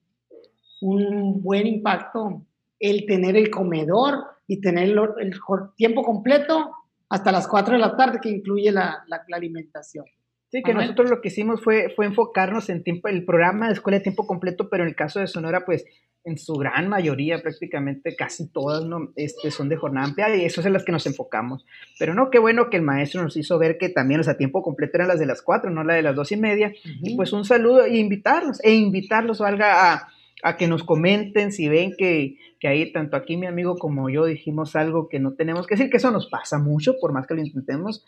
[0.83, 2.45] un buen impacto
[2.79, 5.41] el tener el comedor y tener el,
[5.75, 6.71] tiempo completo
[7.09, 10.05] hasta las 4 de la tarde, que incluye la, la alimentación.
[10.51, 13.99] Sí, que nosotros lo que hicimos fue, fue enfocarnos en tiempo, el programa de escuela
[13.99, 15.85] de tiempo completo, pero en el caso de Sonora, pues
[16.25, 19.13] en su gran mayoría, prácticamente casi todas, ¿no?
[19.15, 21.67] Este, son de jornada amplia y eso es en las que nos enfocamos.
[21.99, 24.63] Pero no, qué bueno que el maestro nos hizo ver que también, o sea, tiempo
[24.63, 26.73] completo eran las de las cuatro, no la de las dos y media.
[27.03, 30.09] Y pues un saludo e invitarlos, e invitarlos, valga, a,
[30.43, 34.25] a que nos comenten si ven que, que, ahí tanto aquí mi amigo como yo
[34.25, 37.35] dijimos algo que no tenemos que decir, que eso nos pasa mucho, por más que
[37.35, 38.05] lo intentemos,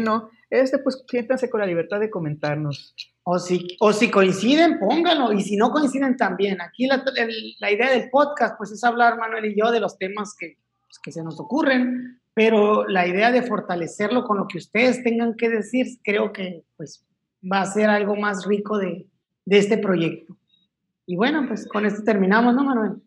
[0.00, 2.94] no, este pues siéntanse con la libertad de comentarnos.
[3.24, 6.60] O si, o si coinciden, pónganlo, y si no coinciden también.
[6.60, 7.04] Aquí la,
[7.60, 10.98] la idea del podcast pues es hablar Manuel y yo de los temas que, pues,
[11.02, 15.48] que se nos ocurren, pero la idea de fortalecerlo con lo que ustedes tengan que
[15.48, 17.06] decir, creo que pues
[17.50, 19.06] va a ser algo más rico de,
[19.44, 20.36] de este proyecto.
[21.06, 23.02] Y bueno, pues con esto terminamos, ¿no, Manuel?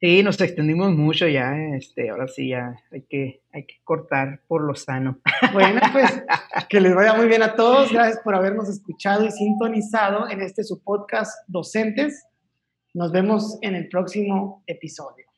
[0.00, 4.62] Sí, nos extendimos mucho ya, este, ahora sí ya hay que, hay que cortar por
[4.62, 5.20] lo sano.
[5.52, 6.24] Bueno, pues
[6.70, 7.92] que les vaya muy bien a todos.
[7.92, 12.24] Gracias por habernos escuchado y sintonizado en este su podcast Docentes.
[12.94, 15.29] Nos vemos en el próximo episodio.